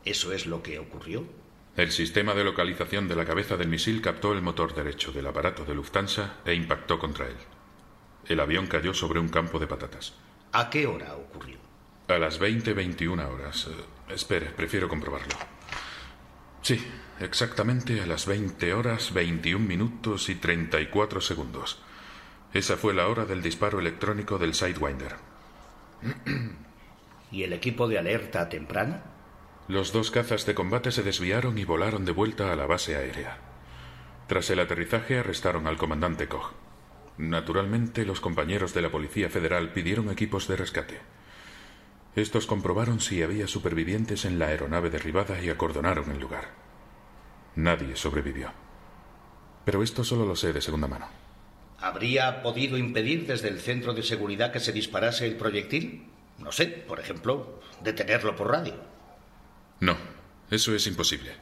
¿Eso 0.04 0.32
es 0.32 0.46
lo 0.46 0.64
que 0.64 0.80
ocurrió? 0.80 1.24
El 1.76 1.92
sistema 1.92 2.34
de 2.34 2.42
localización 2.42 3.06
de 3.06 3.14
la 3.14 3.24
cabeza 3.24 3.56
del 3.56 3.68
misil 3.68 4.02
captó 4.02 4.32
el 4.32 4.42
motor 4.42 4.74
derecho 4.74 5.12
del 5.12 5.28
aparato 5.28 5.64
de 5.64 5.76
Lufthansa 5.76 6.38
e 6.44 6.54
impactó 6.54 6.98
contra 6.98 7.28
él. 7.28 7.36
El 8.26 8.40
avión 8.40 8.66
cayó 8.66 8.92
sobre 8.94 9.20
un 9.20 9.28
campo 9.28 9.60
de 9.60 9.68
patatas. 9.68 10.14
¿A 10.50 10.70
qué 10.70 10.88
hora 10.88 11.14
ocurrió? 11.14 11.58
A 12.08 12.18
las 12.18 12.40
20-21 12.40 13.32
horas. 13.32 13.68
Eh, 13.68 14.12
espere, 14.12 14.46
prefiero 14.46 14.88
comprobarlo. 14.88 15.36
Sí, 16.62 16.84
exactamente 17.20 18.00
a 18.00 18.06
las 18.06 18.26
20 18.26 18.74
horas, 18.74 19.14
21 19.14 19.64
minutos 19.64 20.28
y 20.28 20.34
34 20.34 21.20
segundos. 21.20 21.80
Esa 22.52 22.76
fue 22.76 22.92
la 22.92 23.08
hora 23.08 23.24
del 23.24 23.42
disparo 23.42 23.80
electrónico 23.80 24.38
del 24.38 24.54
Sidewinder. 24.54 25.16
¿Y 27.32 27.44
el 27.44 27.52
equipo 27.54 27.88
de 27.88 27.98
alerta 27.98 28.48
temprana? 28.48 29.04
Los 29.68 29.92
dos 29.92 30.10
cazas 30.10 30.44
de 30.44 30.54
combate 30.54 30.92
se 30.92 31.02
desviaron 31.02 31.56
y 31.56 31.64
volaron 31.64 32.04
de 32.04 32.12
vuelta 32.12 32.52
a 32.52 32.56
la 32.56 32.66
base 32.66 32.94
aérea. 32.94 33.38
Tras 34.26 34.50
el 34.50 34.60
aterrizaje 34.60 35.18
arrestaron 35.18 35.66
al 35.66 35.78
comandante 35.78 36.28
Koch. 36.28 36.52
Naturalmente, 37.16 38.04
los 38.04 38.20
compañeros 38.20 38.74
de 38.74 38.82
la 38.82 38.90
Policía 38.90 39.30
Federal 39.30 39.72
pidieron 39.72 40.10
equipos 40.10 40.46
de 40.48 40.56
rescate. 40.56 41.00
Estos 42.16 42.46
comprobaron 42.46 43.00
si 43.00 43.22
había 43.22 43.46
supervivientes 43.46 44.26
en 44.26 44.38
la 44.38 44.48
aeronave 44.48 44.90
derribada 44.90 45.40
y 45.40 45.48
acordonaron 45.48 46.10
el 46.10 46.20
lugar. 46.20 46.50
Nadie 47.56 47.96
sobrevivió. 47.96 48.50
Pero 49.64 49.82
esto 49.82 50.04
solo 50.04 50.26
lo 50.26 50.36
sé 50.36 50.52
de 50.52 50.60
segunda 50.60 50.88
mano. 50.88 51.21
¿Habría 51.82 52.42
podido 52.42 52.78
impedir 52.78 53.26
desde 53.26 53.48
el 53.48 53.58
centro 53.58 53.92
de 53.92 54.04
seguridad 54.04 54.52
que 54.52 54.60
se 54.60 54.72
disparase 54.72 55.26
el 55.26 55.34
proyectil? 55.34 56.06
No 56.38 56.52
sé, 56.52 56.66
por 56.66 57.00
ejemplo, 57.00 57.60
detenerlo 57.82 58.36
por 58.36 58.52
radio. 58.52 58.74
No, 59.80 59.96
eso 60.48 60.76
es 60.76 60.86
imposible. 60.86 61.32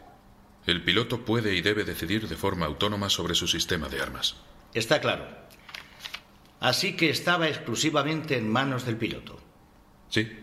El 0.67 0.83
piloto 0.83 1.27
puede 1.27 1.55
y 1.55 1.61
debe 1.61 1.85
decidir 1.85 2.27
de 2.27 2.37
forma 2.37 2.65
autónoma 2.65 3.11
sobre 3.11 3.35
su 3.35 3.47
sistema 3.47 3.91
de 3.91 4.01
armas. 4.01 4.37
Está 4.73 5.03
claro. 5.03 5.27
Así 6.59 6.97
que 6.97 7.11
estaba 7.11 7.49
exclusivamente 7.49 8.39
en 8.39 8.51
manos 8.51 8.87
del 8.87 8.97
piloto. 8.97 9.39
Sí. 10.09 10.39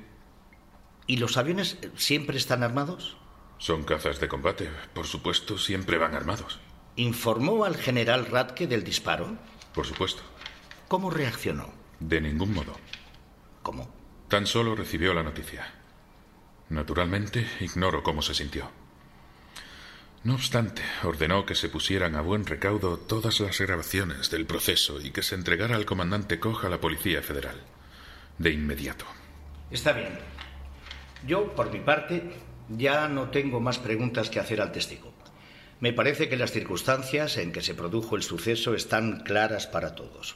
¿Y 1.08 1.18
los 1.18 1.38
aviones 1.38 1.78
siempre 1.96 2.38
están 2.38 2.62
armados? 2.62 3.18
Son 3.58 3.84
cazas 3.84 4.20
de 4.20 4.28
combate. 4.28 4.70
Por 4.94 5.08
supuesto, 5.08 5.58
siempre 5.58 5.98
van 5.98 6.14
armados. 6.14 6.60
¿Informó 6.98 7.66
al 7.66 7.78
general 7.78 8.28
Radke 8.28 8.68
del 8.68 8.84
disparo? 8.84 9.38
Por 9.78 9.86
supuesto. 9.86 10.24
¿Cómo 10.88 11.12
reaccionó? 11.12 11.70
De 12.00 12.20
ningún 12.20 12.52
modo. 12.52 12.76
¿Cómo? 13.62 13.88
Tan 14.28 14.48
solo 14.48 14.76
recibió 14.76 15.14
la 15.14 15.22
noticia. 15.22 15.72
Naturalmente, 16.70 17.46
ignoro 17.60 18.02
cómo 18.02 18.24
se 18.24 18.34
sintió. 18.34 18.72
No 20.24 20.34
obstante, 20.34 20.82
ordenó 21.04 21.46
que 21.46 21.54
se 21.54 21.70
pusieran 21.70 22.16
a 22.16 22.22
buen 22.22 22.48
recaudo 22.48 22.98
todas 22.98 23.40
las 23.40 23.62
grabaciones 23.62 24.32
del 24.32 24.48
proceso 24.48 25.00
y 25.00 25.12
que 25.12 25.22
se 25.22 25.36
entregara 25.36 25.76
al 25.76 25.86
comandante 25.86 26.40
Koch 26.40 26.66
a 26.66 26.70
la 26.70 26.82
Policía 26.82 27.22
Federal. 27.22 27.62
De 28.40 28.50
inmediato. 28.50 29.06
Está 29.70 29.92
bien. 29.92 30.18
Yo, 31.28 31.54
por 31.54 31.72
mi 31.72 31.82
parte, 31.82 32.32
ya 32.68 33.08
no 33.08 33.30
tengo 33.30 33.60
más 33.60 33.78
preguntas 33.78 34.32
que 34.32 34.40
hacer 34.40 34.60
al 34.60 34.72
testigo. 34.72 35.14
Me 35.80 35.94
parece 35.94 36.28
que 36.28 36.38
las 36.38 36.52
circunstancias 36.52 37.38
en 37.38 37.52
que 37.52 37.62
se 37.62 37.76
produjo 37.76 38.16
el 38.16 38.24
suceso 38.24 38.74
están 38.74 39.22
claras 39.22 39.68
para 39.68 39.94
todos. 39.94 40.36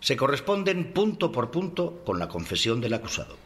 Se 0.00 0.16
corresponden 0.16 0.92
punto 0.92 1.32
por 1.32 1.50
punto 1.50 2.02
con 2.04 2.18
la 2.18 2.28
confesión 2.28 2.80
del 2.80 2.94
acusado. 2.94 3.36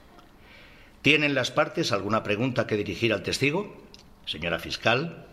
¿Tienen 1.00 1.34
las 1.34 1.50
partes 1.50 1.92
alguna 1.92 2.22
pregunta 2.22 2.66
que 2.66 2.76
dirigir 2.76 3.14
al 3.14 3.22
testigo? 3.22 3.74
Señora 4.26 4.58
fiscal. 4.58 5.26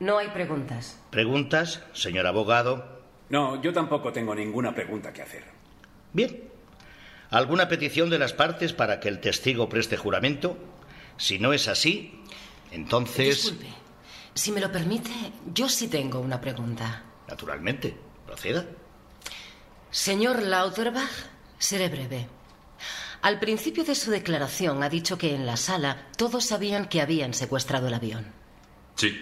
No 0.00 0.16
hay 0.16 0.28
preguntas. 0.28 0.98
¿Preguntas, 1.10 1.82
señor 1.92 2.26
abogado? 2.26 3.02
No, 3.28 3.60
yo 3.60 3.74
tampoco 3.74 4.12
tengo 4.12 4.34
ninguna 4.34 4.74
pregunta 4.74 5.12
que 5.12 5.22
hacer. 5.22 5.44
Bien. 6.14 6.44
¿Alguna 7.30 7.68
petición 7.68 8.08
de 8.08 8.18
las 8.18 8.32
partes 8.32 8.72
para 8.72 9.00
que 9.00 9.08
el 9.08 9.20
testigo 9.20 9.68
preste 9.68 9.98
juramento? 9.98 10.56
Si 11.18 11.38
no 11.38 11.52
es 11.52 11.68
así, 11.68 12.22
entonces... 12.70 13.42
Disculpe. 13.42 13.77
Si 14.38 14.52
me 14.52 14.60
lo 14.60 14.70
permite, 14.70 15.10
yo 15.52 15.68
sí 15.68 15.88
tengo 15.88 16.20
una 16.20 16.40
pregunta. 16.40 17.02
Naturalmente. 17.26 17.92
Proceda. 18.24 18.64
Señor 19.90 20.42
Lauterbach, 20.44 21.10
seré 21.58 21.88
breve. 21.88 22.28
Al 23.22 23.40
principio 23.40 23.82
de 23.82 23.96
su 23.96 24.12
declaración 24.12 24.84
ha 24.84 24.88
dicho 24.88 25.18
que 25.18 25.34
en 25.34 25.44
la 25.44 25.56
sala 25.56 26.06
todos 26.16 26.44
sabían 26.44 26.88
que 26.88 27.00
habían 27.00 27.34
secuestrado 27.34 27.88
el 27.88 27.94
avión. 27.94 28.26
Sí. 28.94 29.12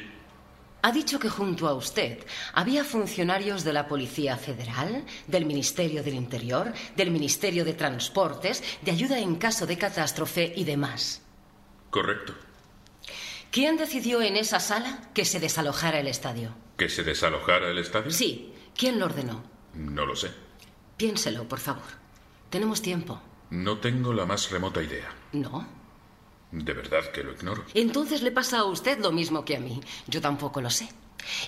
Ha 0.83 0.93
dicho 0.93 1.19
que 1.19 1.31
junto 1.31 1.67
a 1.67 1.73
usted 1.73 2.19
había 2.53 2.85
funcionarios 2.85 3.65
de 3.65 3.73
la 3.73 3.89
Policía 3.89 4.37
Federal, 4.37 5.07
del 5.27 5.47
Ministerio 5.47 6.03
del 6.03 6.13
Interior, 6.13 6.75
del 6.95 7.11
Ministerio 7.11 7.65
de 7.65 7.73
Transportes, 7.73 8.63
de 8.83 8.91
ayuda 8.91 9.19
en 9.19 9.37
caso 9.37 9.67
de 9.67 9.79
catástrofe 9.79 10.53
y 10.55 10.65
demás. 10.65 11.23
Correcto. 11.89 12.35
¿Quién 13.51 13.77
decidió 13.77 14.21
en 14.23 14.37
esa 14.37 14.61
sala 14.61 15.01
que 15.15 15.25
se 15.25 15.41
desalojara 15.41 16.01
el 16.01 16.09
estadio? 16.09 16.55
¿Que 16.77 16.89
se 16.89 17.03
desalojara 17.05 17.71
el 17.71 17.79
estadio? 17.79 18.11
Sí. 18.11 18.53
¿Quién 18.77 18.99
lo 18.99 19.07
ordenó? 19.07 19.43
No 19.75 20.05
lo 20.05 20.15
sé. 20.15 20.31
Piénselo, 20.97 21.49
por 21.49 21.59
favor. 21.61 21.85
Tenemos 22.51 22.83
tiempo. 22.83 23.21
No 23.51 23.79
tengo 23.79 24.13
la 24.13 24.27
más 24.27 24.51
remota 24.51 24.83
idea. 24.83 25.09
¿No? 25.33 25.67
De 26.53 26.73
verdad 26.73 27.11
que 27.13 27.23
lo 27.23 27.33
ignoro. 27.33 27.65
Entonces 27.75 28.23
le 28.23 28.31
pasa 28.33 28.59
a 28.59 28.65
usted 28.65 28.99
lo 28.99 29.13
mismo 29.13 29.45
que 29.45 29.57
a 29.57 29.61
mí. 29.61 29.81
Yo 30.07 30.21
tampoco 30.21 30.61
lo 30.61 30.71
sé. 30.71 30.89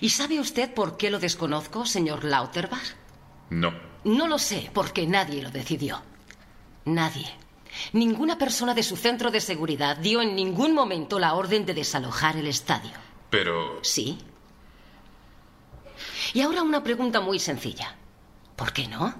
¿Y 0.01 0.11
sabe 0.11 0.41
usted 0.41 0.73
por 0.75 0.97
qué 0.97 1.11
lo 1.11 1.19
desconozco, 1.19 1.85
señor 1.87 2.25
Lauterbach? 2.25 2.95
No. 3.51 3.73
No 4.05 4.27
lo 4.27 4.39
sé, 4.39 4.71
porque 4.73 5.07
nadie 5.07 5.43
lo 5.43 5.51
decidió. 5.51 6.03
Nadie. 6.85 7.29
Ninguna 7.93 8.39
persona 8.39 8.75
de 8.75 8.83
su 8.83 8.97
centro 8.97 9.31
de 9.31 9.41
seguridad 9.41 9.97
dio 9.97 10.21
en 10.23 10.35
ningún 10.35 10.75
momento 10.75 11.19
la 11.19 11.35
orden 11.35 11.65
de 11.67 11.75
desalojar 11.75 12.37
el 12.37 12.47
estadio. 12.47 12.93
Pero... 13.31 13.79
Sí. 13.83 14.19
Y 16.35 16.41
ahora 16.41 16.63
una 16.63 16.83
pregunta 16.83 17.21
muy 17.21 17.39
sencilla. 17.39 17.95
¿Por 18.57 18.73
qué 18.73 18.89
no? 18.89 19.15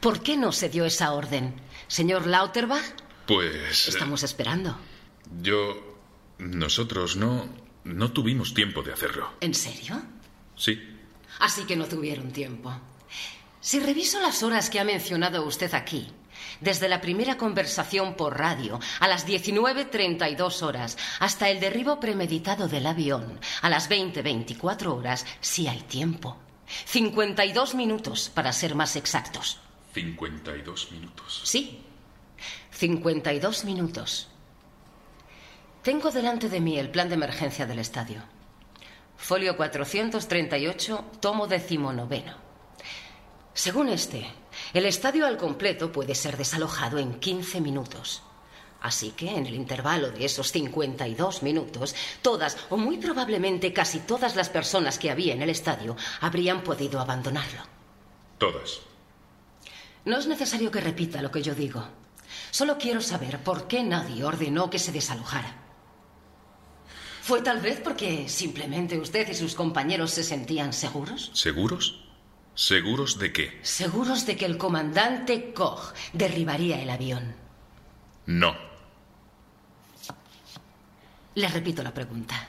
¿Por 0.00 0.22
qué 0.22 0.36
no 0.36 0.52
se 0.52 0.68
dio 0.68 0.84
esa 0.84 1.12
orden? 1.12 1.54
Señor 1.88 2.26
Lauterbach, 2.26 2.84
Pues... 3.26 3.88
estamos 3.88 4.22
esperando. 4.22 4.76
Yo... 5.42 5.96
Nosotros 6.38 7.16
no... 7.16 7.48
No 7.84 8.10
tuvimos 8.12 8.52
tiempo 8.52 8.82
de 8.82 8.92
hacerlo. 8.92 9.32
¿En 9.40 9.54
serio? 9.54 10.02
Sí. 10.56 10.78
Así 11.38 11.64
que 11.64 11.76
no 11.76 11.86
tuvieron 11.86 12.32
tiempo. 12.32 12.72
Si 13.60 13.78
reviso 13.80 14.20
las 14.20 14.42
horas 14.42 14.70
que 14.70 14.80
ha 14.80 14.84
mencionado 14.84 15.44
usted 15.46 15.72
aquí, 15.74 16.08
desde 16.60 16.88
la 16.88 17.00
primera 17.00 17.36
conversación 17.36 18.14
por 18.14 18.38
radio 18.38 18.80
a 19.00 19.08
las 19.08 19.26
19.32 19.26 20.62
horas 20.62 20.96
hasta 21.20 21.50
el 21.50 21.60
derribo 21.60 22.00
premeditado 22.00 22.68
del 22.68 22.86
avión 22.86 23.40
a 23.62 23.68
las 23.68 23.90
20.24 23.90 24.86
horas, 24.86 25.26
sí 25.40 25.68
hay 25.68 25.80
tiempo. 25.82 26.36
52 26.86 27.74
minutos, 27.74 28.30
para 28.34 28.52
ser 28.52 28.74
más 28.74 28.96
exactos. 28.96 29.60
52 29.94 30.92
minutos. 30.92 31.40
Sí, 31.44 31.80
52 32.72 33.64
minutos. 33.64 34.28
Tengo 35.82 36.10
delante 36.10 36.48
de 36.48 36.60
mí 36.60 36.78
el 36.78 36.90
plan 36.90 37.08
de 37.08 37.14
emergencia 37.14 37.64
del 37.64 37.78
estadio. 37.78 38.22
Folio 39.16 39.56
438, 39.56 41.04
tomo 41.20 41.46
decimonoveno. 41.46 42.34
Según 43.54 43.88
este, 43.88 44.26
el 44.72 44.86
estadio 44.86 45.26
al 45.26 45.36
completo 45.36 45.92
puede 45.92 46.14
ser 46.14 46.36
desalojado 46.36 46.98
en 46.98 47.20
15 47.20 47.60
minutos. 47.60 48.22
Así 48.80 49.10
que 49.10 49.30
en 49.30 49.46
el 49.46 49.54
intervalo 49.54 50.10
de 50.10 50.24
esos 50.24 50.52
52 50.52 51.42
minutos, 51.42 51.94
todas 52.22 52.56
o 52.70 52.76
muy 52.76 52.98
probablemente 52.98 53.72
casi 53.72 54.00
todas 54.00 54.36
las 54.36 54.48
personas 54.48 54.98
que 54.98 55.10
había 55.10 55.34
en 55.34 55.42
el 55.42 55.50
estadio 55.50 55.96
habrían 56.20 56.62
podido 56.62 57.00
abandonarlo. 57.00 57.62
Todas. 58.38 58.80
No 60.04 60.18
es 60.18 60.26
necesario 60.26 60.70
que 60.70 60.80
repita 60.80 61.22
lo 61.22 61.30
que 61.30 61.42
yo 61.42 61.54
digo. 61.54 61.84
Solo 62.50 62.78
quiero 62.78 63.00
saber 63.00 63.42
por 63.42 63.66
qué 63.66 63.82
nadie 63.82 64.24
ordenó 64.24 64.70
que 64.70 64.78
se 64.78 64.92
desalojara. 64.92 65.56
¿Fue 67.22 67.42
tal 67.42 67.60
vez 67.60 67.80
porque 67.82 68.28
simplemente 68.28 68.98
usted 68.98 69.28
y 69.28 69.34
sus 69.34 69.56
compañeros 69.56 70.12
se 70.12 70.22
sentían 70.22 70.72
seguros? 70.72 71.32
¿Seguros? 71.34 72.05
¿Seguros 72.56 73.18
de 73.18 73.34
qué? 73.34 73.60
Seguros 73.62 74.24
de 74.24 74.34
que 74.34 74.46
el 74.46 74.56
comandante 74.56 75.52
Koch 75.52 75.92
derribaría 76.14 76.80
el 76.80 76.88
avión. 76.88 77.36
No. 78.24 78.56
Le 81.34 81.48
repito 81.48 81.82
la 81.82 81.92
pregunta. 81.92 82.48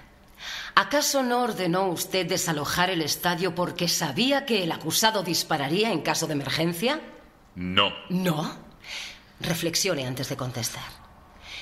¿Acaso 0.75 1.23
no 1.23 1.41
ordenó 1.41 1.89
usted 1.89 2.25
desalojar 2.25 2.89
el 2.89 3.01
estadio 3.01 3.53
porque 3.53 3.89
sabía 3.89 4.45
que 4.45 4.63
el 4.63 4.71
acusado 4.71 5.23
dispararía 5.23 5.91
en 5.91 6.01
caso 6.01 6.25
de 6.25 6.33
emergencia? 6.33 7.01
No. 7.55 7.91
¿No? 8.09 8.57
Reflexione 9.41 10.07
antes 10.07 10.29
de 10.29 10.37
contestar. 10.37 10.87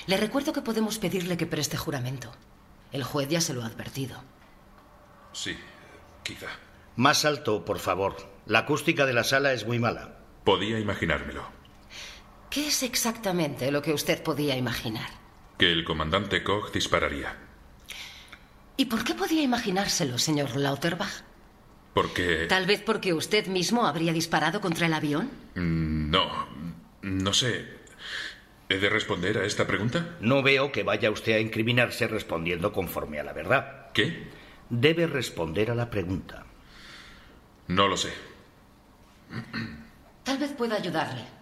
Le 0.06 0.16
recuerdo 0.18 0.52
que 0.52 0.62
podemos 0.62 0.98
pedirle 0.98 1.36
que 1.36 1.46
preste 1.46 1.76
juramento. 1.76 2.30
El 2.92 3.02
juez 3.02 3.28
ya 3.28 3.40
se 3.40 3.54
lo 3.54 3.64
ha 3.64 3.66
advertido. 3.66 4.22
Sí, 5.32 5.58
quizá. 6.22 6.46
Más 6.94 7.24
alto, 7.24 7.64
por 7.64 7.80
favor. 7.80 8.35
La 8.46 8.60
acústica 8.60 9.06
de 9.06 9.12
la 9.12 9.24
sala 9.24 9.52
es 9.52 9.66
muy 9.66 9.78
mala. 9.78 10.16
Podía 10.44 10.78
imaginármelo. 10.78 11.42
¿Qué 12.50 12.68
es 12.68 12.82
exactamente 12.82 13.70
lo 13.70 13.82
que 13.82 13.92
usted 13.92 14.22
podía 14.22 14.56
imaginar? 14.56 15.08
Que 15.58 15.72
el 15.72 15.84
comandante 15.84 16.42
Koch 16.44 16.72
dispararía. 16.72 17.36
¿Y 18.76 18.84
por 18.86 19.04
qué 19.04 19.14
podía 19.14 19.42
imaginárselo, 19.42 20.18
señor 20.18 20.54
Lauterbach? 20.56 21.24
Porque... 21.94 22.46
¿Tal 22.48 22.66
vez 22.66 22.82
porque 22.82 23.14
usted 23.14 23.46
mismo 23.46 23.86
habría 23.86 24.12
disparado 24.12 24.60
contra 24.60 24.86
el 24.86 24.94
avión? 24.94 25.30
Mm, 25.54 26.10
No, 26.10 26.46
no 27.02 27.32
sé. 27.32 27.64
¿He 28.68 28.76
de 28.78 28.88
responder 28.90 29.38
a 29.38 29.44
esta 29.44 29.66
pregunta? 29.66 30.16
No 30.20 30.42
veo 30.42 30.72
que 30.72 30.82
vaya 30.82 31.10
usted 31.10 31.32
a 31.34 31.40
incriminarse 31.40 32.06
respondiendo 32.06 32.72
conforme 32.72 33.18
a 33.18 33.24
la 33.24 33.32
verdad. 33.32 33.90
¿Qué? 33.94 34.28
Debe 34.68 35.06
responder 35.06 35.70
a 35.70 35.74
la 35.74 35.88
pregunta. 35.88 36.44
No 37.68 37.88
lo 37.88 37.96
sé. 37.96 38.12
Tal 40.24 40.38
vez 40.38 40.52
pueda 40.52 40.76
ayudarle. 40.76 41.36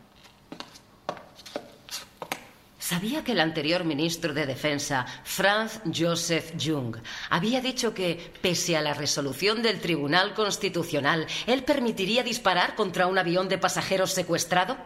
¿Sabía 2.79 3.25
que 3.25 3.33
el 3.33 3.41
anterior 3.41 3.83
ministro 3.85 4.35
de 4.35 4.45
Defensa, 4.45 5.07
Franz 5.25 5.81
Joseph 5.87 6.53
Jung, 6.63 6.99
había 7.31 7.63
dicho 7.63 7.95
que, 7.95 8.35
pese 8.43 8.77
a 8.77 8.83
la 8.83 8.93
resolución 8.93 9.63
del 9.63 9.81
Tribunal 9.81 10.35
Constitucional, 10.35 11.27
él 11.47 11.65
permitiría 11.65 12.23
disparar 12.23 12.75
contra 12.75 13.07
un 13.07 13.17
avión 13.17 13.49
de 13.49 13.57
pasajeros 13.57 14.13
secuestrado? 14.13 14.77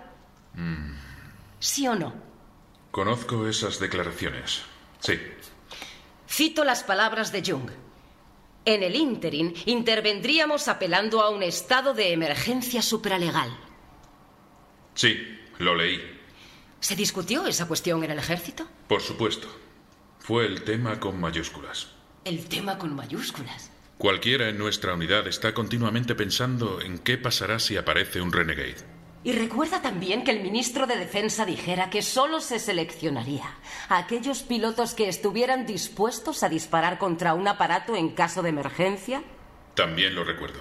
Mm, 0.55 0.93
¿Sí 1.59 1.89
o 1.89 1.97
no? 1.97 2.15
Conozco 2.93 3.49
esas 3.49 3.81
declaraciones. 3.81 4.63
Sí. 5.01 5.19
Cito 6.29 6.63
las 6.63 6.85
palabras 6.85 7.33
de 7.33 7.43
Jung. 7.43 7.69
En 8.65 8.83
el 8.83 8.97
ínterin 8.97 9.55
intervendríamos 9.67 10.69
apelando 10.69 11.21
a 11.23 11.31
un 11.31 11.43
estado 11.43 11.95
de 11.95 12.13
emergencia 12.13 12.83
supralegal. 12.83 13.57
Sí, 14.95 15.17
lo 15.59 15.75
leí. 15.75 16.01
¿Se 16.81 16.95
discutió 16.95 17.47
esa 17.47 17.67
cuestión 17.67 18.05
en 18.05 18.11
el 18.11 18.19
ejército? 18.19 18.67
Por 18.89 19.01
supuesto. 19.01 19.49
Fue 20.19 20.47
el 20.47 20.63
tema 20.63 21.01
con 21.01 21.19
mayúsculas. 21.21 21.89
El 22.25 22.47
tema 22.47 22.79
con 22.79 22.95
mayúsculas. 22.95 23.71
Cualquiera 23.97 24.49
en 24.49 24.59
nuestra 24.59 24.95
unidad 24.95 25.27
está 25.27 25.55
continuamente 25.55 26.15
pensando 26.15 26.81
en 26.81 26.99
qué 26.99 27.19
pasará 27.19 27.59
si 27.59 27.77
aparece 27.77 28.21
un 28.21 28.33
renegade. 28.33 28.98
Y 29.29 29.33
recuerda 29.33 29.83
también 29.83 30.25
que 30.25 30.31
el 30.31 30.41
ministro 30.41 30.87
de 30.87 30.97
Defensa 30.97 31.45
dijera 31.45 31.91
que 31.91 32.01
solo 32.01 32.41
se 32.41 32.59
seleccionaría 32.59 33.59
a 33.91 33.99
aquellos 33.99 34.43
pilotos 34.43 34.95
que 34.95 35.07
estuvieran 35.07 35.67
dispuestos 35.67 36.43
a 36.43 36.49
disparar 36.49 36.97
contra 36.97 37.35
un 37.35 37.47
aparato 37.47 37.95
en 37.95 38.09
caso 38.15 38.41
de 38.43 38.49
emergencia. 38.49 39.23
También 39.75 40.15
lo 40.15 40.25
recuerdo. 40.25 40.61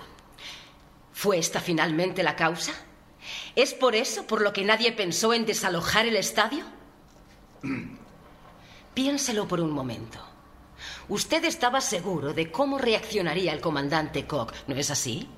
¿Fue 1.13 1.37
esta 1.37 1.61
finalmente 1.61 2.23
la 2.23 2.35
causa? 2.35 2.73
¿Es 3.55 3.73
por 3.73 3.95
eso 3.95 4.27
por 4.27 4.41
lo 4.41 4.51
que 4.51 4.65
nadie 4.65 4.91
pensó 4.91 5.33
en 5.33 5.45
desalojar 5.45 6.05
el 6.05 6.17
estadio? 6.17 6.65
Piénselo 8.93 9.47
por 9.47 9.61
un 9.61 9.71
momento. 9.71 10.19
Usted 11.07 11.45
estaba 11.45 11.79
seguro 11.79 12.33
de 12.33 12.51
cómo 12.51 12.77
reaccionaría 12.79 13.53
el 13.53 13.61
comandante 13.61 14.27
Koch, 14.27 14.53
¿no 14.67 14.75
es 14.75 14.91
así? 14.91 15.29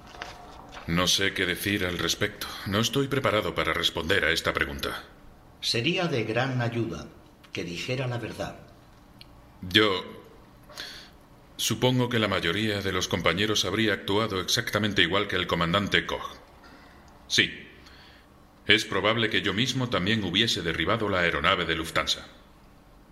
No 0.89 1.05
sé 1.05 1.35
qué 1.35 1.45
decir 1.45 1.85
al 1.85 1.99
respecto. 1.99 2.47
No 2.65 2.79
estoy 2.79 3.07
preparado 3.07 3.53
para 3.53 3.73
responder 3.73 4.25
a 4.25 4.31
esta 4.31 4.53
pregunta. 4.53 5.03
Sería 5.61 6.07
de 6.07 6.23
gran 6.23 6.63
ayuda 6.63 7.05
que 7.53 7.63
dijera 7.63 8.07
la 8.07 8.17
verdad. 8.17 8.59
Yo 9.61 10.03
supongo 11.57 12.09
que 12.09 12.17
la 12.17 12.27
mayoría 12.27 12.81
de 12.81 12.91
los 12.91 13.07
compañeros 13.07 13.65
habría 13.65 13.93
actuado 13.93 14.41
exactamente 14.41 15.03
igual 15.03 15.27
que 15.27 15.35
el 15.35 15.45
comandante 15.45 16.07
Koch. 16.07 16.25
Sí. 17.27 17.51
Es 18.65 18.83
probable 18.83 19.29
que 19.29 19.43
yo 19.43 19.53
mismo 19.53 19.89
también 19.89 20.23
hubiese 20.23 20.63
derribado 20.63 21.07
la 21.07 21.19
aeronave 21.19 21.65
de 21.65 21.75
Lufthansa. 21.75 22.25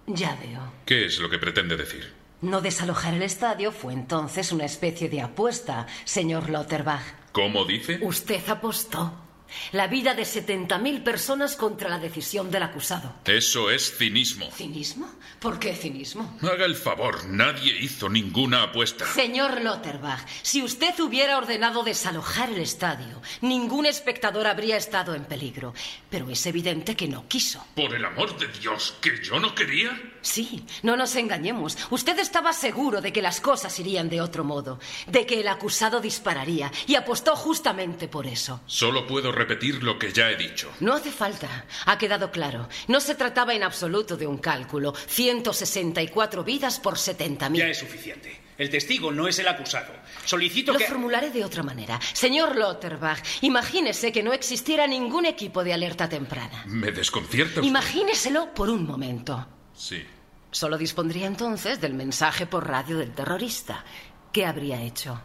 Ya 0.08 0.36
veo. 0.38 0.74
¿Qué 0.84 1.06
es 1.06 1.20
lo 1.20 1.30
que 1.30 1.38
pretende 1.38 1.78
decir? 1.78 2.12
No 2.42 2.62
desalojar 2.62 3.14
el 3.14 3.22
estadio 3.22 3.72
fue 3.72 3.94
entonces 3.94 4.52
una 4.52 4.66
especie 4.66 5.10
de 5.10 5.22
apuesta, 5.22 5.86
señor 6.06 6.50
Lauterbach. 6.50 7.04
¿Cómo 7.38 7.66
dice? 7.66 8.00
Usted 8.02 8.50
apostó. 8.50 9.27
La 9.72 9.88
vida 9.88 10.14
de 10.14 10.24
70.000 10.24 11.04
personas 11.04 11.56
contra 11.56 11.90
la 11.90 12.00
decisión 12.00 12.52
del 12.52 12.64
acusado. 12.64 13.14
Eso 13.26 13.70
es 13.70 13.98
cinismo. 13.98 14.50
¿Cinismo? 14.52 15.10
¿Por 15.40 15.60
qué 15.60 15.76
cinismo? 15.76 16.38
Haga 16.42 16.66
el 16.66 16.76
favor, 16.76 17.26
nadie 17.26 17.78
hizo 17.80 18.10
ninguna 18.10 18.64
apuesta. 18.64 19.06
Señor 19.06 19.62
Lotterbach, 19.62 20.26
si 20.42 20.64
usted 20.64 21.00
hubiera 21.00 21.38
ordenado 21.38 21.84
desalojar 21.84 22.50
el 22.50 22.62
estadio, 22.62 23.22
ningún 23.42 23.86
espectador 23.86 24.48
habría 24.48 24.78
estado 24.78 25.16
en 25.16 25.26
peligro. 25.26 25.74
Pero 26.10 26.30
es 26.30 26.46
evidente 26.46 26.96
que 26.96 27.08
no 27.08 27.28
quiso. 27.28 27.66
Por 27.76 27.94
el 27.94 28.06
amor 28.06 28.38
de 28.38 28.48
Dios, 28.60 28.96
¿que 29.02 29.24
yo 29.24 29.40
no 29.40 29.54
quería? 29.54 30.00
Sí, 30.22 30.66
no 30.84 30.98
nos 30.98 31.16
engañemos. 31.16 31.78
Usted 31.90 32.18
estaba 32.20 32.52
seguro 32.54 33.02
de 33.02 33.14
que 33.14 33.22
las 33.22 33.40
cosas 33.40 33.80
irían 33.80 34.10
de 34.10 34.22
otro 34.22 34.44
modo, 34.44 34.80
de 35.08 35.26
que 35.26 35.40
el 35.40 35.48
acusado 35.48 36.00
dispararía, 36.02 36.72
y 36.86 36.96
apostó 36.96 37.36
justamente 37.36 38.08
por 38.08 38.28
eso. 38.28 38.62
Solo 38.66 39.08
puedo 39.08 39.32
repetir 39.38 39.84
lo 39.84 39.98
que 40.00 40.12
ya 40.12 40.30
he 40.32 40.36
dicho. 40.36 40.72
No 40.80 40.94
hace 40.94 41.12
falta. 41.12 41.66
Ha 41.86 41.98
quedado 41.98 42.32
claro. 42.32 42.68
No 42.88 43.00
se 43.00 43.16
trataba 43.16 43.54
en 43.54 43.64
absoluto 43.64 44.18
de 44.18 44.28
un 44.28 44.38
cálculo. 44.38 44.94
164 44.96 46.44
vidas 46.44 46.80
por 46.80 46.96
70.000. 46.96 47.56
Ya 47.58 47.68
es 47.68 47.78
suficiente. 47.80 48.42
El 48.58 48.70
testigo 48.72 49.12
no 49.12 49.28
es 49.28 49.38
el 49.38 49.48
acusado. 49.48 49.94
Solicito 50.26 50.74
Lo 50.74 50.80
que... 50.80 50.86
formularé 50.86 51.30
de 51.30 51.46
otra 51.46 51.62
manera. 51.62 52.00
Señor 52.14 52.56
Lotterbach, 52.56 53.20
imagínese 53.42 54.12
que 54.12 54.24
no 54.24 54.34
existiera 54.34 54.88
ningún 54.88 55.26
equipo 55.26 55.64
de 55.64 55.74
alerta 55.74 56.10
temprana. 56.10 56.64
Me 56.66 56.92
desconcierta 56.92 57.60
usted. 57.60 57.70
Imagíneselo 57.70 58.54
por 58.56 58.70
un 58.70 58.86
momento. 58.88 59.48
Sí. 59.76 60.04
Solo 60.50 60.78
dispondría 60.78 61.28
entonces 61.28 61.80
del 61.80 61.94
mensaje 61.94 62.48
por 62.48 62.68
radio 62.68 62.98
del 62.98 63.14
terrorista. 63.14 63.86
¿Qué 64.34 64.46
habría 64.46 64.82
hecho? 64.82 65.22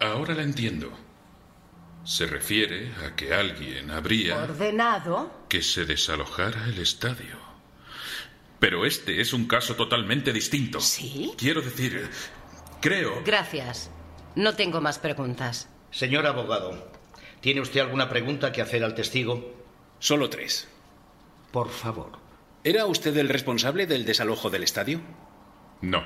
Ahora 0.00 0.34
la 0.34 0.42
entiendo. 0.42 0.90
Se 2.04 2.26
refiere 2.26 2.92
a 3.06 3.16
que 3.16 3.32
alguien 3.34 3.90
habría 3.90 4.36
Ordenado. 4.36 5.44
que 5.48 5.62
se 5.62 5.84
desalojara 5.86 6.66
el 6.66 6.78
estadio. 6.78 7.38
Pero 8.60 8.84
este 8.86 9.20
es 9.20 9.32
un 9.32 9.46
caso 9.46 9.74
totalmente 9.74 10.32
distinto. 10.32 10.80
¿Sí? 10.80 11.32
Quiero 11.38 11.60
decir, 11.62 12.08
creo... 12.80 13.22
Gracias. 13.24 13.90
No 14.36 14.54
tengo 14.54 14.80
más 14.80 14.98
preguntas. 14.98 15.68
Señor 15.90 16.26
abogado, 16.26 16.90
¿tiene 17.40 17.60
usted 17.60 17.80
alguna 17.80 18.08
pregunta 18.08 18.52
que 18.52 18.60
hacer 18.62 18.84
al 18.84 18.94
testigo? 18.94 19.54
Solo 19.98 20.28
tres. 20.28 20.68
Por 21.52 21.70
favor. 21.70 22.18
¿Era 22.64 22.86
usted 22.86 23.16
el 23.16 23.28
responsable 23.28 23.86
del 23.86 24.04
desalojo 24.04 24.50
del 24.50 24.62
estadio? 24.64 25.00
No. 25.80 26.02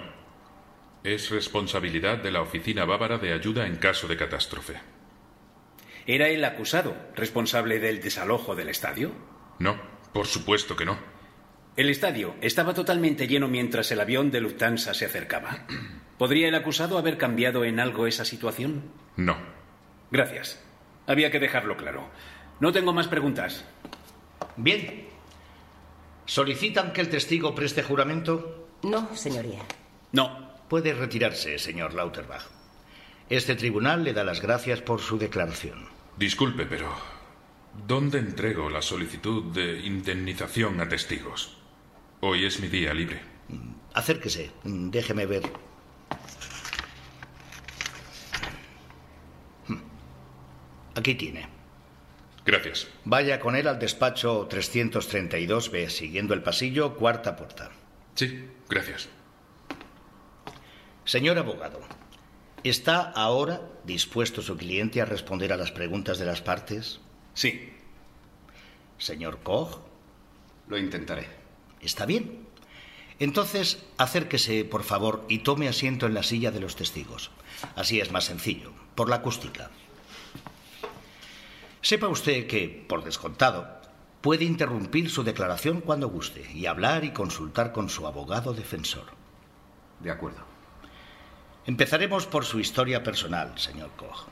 Es 1.05 1.30
responsabilidad 1.30 2.18
de 2.18 2.32
la 2.32 2.42
Oficina 2.42 2.84
Bávara 2.84 3.18
de 3.18 3.32
Ayuda 3.32 3.66
en 3.66 3.76
caso 3.76 4.09
de 4.09 4.16
catástrofe. 4.16 4.80
¿Era 6.09 6.28
el 6.28 6.42
acusado 6.42 6.96
responsable 7.14 7.80
del 7.80 8.00
desalojo 8.00 8.54
del 8.54 8.70
estadio? 8.70 9.12
No, 9.59 9.78
por 10.14 10.26
supuesto 10.26 10.74
que 10.74 10.86
no. 10.86 10.98
El 11.76 11.90
estadio 11.90 12.34
estaba 12.40 12.72
totalmente 12.72 13.28
lleno 13.28 13.46
mientras 13.46 13.92
el 13.92 14.00
avión 14.00 14.30
de 14.30 14.40
Lufthansa 14.40 14.94
se 14.94 15.04
acercaba. 15.04 15.66
¿Podría 16.16 16.48
el 16.48 16.54
acusado 16.54 16.96
haber 16.96 17.18
cambiado 17.18 17.62
en 17.62 17.78
algo 17.78 18.06
esa 18.06 18.24
situación? 18.24 18.90
No. 19.16 19.36
Gracias. 20.11 20.64
Había 21.06 21.30
que 21.30 21.40
dejarlo 21.40 21.76
claro. 21.76 22.09
No 22.59 22.72
tengo 22.72 22.94
más 22.94 23.09
preguntas. 23.09 23.66
Bien. 24.56 25.09
¿Solicitan 26.24 26.94
que 26.94 27.02
el 27.02 27.11
testigo 27.11 27.54
preste 27.54 27.82
juramento? 27.82 28.70
No, 28.82 29.14
señoría. 29.14 29.61
No. 30.12 30.54
Puede 30.70 30.94
retirarse, 30.94 31.59
señor 31.59 31.92
Lauterbach. 31.92 32.44
Este 33.28 33.56
tribunal 33.56 34.04
le 34.04 34.14
da 34.14 34.24
las 34.24 34.40
gracias 34.40 34.80
por 34.80 35.02
su 35.02 35.18
declaración. 35.18 35.97
Disculpe, 36.18 36.66
pero 36.66 36.92
¿dónde 37.86 38.18
entrego 38.18 38.68
la 38.68 38.82
solicitud 38.82 39.52
de 39.52 39.78
indemnización 39.78 40.80
a 40.80 40.88
testigos? 40.88 41.56
Hoy 42.20 42.44
es 42.44 42.58
mi 42.58 42.66
día 42.66 42.92
libre. 42.92 43.20
Acérquese, 43.94 44.50
déjeme 44.64 45.26
ver. 45.26 45.44
Aquí 50.96 51.14
tiene. 51.14 51.48
Gracias. 52.44 52.88
Vaya 53.04 53.38
con 53.38 53.54
él 53.54 53.68
al 53.68 53.78
despacho 53.78 54.48
332B, 54.48 55.88
siguiendo 55.88 56.34
el 56.34 56.42
pasillo, 56.42 56.96
cuarta 56.96 57.36
puerta. 57.36 57.70
Sí, 58.16 58.44
gracias. 58.68 59.08
Señor 61.04 61.38
abogado, 61.38 61.80
¿está 62.64 63.00
ahora 63.00 63.61
dispuesto 63.84 64.42
su 64.42 64.56
cliente 64.56 65.00
a 65.00 65.04
responder 65.04 65.52
a 65.52 65.56
las 65.56 65.72
preguntas 65.72 66.18
de 66.18 66.26
las 66.26 66.40
partes? 66.40 67.00
Sí. 67.34 67.72
Señor 68.98 69.40
Koch. 69.42 69.78
Lo 70.68 70.78
intentaré. 70.78 71.28
Está 71.80 72.06
bien. 72.06 72.46
Entonces, 73.20 73.84
acérquese, 73.96 74.64
por 74.64 74.84
favor, 74.84 75.24
y 75.28 75.38
tome 75.38 75.68
asiento 75.68 76.06
en 76.06 76.14
la 76.14 76.22
silla 76.22 76.50
de 76.50 76.61
los 76.61 76.76
testigos. 76.76 77.30
Así 77.74 78.00
es 78.00 78.12
más 78.12 78.24
sencillo, 78.24 78.72
por 78.94 79.09
la 79.09 79.16
acústica. 79.16 79.70
Sepa 81.80 82.09
usted 82.09 82.46
que, 82.46 82.84
por 82.88 83.04
descontado, 83.04 83.80
puede 84.20 84.44
interrumpir 84.44 85.11
su 85.11 85.22
declaración 85.24 85.80
cuando 85.80 86.09
guste 86.09 86.50
y 86.52 86.66
hablar 86.66 87.04
y 87.04 87.12
consultar 87.12 87.72
con 87.72 87.88
su 87.88 88.06
abogado 88.06 88.52
defensor. 88.52 89.06
De 90.00 90.11
acuerdo. 90.11 90.47
Empezaremos 91.68 92.26
por 92.26 92.46
su 92.46 92.60
historia 92.60 93.02
personal, 93.02 93.52
señor 93.58 93.90
Koch. 93.94 94.26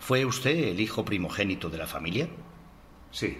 ¿Fue 0.00 0.24
usted 0.24 0.50
el 0.50 0.80
hijo 0.80 1.04
primogénito 1.04 1.70
de 1.70 1.78
la 1.78 1.86
familia? 1.86 2.28
Sí. 3.12 3.38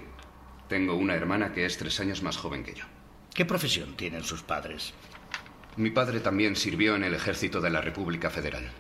Tengo 0.69 0.95
una 0.95 1.17
hermana 1.17 1.53
que 1.53 1.67
es 1.67 1.77
tres 1.77 1.99
años 1.99 2.23
más 2.23 2.37
joven 2.37 2.63
que 2.63 2.75
yo. 2.75 2.85
¿Qué 3.35 3.45
profesión 3.45 3.97
tienen 3.97 4.23
sus 4.23 4.45
padres? 4.45 4.95
Mi 5.77 5.91
padre 5.91 6.21
también 6.21 6.55
sirvió 6.55 6.95
en 6.95 7.03
el 7.03 7.15
ejército 7.15 7.61
de 7.61 7.71
la 7.71 7.81
República 7.81 8.31
Federal. 8.31 8.71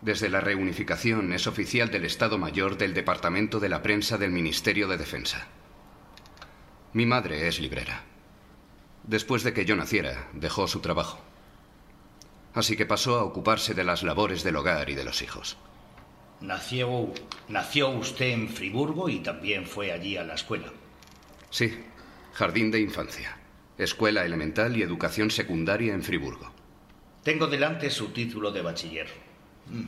Desde 0.00 0.28
la 0.28 0.40
reunificación 0.40 1.32
es 1.32 1.48
oficial 1.48 1.90
del 1.90 2.04
Estado 2.04 2.38
Mayor 2.38 2.78
del 2.78 2.94
Departamento 2.94 3.58
de 3.58 3.68
la 3.68 3.82
Prensa 3.82 4.16
del 4.16 4.30
Ministerio 4.30 4.86
de 4.86 4.96
Defensa. 4.96 5.48
Mi 6.92 7.04
madre 7.04 7.48
es 7.48 7.58
librera. 7.58 8.04
Después 9.02 9.42
de 9.42 9.52
que 9.52 9.64
yo 9.64 9.74
naciera, 9.74 10.28
dejó 10.34 10.68
su 10.68 10.78
trabajo. 10.78 11.20
Así 12.56 12.74
que 12.74 12.86
pasó 12.86 13.18
a 13.18 13.22
ocuparse 13.22 13.74
de 13.74 13.84
las 13.84 14.02
labores 14.02 14.42
del 14.42 14.56
hogar 14.56 14.88
y 14.88 14.94
de 14.94 15.04
los 15.04 15.20
hijos. 15.20 15.58
Nació, 16.40 17.12
nació 17.48 17.90
usted 17.90 18.30
en 18.30 18.48
Friburgo 18.48 19.10
y 19.10 19.18
también 19.18 19.66
fue 19.66 19.92
allí 19.92 20.16
a 20.16 20.24
la 20.24 20.36
escuela. 20.36 20.72
Sí, 21.50 21.84
jardín 22.32 22.70
de 22.70 22.80
infancia, 22.80 23.36
escuela 23.76 24.24
elemental 24.24 24.74
y 24.74 24.80
educación 24.80 25.30
secundaria 25.30 25.92
en 25.92 26.02
Friburgo. 26.02 26.50
Tengo 27.22 27.46
delante 27.46 27.90
su 27.90 28.08
título 28.08 28.50
de 28.50 28.62
bachiller. 28.62 29.08
Mm. 29.66 29.84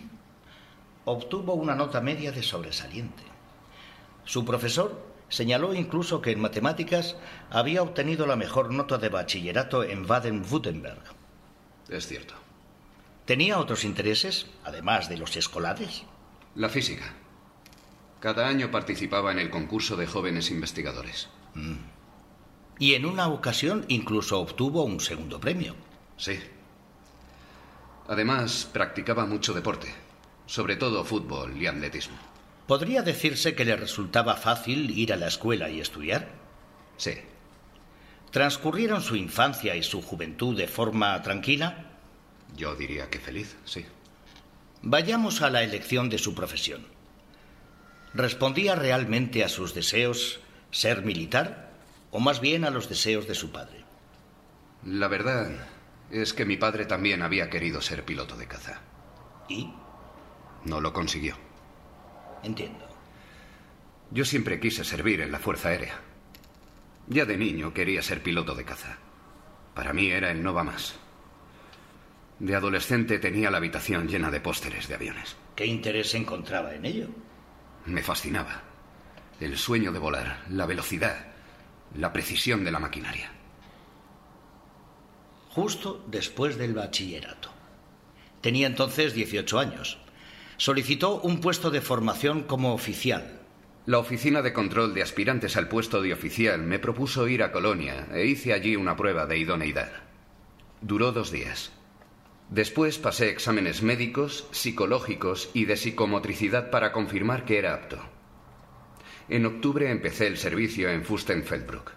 Obtuvo 1.07 1.55
una 1.55 1.75
nota 1.75 2.03
media 2.03 2.33
de 2.33 2.43
sobresaliente. 2.43 3.23
Su 4.27 4.45
profesor 4.45 5.07
señaló 5.31 5.73
incluso 5.73 6.21
que 6.21 6.33
en 6.33 6.41
matemáticas 6.41 7.17
había 7.49 7.83
obtenido 7.83 8.27
la 8.27 8.37
mejor 8.37 8.75
nota 8.75 8.99
de 8.99 9.09
bachillerato 9.09 9.85
en 9.85 10.07
Baden-Württemberg. 10.07 11.01
Es 11.89 12.07
cierto. 12.07 12.35
¿Tenía 13.29 13.59
otros 13.59 13.85
intereses, 13.85 14.47
además 14.65 15.11
de 15.11 15.19
los 15.19 15.37
escolares? 15.37 16.05
La 16.55 16.71
física. 16.71 17.13
Cada 18.21 18.49
año 18.49 18.71
participaba 18.71 19.33
en 19.33 19.39
el 19.39 19.51
concurso 19.51 19.97
de 19.97 20.07
jóvenes 20.07 20.51
investigadores. 20.51 21.29
Mm. 21.53 21.77
Y 22.79 22.95
en 22.95 23.05
una 23.05 23.29
ocasión 23.29 23.85
incluso 23.89 24.41
obtuvo 24.41 24.83
un 24.83 24.99
segundo 24.99 25.39
premio. 25.39 25.77
Sí. 26.17 26.41
Además, 28.09 28.67
practicaba 28.73 29.27
mucho 29.27 29.53
deporte, 29.53 29.89
sobre 30.47 30.77
todo 30.77 31.05
fútbol 31.05 31.55
y 31.55 31.67
atletismo. 31.67 32.17
¿Podría 32.67 33.03
decirse 33.03 33.55
que 33.55 33.67
le 33.67 33.77
resultaba 33.77 34.37
fácil 34.37 34.99
ir 34.99 35.13
a 35.13 35.17
la 35.17 35.27
escuela 35.27 35.69
y 35.69 35.81
estudiar? 35.81 36.31
Sí. 36.97 37.13
¿Transcurrieron 38.31 39.03
su 39.03 39.17
infancia 39.17 39.77
y 39.77 39.83
su 39.83 40.01
juventud 40.01 40.57
de 40.57 40.67
forma 40.67 41.21
tranquila? 41.21 41.88
Yo 42.57 42.75
diría 42.75 43.11
que 43.11 43.21
feliz, 43.21 43.57
sí. 43.65 43.85
Vayamos 44.83 45.43
a 45.43 45.51
la 45.51 45.63
elección 45.63 46.09
de 46.09 46.19
su 46.19 46.35
profesión. 46.35 46.87
¿Respondía 48.15 48.75
realmente 48.75 49.45
a 49.45 49.49
sus 49.49 49.75
deseos 49.75 50.41
ser 50.71 51.05
militar 51.05 51.73
o 52.11 52.21
más 52.21 52.41
bien 52.41 52.65
a 52.65 52.71
los 52.71 52.89
deseos 52.89 53.27
de 53.27 53.35
su 53.35 53.51
padre? 53.51 53.85
La 54.85 55.09
verdad 55.09 55.51
es 56.11 56.33
que 56.33 56.45
mi 56.45 56.57
padre 56.57 56.87
también 56.87 57.23
había 57.23 57.51
querido 57.51 57.81
ser 57.81 58.05
piloto 58.05 58.37
de 58.37 58.47
caza. 58.47 58.81
¿Y? 59.49 59.73
No 60.65 60.81
lo 60.81 60.93
consiguió. 60.93 61.37
Entiendo. 62.43 62.87
Yo 64.11 64.25
siempre 64.25 64.61
quise 64.61 64.85
servir 64.85 65.21
en 65.21 65.33
la 65.33 65.39
Fuerza 65.39 65.69
Aérea. 65.69 66.01
Ya 67.09 67.25
de 67.25 67.37
niño 67.37 67.75
quería 67.75 68.03
ser 68.03 68.23
piloto 68.23 68.55
de 68.55 68.65
caza. 68.65 68.99
Para 69.75 69.93
mí 69.93 70.11
era 70.11 70.31
el 70.31 70.43
no 70.43 70.55
va 70.55 70.65
más. 70.65 70.95
De 72.41 72.55
adolescente 72.55 73.19
tenía 73.19 73.51
la 73.51 73.57
habitación 73.57 74.07
llena 74.07 74.31
de 74.31 74.41
pósteres 74.41 74.87
de 74.87 74.95
aviones. 74.95 75.37
¿Qué 75.57 75.67
interés 75.67 76.15
encontraba 76.15 76.75
en 76.75 76.85
ello? 76.85 77.09
Me 77.87 78.03
fascinaba. 78.03 78.63
El 79.41 79.57
sueño 79.57 79.91
de 79.91 79.99
volar, 79.99 80.45
la 80.51 80.67
velocidad, 80.67 81.27
la 81.97 82.13
precisión 82.13 82.65
de 82.65 82.71
la 82.71 82.79
maquinaria. 82.79 83.33
Justo 85.51 86.05
después 86.07 86.57
del 86.57 86.75
bachillerato. 86.75 87.51
Tenía 88.41 88.69
entonces 88.69 89.15
18 89.15 89.59
años. 89.59 89.99
Solicitó 90.57 91.21
un 91.21 91.41
puesto 91.41 91.71
de 91.71 91.81
formación 91.81 92.43
como 92.43 92.73
oficial. 92.73 93.41
La 93.87 93.99
Oficina 93.99 94.43
de 94.43 94.53
Control 94.53 94.93
de 94.95 95.03
Aspirantes 95.03 95.57
al 95.57 95.69
puesto 95.69 96.03
de 96.03 96.13
oficial 96.13 96.63
me 96.63 96.79
propuso 96.79 97.27
ir 97.27 97.43
a 97.43 97.51
Colonia 97.51 98.07
e 98.13 98.27
hice 98.27 98.53
allí 98.53 98.77
una 98.77 98.97
prueba 98.97 99.27
de 99.27 99.39
idoneidad. 99.39 99.91
Duró 100.81 101.11
dos 101.11 101.33
días. 101.33 101.73
Después 102.51 102.99
pasé 102.99 103.29
exámenes 103.29 103.83
médicos, 103.83 104.47
psicológicos 104.53 105.51
y 105.53 105.67
de 105.67 105.77
psicomotricidad 105.77 106.71
para 106.71 106.93
confirmar 106.93 107.45
que 107.45 107.59
era 107.59 107.75
apto. 107.75 107.99
En 109.29 109.45
octubre 109.45 109.91
empecé 109.91 110.27
el 110.27 110.39
servicio 110.39 110.89
en 110.89 111.05
Fustenfeldbruck. 111.05 111.93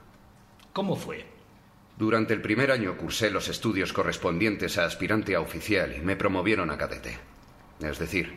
¿Cómo 0.74 0.97
fue? 0.97 1.26
Durante 1.97 2.34
el 2.34 2.41
primer 2.41 2.72
año 2.72 2.97
cursé 2.97 3.30
los 3.30 3.47
estudios 3.47 3.93
correspondientes 3.93 4.78
a 4.78 4.86
aspirante 4.86 5.36
a 5.36 5.39
oficial 5.41 5.95
y 5.95 6.02
me 6.02 6.18
promovieron 6.18 6.70
a 6.70 6.78
cadete. 6.78 7.18
Es 7.80 7.99
decir, 7.99 8.36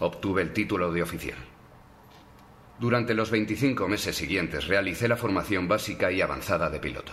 obtuve 0.00 0.42
el 0.42 0.52
título 0.52 0.92
de 0.92 1.02
oficial. 1.02 1.38
Durante 2.80 3.14
los 3.14 3.30
25 3.30 3.86
meses 3.88 4.16
siguientes 4.16 4.66
realicé 4.66 5.06
la 5.06 5.16
formación 5.16 5.68
básica 5.68 6.10
y 6.10 6.20
avanzada 6.20 6.70
de 6.70 6.80
piloto. 6.80 7.12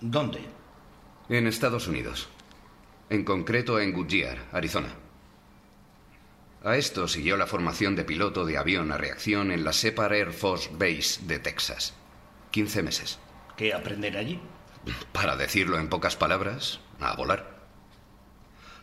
¿Dónde? 0.00 0.40
En 1.28 1.46
Estados 1.46 1.88
Unidos. 1.88 2.28
En 3.10 3.24
concreto 3.24 3.80
en 3.80 3.92
Goodyear, 3.92 4.38
Arizona. 4.52 4.94
A 6.62 6.76
esto 6.76 7.08
siguió 7.08 7.36
la 7.36 7.48
formación 7.48 7.96
de 7.96 8.04
piloto 8.04 8.44
de 8.44 8.56
avión 8.56 8.92
a 8.92 8.98
reacción 8.98 9.50
en 9.50 9.64
la 9.64 9.72
Separ 9.72 10.12
Air 10.12 10.32
Force 10.32 10.70
Base 10.72 11.20
de 11.22 11.40
Texas. 11.40 11.92
15 12.52 12.84
meses. 12.84 13.18
¿Qué 13.56 13.74
aprender 13.74 14.16
allí? 14.16 14.38
Para 15.10 15.36
decirlo 15.36 15.80
en 15.80 15.88
pocas 15.88 16.14
palabras, 16.14 16.78
a 17.00 17.16
volar. 17.16 17.58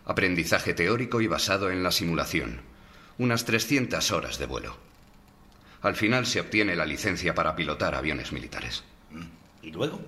Aprendizaje 0.04 0.74
teórico 0.74 1.22
y 1.22 1.28
basado 1.28 1.72
en 1.72 1.82
la 1.82 1.92
simulación. 1.92 2.60
Unas 3.18 3.46
300 3.46 4.12
horas 4.12 4.38
de 4.40 4.46
vuelo. 4.46 4.76
Al 5.82 5.96
final 5.96 6.26
se 6.26 6.42
obtiene 6.42 6.76
la 6.76 6.86
licencia 6.86 7.34
para 7.34 7.56
pilotar 7.56 7.96
aviones 7.96 8.34
militares. 8.34 8.84
¿Y 9.62 9.72
luego? 9.72 10.02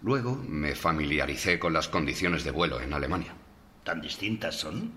Luego 0.00 0.34
me 0.48 0.74
familiaricé 0.74 1.58
con 1.58 1.74
las 1.74 1.88
condiciones 1.88 2.42
de 2.42 2.52
vuelo 2.52 2.80
en 2.80 2.94
Alemania. 2.94 3.34
¿Tan 3.90 4.02
distintas 4.02 4.54
son? 4.54 4.92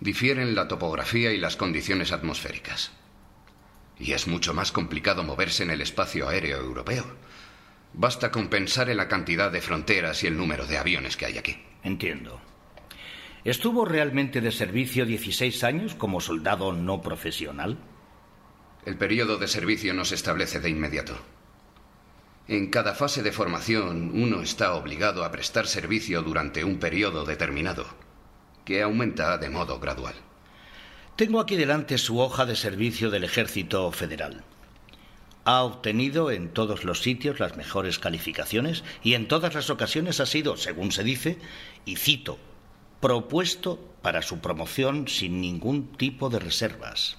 Difieren 0.00 0.56
la 0.56 0.66
topografía 0.66 1.30
y 1.30 1.38
las 1.38 1.54
condiciones 1.54 2.10
atmosféricas. 2.10 2.90
Y 4.00 4.14
es 4.14 4.26
mucho 4.26 4.52
más 4.52 4.72
complicado 4.72 5.22
moverse 5.22 5.62
en 5.62 5.70
el 5.70 5.80
espacio 5.80 6.28
aéreo 6.28 6.58
europeo. 6.58 7.04
Basta 7.92 8.32
con 8.32 8.48
pensar 8.48 8.90
en 8.90 8.96
la 8.96 9.06
cantidad 9.06 9.52
de 9.52 9.60
fronteras 9.60 10.24
y 10.24 10.26
el 10.26 10.36
número 10.36 10.66
de 10.66 10.76
aviones 10.76 11.16
que 11.16 11.26
hay 11.26 11.38
aquí. 11.38 11.56
Entiendo. 11.84 12.40
¿Estuvo 13.44 13.84
realmente 13.84 14.40
de 14.40 14.50
servicio 14.50 15.06
16 15.06 15.62
años 15.62 15.94
como 15.94 16.20
soldado 16.20 16.72
no 16.72 17.02
profesional? 17.02 17.78
El 18.84 18.96
periodo 18.98 19.38
de 19.38 19.46
servicio 19.46 19.94
no 19.94 20.04
se 20.04 20.16
establece 20.16 20.58
de 20.58 20.68
inmediato. 20.68 21.16
En 22.48 22.70
cada 22.70 22.92
fase 22.92 23.22
de 23.22 23.30
formación 23.30 24.10
uno 24.20 24.42
está 24.42 24.74
obligado 24.74 25.24
a 25.24 25.30
prestar 25.30 25.68
servicio 25.68 26.22
durante 26.22 26.64
un 26.64 26.80
periodo 26.80 27.24
determinado, 27.24 27.86
que 28.66 28.82
aumenta 28.82 29.38
de 29.38 29.48
modo 29.48 29.80
gradual. 29.80 30.14
Tengo 31.16 31.40
aquí 31.40 31.56
delante 31.56 31.96
su 31.96 32.18
hoja 32.18 32.44
de 32.44 32.56
servicio 32.56 33.10
del 33.10 33.24
Ejército 33.24 33.90
Federal. 33.92 34.44
Ha 35.44 35.62
obtenido 35.62 36.30
en 36.32 36.48
todos 36.50 36.84
los 36.84 37.00
sitios 37.00 37.40
las 37.40 37.56
mejores 37.56 37.98
calificaciones 37.98 38.84
y 39.02 39.14
en 39.14 39.28
todas 39.28 39.54
las 39.54 39.70
ocasiones 39.70 40.20
ha 40.20 40.26
sido, 40.26 40.58
según 40.58 40.92
se 40.92 41.04
dice, 41.04 41.38
y 41.86 41.96
cito, 41.96 42.38
propuesto 43.00 43.78
para 44.02 44.20
su 44.20 44.40
promoción 44.40 45.06
sin 45.08 45.40
ningún 45.40 45.92
tipo 45.92 46.28
de 46.28 46.40
reservas. 46.40 47.16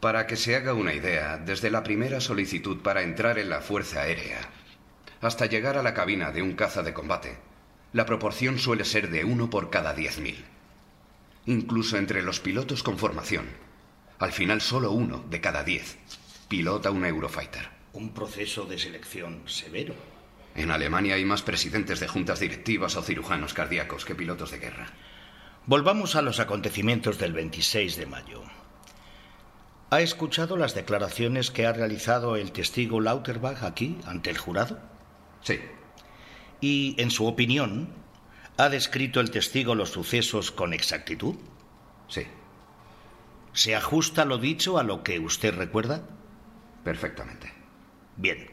Para 0.00 0.26
que 0.26 0.36
se 0.36 0.54
haga 0.54 0.74
una 0.74 0.94
idea, 0.94 1.38
desde 1.38 1.70
la 1.70 1.82
primera 1.82 2.20
solicitud 2.20 2.82
para 2.82 3.02
entrar 3.02 3.38
en 3.38 3.48
la 3.48 3.62
Fuerza 3.62 4.02
Aérea 4.02 4.38
hasta 5.20 5.46
llegar 5.46 5.76
a 5.76 5.82
la 5.82 5.94
cabina 5.94 6.30
de 6.30 6.42
un 6.42 6.52
caza 6.52 6.82
de 6.84 6.94
combate, 6.94 7.38
la 7.92 8.06
proporción 8.06 8.58
suele 8.58 8.84
ser 8.84 9.10
de 9.10 9.24
uno 9.24 9.50
por 9.50 9.70
cada 9.70 9.94
diez 9.94 10.20
mil. 10.20 10.44
Incluso 11.48 11.96
entre 11.96 12.20
los 12.20 12.40
pilotos 12.40 12.82
con 12.82 12.98
formación, 12.98 13.46
al 14.18 14.32
final 14.32 14.60
solo 14.60 14.92
uno 14.92 15.24
de 15.30 15.40
cada 15.40 15.64
diez 15.64 15.96
pilota 16.46 16.90
un 16.90 17.06
Eurofighter. 17.06 17.70
Un 17.94 18.12
proceso 18.12 18.66
de 18.66 18.78
selección 18.78 19.40
severo. 19.46 19.94
En 20.54 20.70
Alemania 20.70 21.14
hay 21.14 21.24
más 21.24 21.40
presidentes 21.40 22.00
de 22.00 22.06
juntas 22.06 22.40
directivas 22.40 22.96
o 22.96 23.02
cirujanos 23.02 23.54
cardíacos 23.54 24.04
que 24.04 24.14
pilotos 24.14 24.50
de 24.50 24.58
guerra. 24.58 24.88
Volvamos 25.64 26.16
a 26.16 26.22
los 26.22 26.38
acontecimientos 26.38 27.18
del 27.18 27.32
26 27.32 27.96
de 27.96 28.04
mayo. 28.04 28.42
¿Ha 29.88 30.02
escuchado 30.02 30.58
las 30.58 30.74
declaraciones 30.74 31.50
que 31.50 31.64
ha 31.64 31.72
realizado 31.72 32.36
el 32.36 32.52
testigo 32.52 33.00
Lauterbach 33.00 33.62
aquí, 33.62 33.96
ante 34.04 34.28
el 34.28 34.36
jurado? 34.36 34.78
Sí. 35.42 35.58
¿Y, 36.60 36.94
en 36.98 37.10
su 37.10 37.26
opinión, 37.26 37.88
ha 38.58 38.68
descrito 38.68 39.20
el 39.20 39.30
testigo 39.30 39.76
los 39.76 39.90
sucesos 39.90 40.50
con 40.50 40.72
exactitud? 40.72 41.36
Sí. 42.08 42.26
¿Se 43.52 43.76
ajusta 43.76 44.24
lo 44.24 44.38
dicho 44.38 44.78
a 44.78 44.82
lo 44.82 45.04
que 45.04 45.20
usted 45.20 45.54
recuerda? 45.54 46.02
Perfectamente. 46.82 47.52
Bien. 48.16 48.50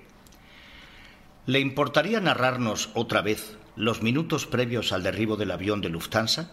¿Le 1.48 1.60
importaría 1.60 2.22
narrarnos 2.22 2.92
otra 2.94 3.22
vez 3.22 3.58
los 3.76 4.04
minutos 4.04 4.46
previos 4.46 4.94
al 4.94 5.02
derribo 5.02 5.38
del 5.38 5.52
avión 5.52 5.82
de 5.82 5.90
Lufthansa? 5.90 6.52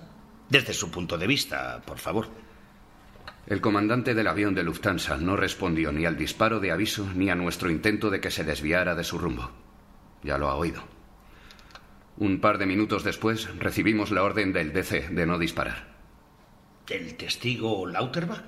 Desde 0.49 0.73
su 0.73 0.91
punto 0.91 1.19
de 1.19 1.27
vista, 1.27 1.83
por 1.87 1.99
favor. 1.99 2.29
El 3.47 3.61
comandante 3.61 4.15
del 4.15 4.29
avión 4.29 4.55
de 4.55 4.63
Lufthansa 4.63 5.19
no 5.19 5.37
respondió 5.37 5.93
ni 5.93 6.07
al 6.07 6.17
disparo 6.17 6.59
de 6.59 6.73
aviso 6.73 7.07
ni 7.15 7.29
a 7.29 7.35
nuestro 7.35 7.71
intento 7.71 8.09
de 8.09 8.21
que 8.21 8.31
se 8.31 8.45
desviara 8.45 8.95
de 8.95 9.05
su 9.05 9.19
rumbo. 9.19 9.51
Ya 10.23 10.39
lo 10.39 10.49
ha 10.49 10.55
oído. 10.55 11.02
Un 12.17 12.41
par 12.41 12.59
de 12.59 12.67
minutos 12.67 13.05
después 13.05 13.49
recibimos 13.59 14.11
la 14.11 14.23
orden 14.23 14.53
del 14.53 14.73
DC 14.73 15.09
de 15.11 15.27
no 15.27 15.39
disparar. 15.39 15.93
¿Del 16.87 17.15
testigo 17.17 17.87
Lauterbach? 17.87 18.45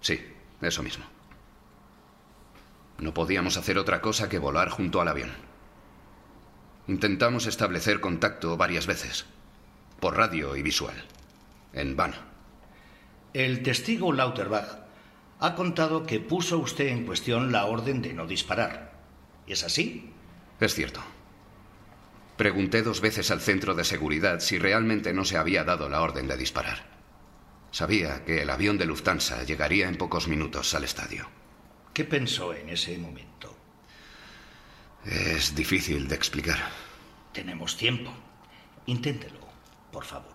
Sí, 0.00 0.20
eso 0.60 0.82
mismo. 0.82 1.04
No 2.98 3.14
podíamos 3.14 3.56
hacer 3.56 3.78
otra 3.78 4.00
cosa 4.00 4.28
que 4.28 4.38
volar 4.38 4.68
junto 4.68 5.00
al 5.00 5.08
avión. 5.08 5.30
Intentamos 6.86 7.46
establecer 7.46 8.00
contacto 8.00 8.56
varias 8.56 8.86
veces, 8.86 9.24
por 10.00 10.16
radio 10.16 10.56
y 10.56 10.62
visual, 10.62 10.94
en 11.72 11.96
vano. 11.96 12.16
El 13.32 13.62
testigo 13.62 14.12
Lauterbach 14.12 14.82
ha 15.40 15.54
contado 15.54 16.04
que 16.04 16.20
puso 16.20 16.58
usted 16.58 16.88
en 16.88 17.06
cuestión 17.06 17.50
la 17.50 17.64
orden 17.64 18.02
de 18.02 18.12
no 18.12 18.26
disparar. 18.26 18.92
¿Es 19.46 19.64
así? 19.64 20.12
Es 20.60 20.74
cierto. 20.74 21.00
Pregunté 22.42 22.82
dos 22.82 23.00
veces 23.00 23.30
al 23.30 23.40
centro 23.40 23.76
de 23.76 23.84
seguridad 23.84 24.40
si 24.40 24.58
realmente 24.58 25.12
no 25.12 25.24
se 25.24 25.36
había 25.36 25.62
dado 25.62 25.88
la 25.88 26.00
orden 26.00 26.26
de 26.26 26.36
disparar. 26.36 26.84
Sabía 27.70 28.24
que 28.24 28.42
el 28.42 28.50
avión 28.50 28.78
de 28.78 28.84
Lufthansa 28.84 29.44
llegaría 29.44 29.86
en 29.86 29.94
pocos 29.94 30.26
minutos 30.26 30.74
al 30.74 30.82
estadio. 30.82 31.28
¿Qué 31.94 32.04
pensó 32.04 32.52
en 32.52 32.68
ese 32.70 32.98
momento? 32.98 33.56
Es 35.04 35.54
difícil 35.54 36.08
de 36.08 36.16
explicar. 36.16 36.58
Tenemos 37.32 37.76
tiempo. 37.76 38.12
Inténtelo, 38.86 39.38
por 39.92 40.04
favor. 40.04 40.34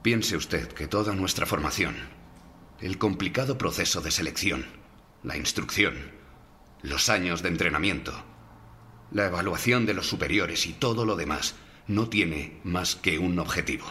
Piense 0.00 0.38
usted 0.38 0.68
que 0.68 0.88
toda 0.88 1.12
nuestra 1.12 1.44
formación, 1.44 1.94
el 2.80 2.96
complicado 2.96 3.58
proceso 3.58 4.00
de 4.00 4.10
selección, 4.10 4.64
la 5.22 5.36
instrucción, 5.36 6.12
los 6.80 7.10
años 7.10 7.42
de 7.42 7.50
entrenamiento, 7.50 8.24
la 9.10 9.26
evaluación 9.26 9.86
de 9.86 9.94
los 9.94 10.08
superiores 10.08 10.66
y 10.66 10.72
todo 10.72 11.04
lo 11.04 11.16
demás 11.16 11.54
no 11.86 12.08
tiene 12.08 12.60
más 12.64 12.96
que 12.96 13.18
un 13.18 13.38
objetivo. 13.38 13.86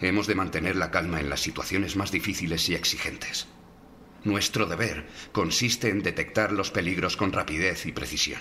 Hemos 0.00 0.26
de 0.26 0.34
mantener 0.34 0.76
la 0.76 0.90
calma 0.90 1.20
en 1.20 1.30
las 1.30 1.40
situaciones 1.40 1.96
más 1.96 2.12
difíciles 2.12 2.68
y 2.68 2.74
exigentes. 2.74 3.48
Nuestro 4.24 4.66
deber 4.66 5.08
consiste 5.32 5.88
en 5.88 6.02
detectar 6.02 6.52
los 6.52 6.70
peligros 6.70 7.16
con 7.16 7.32
rapidez 7.32 7.86
y 7.86 7.92
precisión. 7.92 8.40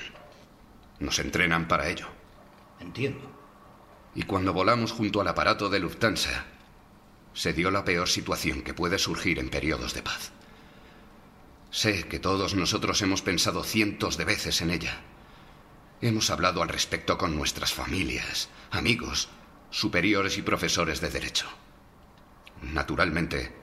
Nos 1.00 1.20
entrenan 1.20 1.68
para 1.68 1.90
ello. 1.90 2.08
Entiendo. 2.80 3.32
Y 4.16 4.24
cuando 4.24 4.54
volamos 4.54 4.92
junto 4.92 5.22
al 5.22 5.28
aparato 5.28 5.70
de 5.70 5.80
Lufthansa, 5.80 6.46
se 7.34 7.54
dio 7.54 7.72
la 7.72 7.86
peor 7.86 8.10
situación 8.10 8.64
que 8.64 8.74
puede 8.74 8.98
surgir 8.98 9.40
en 9.40 9.50
periodos 9.50 9.94
de 9.94 10.02
paz. 10.02 10.32
Sé 11.70 12.08
que 12.08 12.20
todos 12.20 12.56
nosotros 12.56 13.02
hemos 13.02 13.22
pensado 13.22 13.64
cientos 13.64 14.18
de 14.18 14.26
veces 14.26 14.62
en 14.62 14.72
ella. 14.72 15.02
Hemos 16.02 16.30
hablado 16.30 16.62
al 16.62 16.70
respecto 16.70 17.18
con 17.18 17.36
nuestras 17.36 17.74
familias, 17.74 18.50
amigos, 18.72 19.30
superiores 19.72 20.38
y 20.38 20.42
profesores 20.42 21.02
de 21.02 21.10
derecho. 21.10 21.48
Naturalmente, 22.62 23.54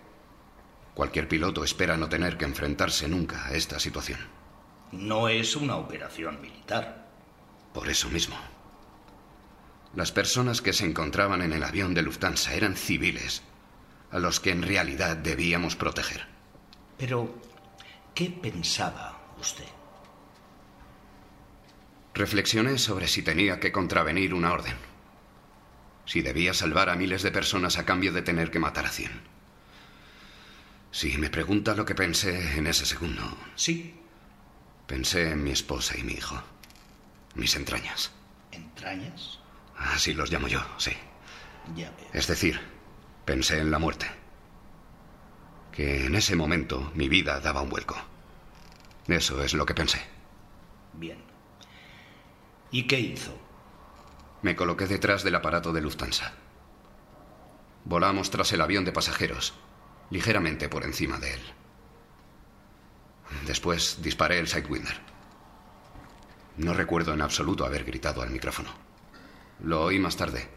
Cualquier 0.95 1.26
piloto 1.26 1.64
espera 1.64 1.97
no 1.97 2.09
tener 2.09 2.39
que 2.39 2.45
enfrentarse 2.45 3.09
nunca 3.09 3.47
a 3.47 3.53
esta 3.55 3.80
situación. 3.80 4.20
No 4.93 5.28
es 5.28 5.57
una 5.57 5.76
operación 5.76 6.41
militar. 6.41 7.09
Por 7.72 7.89
eso 7.89 8.09
mismo. 8.09 8.37
Las 9.97 10.12
personas 10.12 10.62
que 10.62 10.72
se 10.72 10.87
encontraban 10.87 11.43
en 11.43 11.53
el 11.53 11.64
avión 11.64 11.95
de 11.95 12.03
Lufthansa 12.03 12.55
eran 12.55 12.76
civiles, 12.76 13.43
a 14.12 14.20
los 14.20 14.39
que 14.39 14.51
en 14.51 14.62
realidad 14.62 15.16
debíamos 15.16 15.74
proteger. 15.74 16.26
Pero, 16.97 17.35
¿qué 18.14 18.30
pensaba 18.30 19.35
usted? 19.41 19.66
Reflexioné 22.15 22.79
sobre 22.79 23.09
si 23.09 23.23
tenía 23.23 23.59
que 23.59 23.73
contravenir 23.73 24.35
una 24.35 24.53
orden. 24.53 24.77
Si 26.07 26.23
debía 26.23 26.55
salvar 26.55 26.89
a 26.89 26.95
miles 26.95 27.23
de 27.23 27.33
personas 27.33 27.77
a 27.77 27.85
cambio 27.85 28.12
de 28.12 28.23
tener 28.23 28.53
que 28.53 28.61
matar 28.61 28.87
a 28.87 28.91
cien. 28.91 29.11
Si 30.93 31.19
me 31.19 31.29
pregunta 31.29 31.75
lo 31.75 31.85
que 31.85 31.97
pensé 31.97 32.57
en 32.57 32.69
ese 32.69 32.87
segundo. 32.87 33.37
Sí. 33.57 34.01
Pensé 34.87 35.33
en 35.33 35.43
mi 35.43 35.51
esposa 35.51 35.99
y 35.99 36.05
mi 36.05 36.12
hijo. 36.12 36.41
Mis 37.35 37.57
entrañas. 37.57 38.12
¿Entrañas? 38.53 39.41
Así 39.77 40.15
los 40.15 40.31
llamo 40.31 40.47
yo, 40.47 40.65
sí. 40.79 40.93
Ya 41.75 41.91
veo. 41.91 42.11
Es 42.12 42.29
decir, 42.29 42.61
pensé 43.25 43.59
en 43.59 43.73
la 43.73 43.81
muerte. 43.81 44.07
Que 45.73 46.07
en 46.07 46.15
ese 46.15 46.37
momento 46.37 46.93
mi 46.95 47.09
vida 47.09 47.41
daba 47.41 47.62
un 47.62 47.71
vuelco. 47.71 47.97
Eso 49.09 49.43
es 49.43 49.53
lo 49.53 49.67
que 49.67 49.75
pensé. 49.75 50.01
Bien. 50.93 51.34
¿Y 52.75 52.89
qué 52.89 52.99
hizo? 52.99 53.31
Me 54.43 54.57
coloqué 54.57 54.89
detrás 54.89 55.22
del 55.22 55.37
aparato 55.37 55.72
de 55.72 55.81
Lufthansa. 55.81 56.33
Volamos 57.85 58.31
tras 58.31 58.53
el 58.53 58.61
avión 58.61 58.85
de 58.85 58.91
pasajeros, 58.91 59.55
ligeramente 60.11 60.68
por 60.68 60.83
encima 60.83 61.20
de 61.20 61.35
él. 61.35 61.41
Después 63.47 64.03
disparé 64.03 64.41
el 64.41 64.49
Sidewinder. 64.49 65.01
No 66.57 66.75
recuerdo 66.75 67.14
en 67.14 67.22
absoluto 67.22 67.64
haber 67.64 67.85
gritado 67.85 68.22
al 68.22 68.31
micrófono. 68.31 68.70
Lo 69.61 69.85
oí 69.85 70.01
más 70.01 70.16
tarde. 70.16 70.49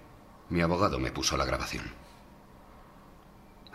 Mi 0.50 0.62
abogado 0.62 0.98
me 0.98 1.12
puso 1.12 1.38
la 1.38 1.46
grabación. 1.46 1.86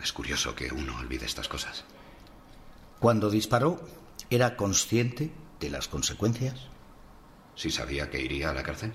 Es 0.01 0.11
curioso 0.11 0.53
que 0.53 0.73
uno 0.73 0.97
olvide 0.97 1.25
estas 1.25 1.47
cosas. 1.47 1.85
Cuando 2.99 3.29
disparó, 3.29 3.79
¿era 4.29 4.57
consciente 4.57 5.31
de 5.61 5.69
las 5.69 5.87
consecuencias? 5.87 6.72
¿Si 7.55 7.71
sabía 7.71 8.09
que 8.09 8.21
iría 8.21 8.49
a 8.49 8.53
la 8.53 8.63
cárcel? 8.63 8.93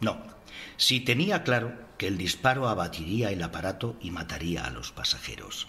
No. 0.00 0.18
Si 0.76 1.00
tenía 1.00 1.42
claro 1.42 1.72
que 1.98 2.06
el 2.06 2.18
disparo 2.18 2.68
abatiría 2.68 3.30
el 3.30 3.42
aparato 3.42 3.96
y 4.00 4.10
mataría 4.10 4.64
a 4.64 4.70
los 4.70 4.92
pasajeros. 4.92 5.68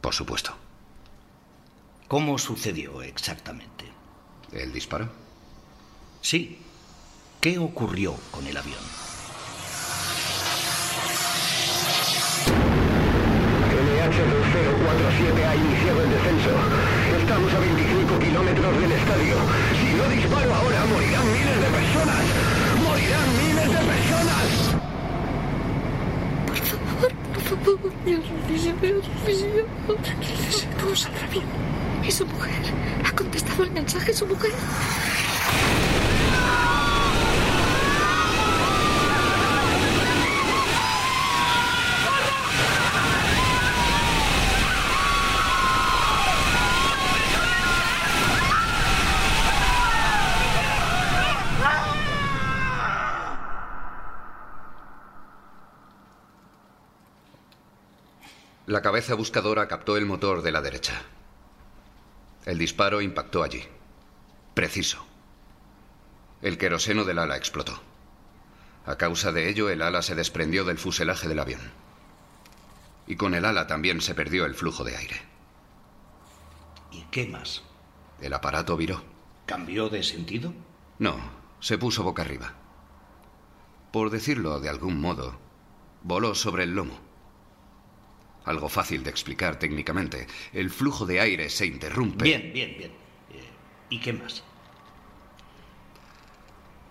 Por 0.00 0.14
supuesto. 0.14 0.54
¿Cómo 2.08 2.38
sucedió 2.38 3.02
exactamente? 3.02 3.86
¿El 4.52 4.72
disparo? 4.72 5.08
Sí. 6.20 6.58
¿Qué 7.40 7.58
ocurrió 7.58 8.14
con 8.30 8.46
el 8.46 8.56
avión? 8.56 8.78
NH2047 13.76 15.46
ha 15.46 15.56
iniciado 15.56 16.02
el 16.02 16.10
descenso. 16.10 16.50
Estamos 17.20 17.52
a 17.52 17.58
25 17.60 18.18
kilómetros 18.18 18.80
del 18.80 18.92
estadio. 18.92 19.36
Si 19.80 19.94
no 19.94 20.08
disparo 20.08 20.54
ahora, 20.54 20.75
morirán 20.86 21.32
miles 21.32 21.60
de 21.60 21.68
personas. 21.78 22.24
¡Morirán 22.82 23.28
miles 23.42 23.68
de 23.68 23.80
personas! 23.92 24.48
Por 26.46 26.58
favor, 26.70 27.12
por 27.34 27.42
favor, 27.42 27.92
Dios 28.04 28.24
mío, 28.48 28.74
Dios 28.80 29.04
mío. 29.26 29.64
Todo 30.78 30.96
saldrá 30.96 31.26
bien. 31.28 31.44
Es 32.06 32.14
su 32.14 32.26
mujer. 32.26 32.62
Ha 33.04 33.12
contestado 33.12 33.64
el 33.64 33.70
mensaje 33.72 34.12
su 34.12 34.26
mujer. 34.26 34.52
La 58.66 58.82
cabeza 58.82 59.14
buscadora 59.14 59.68
captó 59.68 59.96
el 59.96 60.06
motor 60.06 60.42
de 60.42 60.50
la 60.50 60.60
derecha. 60.60 61.02
El 62.44 62.58
disparo 62.58 63.00
impactó 63.00 63.44
allí. 63.44 63.62
Preciso. 64.54 65.06
El 66.42 66.58
queroseno 66.58 67.04
del 67.04 67.20
ala 67.20 67.36
explotó. 67.36 67.80
A 68.84 68.96
causa 68.96 69.30
de 69.30 69.48
ello, 69.48 69.70
el 69.70 69.82
ala 69.82 70.02
se 70.02 70.16
desprendió 70.16 70.64
del 70.64 70.78
fuselaje 70.78 71.28
del 71.28 71.38
avión. 71.38 71.60
Y 73.06 73.14
con 73.14 73.36
el 73.36 73.44
ala 73.44 73.68
también 73.68 74.00
se 74.00 74.16
perdió 74.16 74.46
el 74.46 74.56
flujo 74.56 74.82
de 74.82 74.96
aire. 74.96 75.22
¿Y 76.90 77.02
qué 77.12 77.28
más? 77.28 77.62
El 78.20 78.32
aparato 78.32 78.76
viró. 78.76 79.00
¿Cambió 79.46 79.88
de 79.88 80.02
sentido? 80.02 80.52
No, 80.98 81.16
se 81.60 81.78
puso 81.78 82.02
boca 82.02 82.22
arriba. 82.22 82.54
Por 83.92 84.10
decirlo 84.10 84.58
de 84.58 84.68
algún 84.70 85.00
modo, 85.00 85.38
voló 86.02 86.34
sobre 86.34 86.64
el 86.64 86.74
lomo. 86.74 87.05
Algo 88.46 88.68
fácil 88.68 89.02
de 89.02 89.10
explicar 89.10 89.58
técnicamente. 89.58 90.28
El 90.52 90.70
flujo 90.70 91.04
de 91.04 91.20
aire 91.20 91.50
se 91.50 91.66
interrumpe. 91.66 92.24
Bien, 92.24 92.52
bien, 92.54 92.76
bien. 92.78 92.90
Eh, 93.32 93.50
¿Y 93.90 94.00
qué 94.00 94.12
más? 94.12 94.44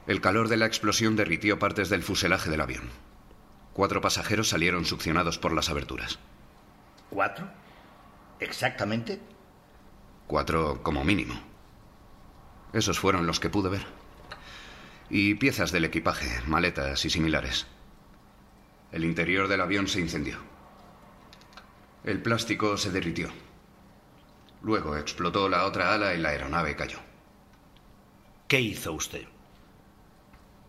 El 0.05 0.19
calor 0.19 0.49
de 0.49 0.57
la 0.57 0.65
explosión 0.65 1.15
derritió 1.15 1.57
partes 1.57 1.89
del 1.89 2.03
fuselaje 2.03 2.49
del 2.49 2.59
avión. 2.59 2.89
Cuatro 3.73 4.01
pasajeros 4.01 4.49
salieron 4.49 4.85
succionados 4.85 5.39
por 5.39 5.53
las 5.53 5.69
aberturas. 5.69 6.19
¿Cuatro? 7.09 7.49
¿Exactamente? 8.41 9.19
Cuatro 10.27 10.83
como 10.83 11.05
mínimo. 11.05 11.41
Esos 12.73 12.99
fueron 12.99 13.25
los 13.25 13.39
que 13.39 13.49
pude 13.49 13.69
ver. 13.69 13.85
Y 15.09 15.35
piezas 15.35 15.71
del 15.71 15.85
equipaje, 15.85 16.41
maletas 16.47 17.05
y 17.05 17.09
similares. 17.09 17.65
El 18.91 19.05
interior 19.05 19.47
del 19.47 19.61
avión 19.61 19.87
se 19.87 20.01
incendió. 20.01 20.54
El 22.05 22.21
plástico 22.21 22.77
se 22.77 22.91
derritió. 22.91 23.29
Luego 24.61 24.95
explotó 24.95 25.49
la 25.49 25.65
otra 25.65 25.91
ala 25.95 26.13
y 26.13 26.19
la 26.19 26.29
aeronave 26.29 26.75
cayó. 26.75 26.99
¿Qué 28.47 28.61
hizo 28.61 28.93
usted? 28.93 29.23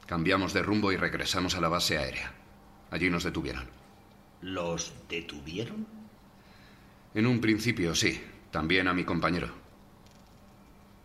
Cambiamos 0.07 0.55
de 0.55 0.62
rumbo 0.62 0.93
y 0.93 0.97
regresamos 0.97 1.55
a 1.55 1.61
la 1.61 1.68
base 1.68 1.99
aérea. 1.99 2.32
Allí 2.91 3.11
nos 3.11 3.24
detuvieron. 3.24 3.68
¿Los 4.41 4.95
detuvieron? 5.11 5.87
En 7.12 7.26
un 7.26 7.39
principio 7.43 7.95
sí, 7.95 8.18
también 8.51 8.89
a 8.89 8.95
mi 8.95 9.05
compañero. 9.05 9.49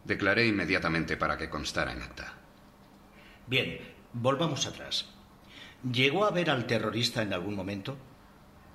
Declaré 0.06 0.48
inmediatamente 0.48 1.18
para 1.18 1.38
que 1.38 1.50
constara 1.50 1.92
en 1.92 2.04
acta. 2.04 2.34
Bien, 3.48 3.80
volvamos 4.14 4.66
atrás. 4.66 5.10
¿Llegó 5.92 6.24
a 6.24 6.32
ver 6.32 6.50
al 6.50 6.68
terrorista 6.68 7.22
en 7.22 7.34
algún 7.34 7.56
momento? 7.56 7.98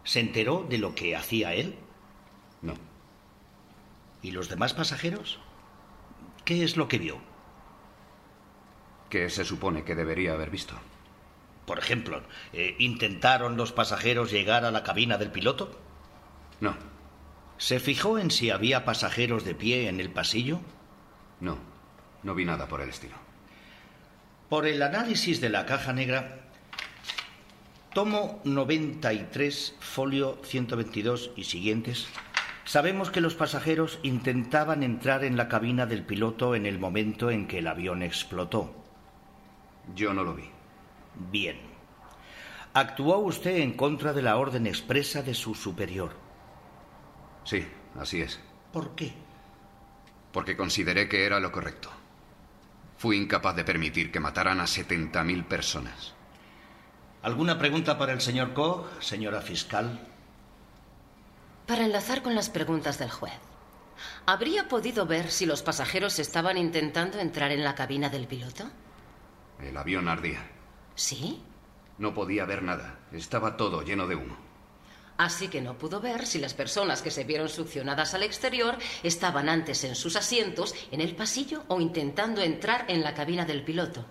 ¿Se 0.07 0.21
enteró 0.21 0.65
de 0.71 0.79
lo 0.79 0.95
que 0.95 1.17
hacía 1.17 1.53
él? 1.53 1.75
No. 2.63 2.75
¿Y 4.23 4.31
los 4.31 4.49
demás 4.49 4.73
pasajeros? 4.73 5.41
¿Qué 6.45 6.63
es 6.63 6.77
lo 6.77 6.87
que 6.87 6.99
vio? 6.99 7.19
¿Qué 9.11 9.29
se 9.31 9.45
supone 9.45 9.83
que 9.83 9.97
debería 9.97 10.35
haber 10.35 10.51
visto? 10.51 10.75
Por 11.67 11.81
ejemplo, 11.81 12.23
eh, 12.53 12.77
¿intentaron 12.79 13.57
los 13.57 13.73
pasajeros 13.73 14.31
llegar 14.31 14.65
a 14.65 14.71
la 14.71 14.85
cabina 14.85 15.19
del 15.19 15.33
piloto? 15.33 15.77
No. 16.61 16.77
¿Se 17.59 17.81
fijó 17.81 18.21
en 18.21 18.31
si 18.31 18.51
había 18.51 18.85
pasajeros 18.85 19.45
de 19.45 19.57
pie 19.57 19.89
en 19.89 19.99
el 19.99 20.13
pasillo? 20.13 20.61
No, 21.41 21.59
no 22.23 22.35
vi 22.37 22.45
nada 22.45 22.69
por 22.69 22.81
el 22.81 22.91
estilo. 22.91 23.17
Por 24.49 24.67
el 24.67 24.81
análisis 24.83 25.41
de 25.41 25.49
la 25.49 25.67
caja 25.67 25.93
negra, 25.93 26.46
tomo 27.97 28.43
93, 28.45 29.75
folio 29.81 30.39
122 30.45 31.31
y 31.35 31.45
siguientes, 31.45 32.07
sabemos 32.67 33.11
que 33.11 33.23
los 33.23 33.35
pasajeros 33.35 34.01
intentaban 34.03 34.83
entrar 34.83 35.25
en 35.25 35.39
la 35.39 35.49
cabina 35.49 35.87
del 35.87 36.05
piloto 36.05 36.55
en 36.55 36.67
el 36.67 36.79
momento 36.79 37.31
en 37.31 37.47
que 37.47 37.61
el 37.61 37.67
avión 37.67 38.03
explotó. 38.03 38.85
Yo 39.95 40.13
no 40.13 40.25
lo 40.25 40.35
vi. 40.35 40.45
Bien. 41.31 41.59
¿Actuó 42.75 43.17
usted 43.17 43.57
en 43.61 43.73
contra 43.73 44.13
de 44.13 44.21
la 44.21 44.37
orden 44.37 44.67
expresa 44.67 45.23
de 45.23 45.33
su 45.33 45.55
superior? 45.55 46.11
Sí, 47.45 47.67
así 47.99 48.21
es. 48.21 48.39
¿Por 48.75 48.95
qué? 48.95 49.15
Porque 50.33 50.55
consideré 50.55 51.09
que 51.09 51.25
era 51.25 51.41
lo 51.41 51.51
correcto. 51.51 51.89
Fui 52.99 53.17
incapaz 53.17 53.57
de 53.57 53.65
permitir 53.65 54.13
que 54.13 54.21
mataran 54.21 54.61
a 54.61 54.65
70.000 54.65 55.47
personas. 55.47 56.16
¿Alguna 57.27 57.59
pregunta 57.59 57.99
para 57.99 58.13
el 58.13 58.21
señor 58.21 58.55
Koch, 58.55 58.87
señora 59.01 59.41
fiscal? 59.41 59.99
Para 61.67 61.85
enlazar 61.85 62.23
con 62.23 62.37
las 62.37 62.51
preguntas 62.51 63.01
del 63.01 63.11
juez, 63.11 63.41
¿habría 64.27 64.69
podido 64.69 65.07
ver 65.07 65.29
si 65.33 65.45
los 65.45 65.61
pasajeros 65.61 66.21
estaban 66.21 66.57
intentando 66.57 67.19
entrar 67.19 67.51
en 67.51 67.65
la 67.65 67.75
cabina 67.75 68.11
del 68.11 68.29
piloto? 68.29 68.71
El 69.61 69.77
avión 69.77 70.07
ardía. 70.07 70.49
¿Sí? 70.95 71.43
No 71.99 72.15
podía 72.15 72.45
ver 72.45 72.63
nada. 72.63 73.01
Estaba 73.11 73.57
todo 73.57 73.83
lleno 73.83 74.07
de 74.07 74.15
humo. 74.15 74.37
Así 75.19 75.49
que 75.49 75.61
no 75.61 75.77
pudo 75.77 76.01
ver 76.01 76.27
si 76.27 76.39
las 76.39 76.55
personas 76.55 77.03
que 77.03 77.11
se 77.11 77.25
vieron 77.25 77.49
succionadas 77.49 78.15
al 78.15 78.23
exterior 78.23 78.79
estaban 79.03 79.49
antes 79.49 79.83
en 79.83 79.97
sus 79.97 80.15
asientos, 80.15 80.77
en 80.93 81.01
el 81.01 81.17
pasillo 81.17 81.65
o 81.67 81.81
intentando 81.81 82.41
entrar 82.41 82.85
en 82.87 83.03
la 83.03 83.15
cabina 83.15 83.45
del 83.45 83.65
piloto. 83.65 84.05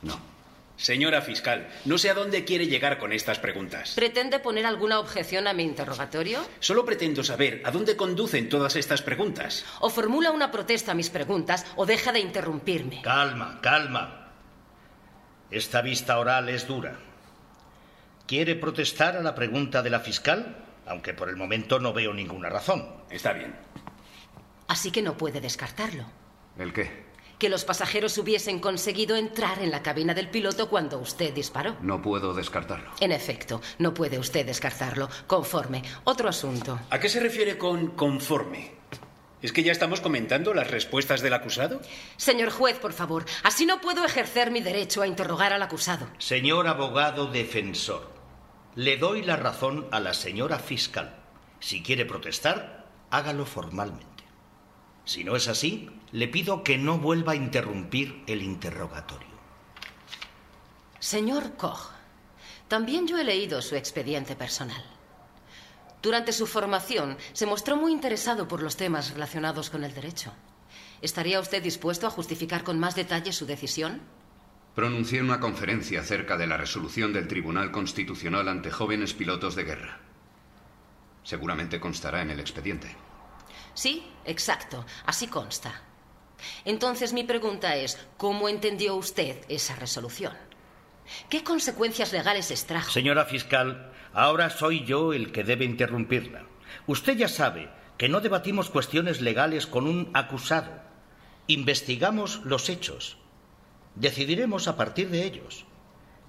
No. 0.00 0.33
Señora 0.76 1.22
fiscal, 1.22 1.68
no 1.84 1.98
sé 1.98 2.10
a 2.10 2.14
dónde 2.14 2.44
quiere 2.44 2.66
llegar 2.66 2.98
con 2.98 3.12
estas 3.12 3.38
preguntas. 3.38 3.92
¿Pretende 3.94 4.40
poner 4.40 4.66
alguna 4.66 4.98
objeción 4.98 5.46
a 5.46 5.52
mi 5.52 5.62
interrogatorio? 5.62 6.40
Solo 6.58 6.84
pretendo 6.84 7.22
saber 7.22 7.62
a 7.64 7.70
dónde 7.70 7.96
conducen 7.96 8.48
todas 8.48 8.74
estas 8.74 9.00
preguntas. 9.00 9.64
O 9.80 9.88
formula 9.88 10.32
una 10.32 10.50
protesta 10.50 10.92
a 10.92 10.94
mis 10.94 11.10
preguntas 11.10 11.64
o 11.76 11.86
deja 11.86 12.10
de 12.12 12.20
interrumpirme. 12.20 13.02
Calma, 13.02 13.60
calma. 13.62 14.32
Esta 15.50 15.80
vista 15.80 16.18
oral 16.18 16.48
es 16.48 16.66
dura. 16.66 16.98
¿Quiere 18.26 18.56
protestar 18.56 19.16
a 19.16 19.22
la 19.22 19.34
pregunta 19.34 19.82
de 19.82 19.90
la 19.90 20.00
fiscal? 20.00 20.64
Aunque 20.86 21.14
por 21.14 21.28
el 21.28 21.36
momento 21.36 21.78
no 21.78 21.92
veo 21.92 22.12
ninguna 22.12 22.48
razón. 22.48 22.84
Está 23.10 23.32
bien. 23.32 23.54
Así 24.66 24.90
que 24.90 25.02
no 25.02 25.16
puede 25.16 25.40
descartarlo. 25.40 26.04
¿El 26.58 26.72
qué? 26.72 27.04
Que 27.38 27.48
los 27.48 27.64
pasajeros 27.64 28.16
hubiesen 28.18 28.60
conseguido 28.60 29.16
entrar 29.16 29.60
en 29.60 29.70
la 29.70 29.82
cabina 29.82 30.14
del 30.14 30.28
piloto 30.28 30.68
cuando 30.68 30.98
usted 30.98 31.34
disparó. 31.34 31.76
No 31.80 32.00
puedo 32.00 32.32
descartarlo. 32.34 32.90
En 33.00 33.12
efecto, 33.12 33.60
no 33.78 33.92
puede 33.92 34.18
usted 34.18 34.46
descartarlo. 34.46 35.08
Conforme. 35.26 35.82
Otro 36.04 36.28
asunto. 36.28 36.78
¿A 36.90 36.98
qué 37.00 37.08
se 37.08 37.20
refiere 37.20 37.58
con 37.58 37.88
conforme? 37.88 38.74
¿Es 39.42 39.52
que 39.52 39.62
ya 39.62 39.72
estamos 39.72 40.00
comentando 40.00 40.54
las 40.54 40.70
respuestas 40.70 41.20
del 41.20 41.34
acusado? 41.34 41.82
Señor 42.16 42.48
juez, 42.50 42.78
por 42.78 42.94
favor, 42.94 43.26
así 43.42 43.66
no 43.66 43.78
puedo 43.78 44.02
ejercer 44.02 44.50
mi 44.50 44.62
derecho 44.62 45.02
a 45.02 45.06
interrogar 45.06 45.52
al 45.52 45.62
acusado. 45.62 46.08
Señor 46.16 46.66
abogado 46.66 47.26
defensor, 47.26 48.10
le 48.74 48.96
doy 48.96 49.20
la 49.20 49.36
razón 49.36 49.86
a 49.90 50.00
la 50.00 50.14
señora 50.14 50.58
fiscal. 50.58 51.16
Si 51.60 51.82
quiere 51.82 52.06
protestar, 52.06 52.86
hágalo 53.10 53.44
formalmente. 53.44 54.24
Si 55.04 55.24
no 55.24 55.36
es 55.36 55.46
así, 55.46 55.90
le 56.14 56.28
pido 56.28 56.62
que 56.62 56.78
no 56.78 56.98
vuelva 56.98 57.32
a 57.32 57.34
interrumpir 57.34 58.22
el 58.28 58.40
interrogatorio. 58.40 59.34
Señor 61.00 61.56
Koch, 61.56 61.90
también 62.68 63.08
yo 63.08 63.18
he 63.18 63.24
leído 63.24 63.60
su 63.60 63.74
expediente 63.74 64.36
personal. 64.36 64.82
Durante 66.00 66.32
su 66.32 66.46
formación 66.46 67.18
se 67.32 67.46
mostró 67.46 67.76
muy 67.76 67.90
interesado 67.90 68.46
por 68.46 68.62
los 68.62 68.76
temas 68.76 69.10
relacionados 69.10 69.70
con 69.70 69.82
el 69.82 69.92
derecho. 69.92 70.32
¿Estaría 71.02 71.40
usted 71.40 71.60
dispuesto 71.60 72.06
a 72.06 72.10
justificar 72.10 72.62
con 72.62 72.78
más 72.78 72.94
detalle 72.94 73.32
su 73.32 73.44
decisión? 73.44 74.00
Pronuncié 74.76 75.20
una 75.20 75.40
conferencia 75.40 76.00
acerca 76.00 76.36
de 76.36 76.46
la 76.46 76.56
resolución 76.56 77.12
del 77.12 77.26
Tribunal 77.26 77.72
Constitucional 77.72 78.46
ante 78.46 78.70
jóvenes 78.70 79.14
pilotos 79.14 79.56
de 79.56 79.64
guerra. 79.64 79.98
Seguramente 81.24 81.80
constará 81.80 82.22
en 82.22 82.30
el 82.30 82.38
expediente. 82.38 82.94
Sí, 83.74 84.12
exacto, 84.24 84.86
así 85.06 85.26
consta. 85.26 85.82
Entonces 86.64 87.12
mi 87.12 87.24
pregunta 87.24 87.76
es, 87.76 87.98
¿cómo 88.16 88.48
entendió 88.48 88.96
usted 88.96 89.36
esa 89.48 89.76
resolución? 89.76 90.32
¿Qué 91.28 91.44
consecuencias 91.44 92.12
legales 92.12 92.50
extrajo? 92.50 92.90
Señora 92.90 93.24
fiscal, 93.24 93.92
ahora 94.12 94.50
soy 94.50 94.84
yo 94.84 95.12
el 95.12 95.32
que 95.32 95.44
debe 95.44 95.64
interrumpirla. 95.64 96.44
Usted 96.86 97.16
ya 97.16 97.28
sabe 97.28 97.70
que 97.98 98.08
no 98.08 98.20
debatimos 98.20 98.70
cuestiones 98.70 99.20
legales 99.20 99.66
con 99.66 99.86
un 99.86 100.10
acusado. 100.14 100.72
Investigamos 101.46 102.40
los 102.44 102.68
hechos. 102.68 103.18
Decidiremos 103.94 104.66
a 104.66 104.76
partir 104.76 105.10
de 105.10 105.24
ellos. 105.24 105.66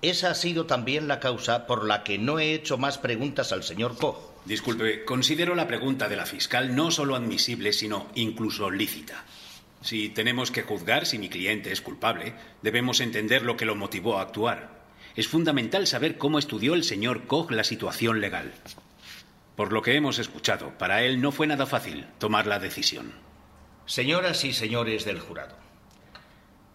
Esa 0.01 0.29
ha 0.29 0.35
sido 0.35 0.65
también 0.65 1.07
la 1.07 1.19
causa 1.19 1.65
por 1.65 1.85
la 1.85 2.03
que 2.03 2.17
no 2.17 2.37
he 2.37 2.53
hecho 2.53 2.77
más 2.77 2.97
preguntas 2.97 3.51
al 3.51 3.63
señor 3.63 3.97
Koch. 3.97 4.17
Disculpe, 4.45 5.03
considero 5.05 5.55
la 5.55 5.67
pregunta 5.67 6.07
de 6.07 6.15
la 6.15 6.27
fiscal 6.27 6.75
no 6.75 6.91
solo 6.91 7.15
admisible, 7.15 7.73
sino 7.73 8.07
incluso 8.13 8.69
lícita. 8.69 9.25
Si 9.85 10.09
tenemos 10.09 10.49
que 10.49 10.63
juzgar 10.63 11.05
si 11.05 11.19
mi 11.19 11.29
cliente 11.29 11.71
es 11.71 11.79
culpable, 11.79 12.33
debemos 12.63 13.01
entender 13.01 13.43
lo 13.43 13.55
que 13.55 13.65
lo 13.65 13.75
motivó 13.75 14.17
a 14.17 14.23
actuar. 14.23 14.81
Es 15.15 15.27
fundamental 15.27 15.85
saber 15.85 16.17
cómo 16.17 16.39
estudió 16.39 16.73
el 16.73 16.83
señor 16.83 17.27
Koch 17.27 17.51
la 17.51 17.63
situación 17.63 18.19
legal. 18.19 18.51
Por 19.55 19.71
lo 19.71 19.83
que 19.83 19.95
hemos 19.95 20.17
escuchado, 20.17 20.75
para 20.79 21.03
él 21.03 21.21
no 21.21 21.31
fue 21.31 21.45
nada 21.45 21.67
fácil 21.67 22.07
tomar 22.17 22.47
la 22.47 22.57
decisión. 22.57 23.13
Señoras 23.85 24.43
y 24.43 24.53
señores 24.53 25.05
del 25.05 25.19
jurado, 25.19 25.55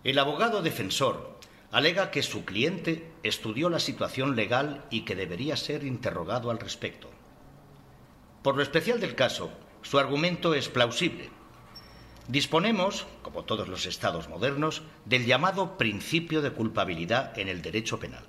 el 0.05 0.17
abogado 0.17 0.63
defensor 0.63 1.41
alega 1.73 2.13
que 2.13 2.23
su 2.23 2.45
cliente 2.45 3.11
estudió 3.25 3.71
la 3.71 3.81
situación 3.81 4.37
legal 4.37 4.85
y 4.89 5.01
que 5.01 5.17
debería 5.17 5.57
ser 5.57 5.83
interrogado 5.83 6.53
al 6.53 6.61
respecto. 6.61 7.11
Por 8.45 8.57
lo 8.57 8.63
especial 8.63 9.01
del 9.01 9.17
caso, 9.17 9.51
su 9.83 9.99
argumento 9.99 10.55
es 10.55 10.69
plausible. 10.69 11.40
Disponemos, 12.31 13.09
como 13.23 13.43
todos 13.43 13.67
los 13.67 13.87
estados 13.87 14.29
modernos, 14.29 14.83
del 15.05 15.27
llamado 15.27 15.77
principio 15.77 16.43
de 16.43 16.53
culpabilidad 16.53 17.37
en 17.37 17.49
el 17.49 17.61
derecho 17.61 17.99
penal. 17.99 18.23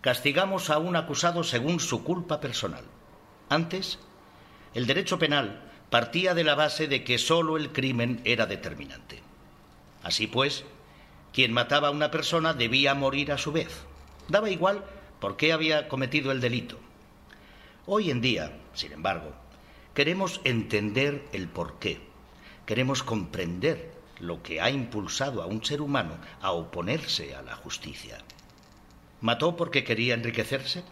Castigamos 0.00 0.70
a 0.70 0.78
un 0.78 0.96
acusado 0.96 1.44
según 1.44 1.78
su 1.78 2.02
culpa 2.04 2.40
personal. 2.40 2.84
Antes, 3.50 3.98
el 4.72 4.86
derecho 4.86 5.18
penal 5.18 5.60
partía 5.90 6.32
de 6.32 6.42
la 6.42 6.54
base 6.54 6.88
de 6.88 7.04
que 7.04 7.18
sólo 7.18 7.58
el 7.58 7.70
crimen 7.70 8.22
era 8.24 8.46
determinante. 8.46 9.22
Así 10.02 10.26
pues, 10.26 10.64
quien 11.34 11.52
mataba 11.52 11.88
a 11.88 11.90
una 11.90 12.10
persona 12.10 12.54
debía 12.54 12.94
morir 12.94 13.30
a 13.30 13.36
su 13.36 13.52
vez. 13.52 13.84
Daba 14.28 14.48
igual 14.48 14.86
por 15.20 15.36
qué 15.36 15.52
había 15.52 15.88
cometido 15.88 16.32
el 16.32 16.40
delito. 16.40 16.78
Hoy 17.84 18.10
en 18.10 18.22
día, 18.22 18.56
sin 18.72 18.92
embargo, 18.92 19.34
queremos 19.92 20.40
entender 20.44 21.26
el 21.34 21.46
porqué. 21.48 22.05
Queremos 22.66 23.04
comprender 23.04 23.94
lo 24.18 24.42
que 24.42 24.60
ha 24.60 24.70
impulsado 24.70 25.40
a 25.40 25.46
un 25.46 25.64
ser 25.64 25.80
humano 25.80 26.18
a 26.40 26.50
oponerse 26.50 27.34
a 27.34 27.42
la 27.42 27.54
justicia. 27.54 28.18
¿Mató 29.20 29.56
porque 29.56 29.84
quería 29.84 30.14
enriquecerse? 30.14 30.82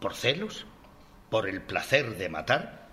¿Por 0.00 0.14
celos? 0.14 0.66
¿Por 1.30 1.48
el 1.48 1.60
placer 1.60 2.16
de 2.16 2.28
matar? 2.28 2.88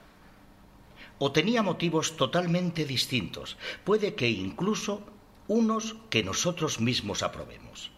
¿O 1.18 1.32
tenía 1.32 1.64
motivos 1.64 2.18
totalmente 2.18 2.86
distintos? 2.86 3.58
Puede 3.86 4.16
que 4.16 4.30
incluso 4.30 5.02
unos 5.48 5.96
que 6.10 6.24
nosotros 6.24 6.82
mismos 6.82 7.24
aprobemos. 7.24 7.92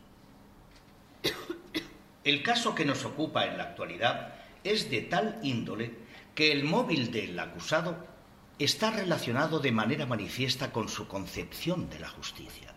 El 2.23 2.43
caso 2.43 2.75
que 2.75 2.85
nos 2.85 3.05
ocupa 3.05 3.45
en 3.45 3.57
la 3.57 3.63
actualidad 3.63 4.35
es 4.63 4.89
de 4.89 5.01
tal 5.01 5.39
índole 5.41 5.93
que 6.35 6.51
el 6.51 6.63
móvil 6.63 7.11
del 7.11 7.39
acusado 7.39 8.14
está 8.59 8.91
relacionado 8.91 9.59
de 9.59 9.71
manera 9.71 10.05
manifiesta 10.05 10.71
con 10.71 10.87
su 10.89 11.07
concepción 11.07 11.89
de 11.89 11.99
la 11.99 12.09
justicia. 12.09 12.73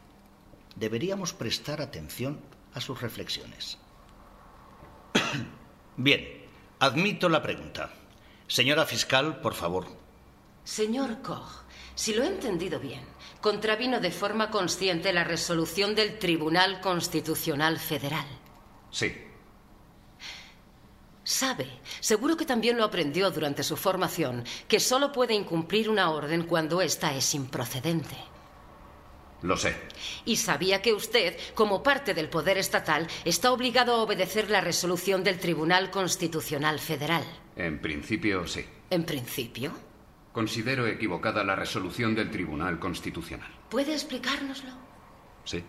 Deberíamos 0.77 1.33
prestar 1.33 1.81
atención 1.81 2.41
a 2.75 2.81
sus 2.81 3.01
reflexiones. 3.01 3.79
Bien, 5.97 6.47
admito 6.79 7.29
la 7.29 7.43
pregunta. 7.43 7.93
Señora 8.47 8.87
fiscal, 8.87 9.41
por 9.41 9.55
favor. 9.55 9.87
Señor 10.65 11.23
Koch, 11.23 11.65
si 11.95 12.15
lo 12.15 12.23
he 12.23 12.29
entendido 12.29 12.79
bien, 12.79 13.03
contravino 13.41 14.01
de 14.01 14.11
forma 14.11 14.51
consciente 14.51 15.13
la 15.13 15.25
resolución 15.25 15.95
del 15.95 16.19
Tribunal 16.19 16.81
Constitucional 16.81 17.79
Federal. 17.79 18.27
Sí. 18.91 19.28
Sabe, 21.29 21.69
seguro 22.01 22.39
que 22.39 22.47
también 22.47 22.79
lo 22.79 22.85
aprendió 22.85 23.31
durante 23.31 23.63
su 23.63 23.77
formación, 23.77 24.45
que 24.67 24.81
solo 24.81 25.13
puede 25.13 25.35
incumplir 25.35 25.91
una 25.91 26.11
orden 26.11 26.45
cuando 26.45 26.81
ésta 26.81 27.15
es 27.15 27.35
improcedente. 27.35 28.17
Lo 29.43 29.59
sé. 29.59 29.77
Y 30.25 30.37
sabía 30.37 30.81
que 30.81 30.95
usted, 30.95 31.37
como 31.55 31.83
parte 31.83 32.15
del 32.15 32.31
poder 32.31 32.57
estatal, 32.57 33.07
está 33.27 33.53
obligado 33.53 33.93
a 33.93 34.03
obedecer 34.05 34.49
la 34.49 34.63
resolución 34.63 35.23
del 35.23 35.39
Tribunal 35.39 35.91
Constitucional 35.91 36.79
Federal. 36.79 37.25
En 37.57 37.79
principio, 37.79 38.47
sí. 38.47 38.65
¿En 38.89 39.05
principio? 39.05 39.73
Considero 40.33 40.87
equivocada 40.87 41.45
la 41.45 41.57
resolución 41.57 42.15
del 42.15 42.31
Tribunal 42.31 42.79
Constitucional. 42.79 43.51
¿Puede 43.69 43.93
explicárnoslo? 43.93 44.71
Sí. 45.45 45.63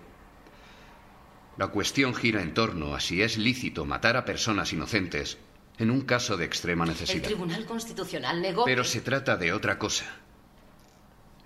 La 1.57 1.67
cuestión 1.67 2.15
gira 2.15 2.41
en 2.41 2.53
torno 2.53 2.95
a 2.95 3.01
si 3.01 3.21
es 3.21 3.37
lícito 3.37 3.83
matar 3.83 4.15
a 4.15 4.23
personas 4.23 4.71
inocentes 4.71 5.37
en 5.79 5.89
un 5.89 6.01
caso 6.01 6.35
de 6.35 6.45
extrema 6.45 6.83
El 6.83 6.91
necesidad. 6.91 7.23
Tribunal 7.23 7.65
Constitucional 7.65 8.41
negó. 8.41 8.65
Pero 8.65 8.83
se 8.83 8.99
trata 8.99 9.37
de 9.37 9.53
otra 9.53 9.79
cosa. 9.79 10.05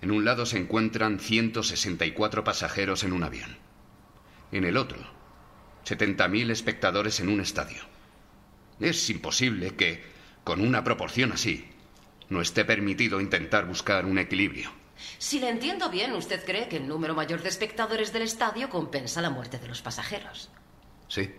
En 0.02 0.10
un 0.10 0.24
lado 0.24 0.44
se 0.44 0.58
encuentran 0.58 1.20
164 1.20 2.44
pasajeros 2.44 3.04
en 3.04 3.12
un 3.12 3.22
avión. 3.22 3.56
En 4.52 4.64
el 4.64 4.76
otro, 4.76 4.98
70.000 5.86 6.50
espectadores 6.50 7.20
en 7.20 7.28
un 7.28 7.40
estadio. 7.40 7.82
Es 8.80 9.08
imposible 9.08 9.76
que, 9.76 10.04
con 10.42 10.60
una 10.60 10.82
proporción 10.82 11.32
así, 11.32 11.70
no 12.28 12.40
esté 12.40 12.64
permitido 12.64 13.20
intentar 13.20 13.66
buscar 13.66 14.04
un 14.04 14.18
equilibrio. 14.18 14.70
Si 15.18 15.38
le 15.38 15.48
entiendo 15.48 15.90
bien, 15.90 16.12
usted 16.12 16.44
cree 16.44 16.68
que 16.68 16.76
el 16.76 16.88
número 16.88 17.14
mayor 17.14 17.40
de 17.40 17.48
espectadores 17.48 18.12
del 18.12 18.22
estadio 18.22 18.68
compensa 18.68 19.22
la 19.22 19.30
muerte 19.30 19.58
de 19.58 19.68
los 19.68 19.80
pasajeros. 19.80 20.50
Sí. 21.08 21.32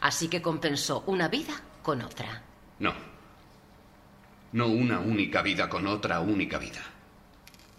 Así 0.00 0.28
que 0.28 0.42
compensó 0.42 1.04
una 1.06 1.28
vida 1.28 1.54
con 1.84 2.02
otra. 2.02 2.42
No. 2.80 2.92
No 4.52 4.66
una 4.66 4.98
única 4.98 5.42
vida 5.42 5.68
con 5.68 5.86
otra 5.86 6.18
única 6.20 6.58
vida. 6.58 6.80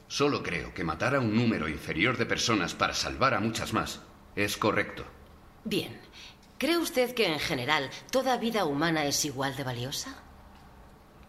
Solo 0.07 0.43
creo 0.43 0.73
que 0.73 0.83
matar 0.83 1.15
a 1.15 1.19
un 1.19 1.35
número 1.35 1.67
inferior 1.67 2.15
de 2.15 2.27
personas 2.27 2.75
para 2.75 2.93
salvar 2.93 3.33
a 3.33 3.39
muchas 3.39 3.73
más 3.73 4.01
es 4.35 4.55
correcto. 4.55 5.03
Bien. 5.63 5.99
¿Cree 6.57 6.77
usted 6.77 7.13
que 7.13 7.25
en 7.25 7.39
general 7.39 7.89
toda 8.11 8.37
vida 8.37 8.63
humana 8.65 9.05
es 9.05 9.25
igual 9.25 9.55
de 9.57 9.63
valiosa? 9.63 10.15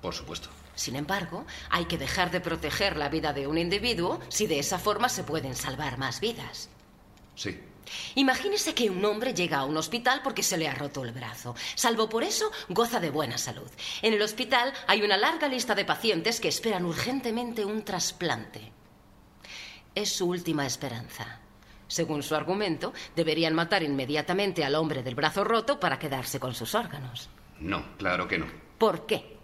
Por 0.00 0.14
supuesto. 0.14 0.50
Sin 0.74 0.94
embargo, 0.94 1.46
hay 1.70 1.86
que 1.86 1.98
dejar 1.98 2.30
de 2.30 2.40
proteger 2.40 2.96
la 2.96 3.08
vida 3.08 3.32
de 3.32 3.46
un 3.46 3.56
individuo 3.56 4.20
si 4.28 4.46
de 4.46 4.58
esa 4.58 4.78
forma 4.78 5.08
se 5.08 5.24
pueden 5.24 5.56
salvar 5.56 5.96
más 5.96 6.20
vidas. 6.20 6.68
Sí. 7.34 7.58
Imagínese 8.14 8.74
que 8.74 8.90
un 8.90 9.04
hombre 9.04 9.34
llega 9.34 9.58
a 9.58 9.64
un 9.64 9.76
hospital 9.76 10.20
porque 10.22 10.42
se 10.42 10.56
le 10.56 10.68
ha 10.68 10.74
roto 10.74 11.04
el 11.04 11.12
brazo. 11.12 11.54
Salvo 11.74 12.08
por 12.08 12.24
eso, 12.24 12.50
goza 12.68 13.00
de 13.00 13.10
buena 13.10 13.38
salud. 13.38 13.70
En 14.02 14.12
el 14.12 14.22
hospital 14.22 14.72
hay 14.86 15.02
una 15.02 15.16
larga 15.16 15.48
lista 15.48 15.74
de 15.74 15.84
pacientes 15.84 16.40
que 16.40 16.48
esperan 16.48 16.84
urgentemente 16.84 17.64
un 17.64 17.84
trasplante. 17.84 18.72
Es 19.94 20.12
su 20.12 20.28
última 20.28 20.66
esperanza. 20.66 21.40
Según 21.88 22.22
su 22.22 22.34
argumento, 22.34 22.92
deberían 23.14 23.54
matar 23.54 23.82
inmediatamente 23.82 24.64
al 24.64 24.74
hombre 24.74 25.02
del 25.02 25.14
brazo 25.14 25.44
roto 25.44 25.78
para 25.78 25.98
quedarse 25.98 26.40
con 26.40 26.54
sus 26.54 26.74
órganos. 26.74 27.28
No, 27.60 27.96
claro 27.96 28.26
que 28.26 28.38
no. 28.38 28.46
¿Por 28.78 29.06
qué? 29.06 29.35